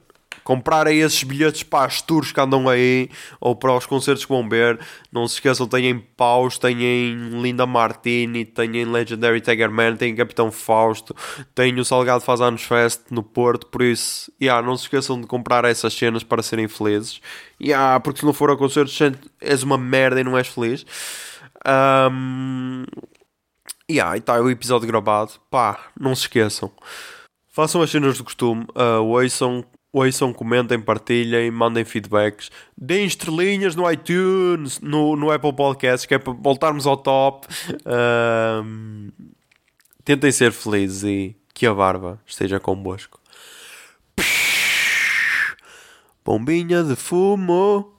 comprarem 0.49 1.01
esses 1.01 1.23
bilhetes 1.25 1.63
para 1.63 1.85
as 1.85 2.01
tours 2.01 2.33
que 2.33 2.41
andam 2.41 2.71
aí 2.71 3.11
ou 3.39 3.55
para 3.55 3.77
os 3.77 3.85
concertos 3.85 4.25
que 4.25 4.33
vão 4.33 4.49
ver. 4.49 4.81
Não 5.13 5.29
se 5.29 5.35
esqueçam, 5.35 5.69
têm 5.69 5.99
Paus, 6.17 6.57
têm 6.57 7.13
Linda 7.43 7.67
Martini, 7.67 8.47
têm 8.47 8.87
Legendary 8.87 9.43
Tiger 9.43 9.71
Man, 9.71 9.97
têm 9.97 10.17
Capitão 10.17 10.51
Fausto, 10.51 11.15
têm 11.55 11.79
o 11.79 11.85
Salgado 11.85 12.25
Faz 12.25 12.41
Anos 12.41 12.63
Fest 12.63 13.03
no 13.11 13.23
Porto. 13.23 13.67
Por 13.67 13.83
isso, 13.83 14.33
yeah, 14.41 14.67
não 14.67 14.75
se 14.75 14.85
esqueçam 14.85 15.21
de 15.21 15.27
comprar 15.27 15.67
essas 15.67 15.93
cenas 15.93 16.23
para 16.25 16.43
serem 16.43 16.67
felizes. 16.67 17.21
Yeah, 17.61 18.01
porque 18.01 18.21
se 18.21 18.25
não 18.25 18.33
for 18.33 18.51
a 18.51 18.57
concertos, 18.57 18.99
és 19.39 19.63
uma 19.63 19.77
merda 19.77 20.19
e 20.19 20.25
não 20.25 20.39
és 20.39 20.49
feliz. 20.49 20.87
Um, 22.11 22.85
E 23.91 24.01
está 24.01 24.39
o 24.39 24.51
episódio 24.51 24.87
gravado. 24.87 25.33
Pá, 25.51 25.91
não 25.99 26.15
se 26.15 26.23
esqueçam. 26.23 26.71
Façam 27.49 27.81
as 27.81 27.89
cenas 27.89 28.19
do 28.19 28.25
costume, 28.25 28.67
uh, 28.77 29.03
ouçam, 29.03 29.65
ouçam, 29.91 30.31
comentem, 30.31 30.79
partilhem, 30.79 31.51
mandem 31.51 31.87
feedbacks, 31.87 32.51
deem 32.77 33.07
estrelinhas 33.07 33.75
no 33.75 33.91
iTunes, 33.91 34.79
no, 34.81 35.17
no 35.17 35.31
Apple 35.31 35.55
Podcasts, 35.55 36.05
que 36.05 36.15
é 36.15 36.19
para 36.19 36.35
voltarmos 36.35 36.87
ao 36.87 36.99
top. 36.99 37.49
Ahm, 37.87 39.09
tentem 40.05 40.31
ser 40.31 40.53
felizes 40.53 41.05
e 41.05 41.37
que 41.55 41.67
a 41.67 41.73
barba 41.73 42.21
esteja 42.27 42.61
convosco. 42.61 43.19
Bombinha 46.23 46.85
de 46.85 46.95
fumo. 46.95 47.98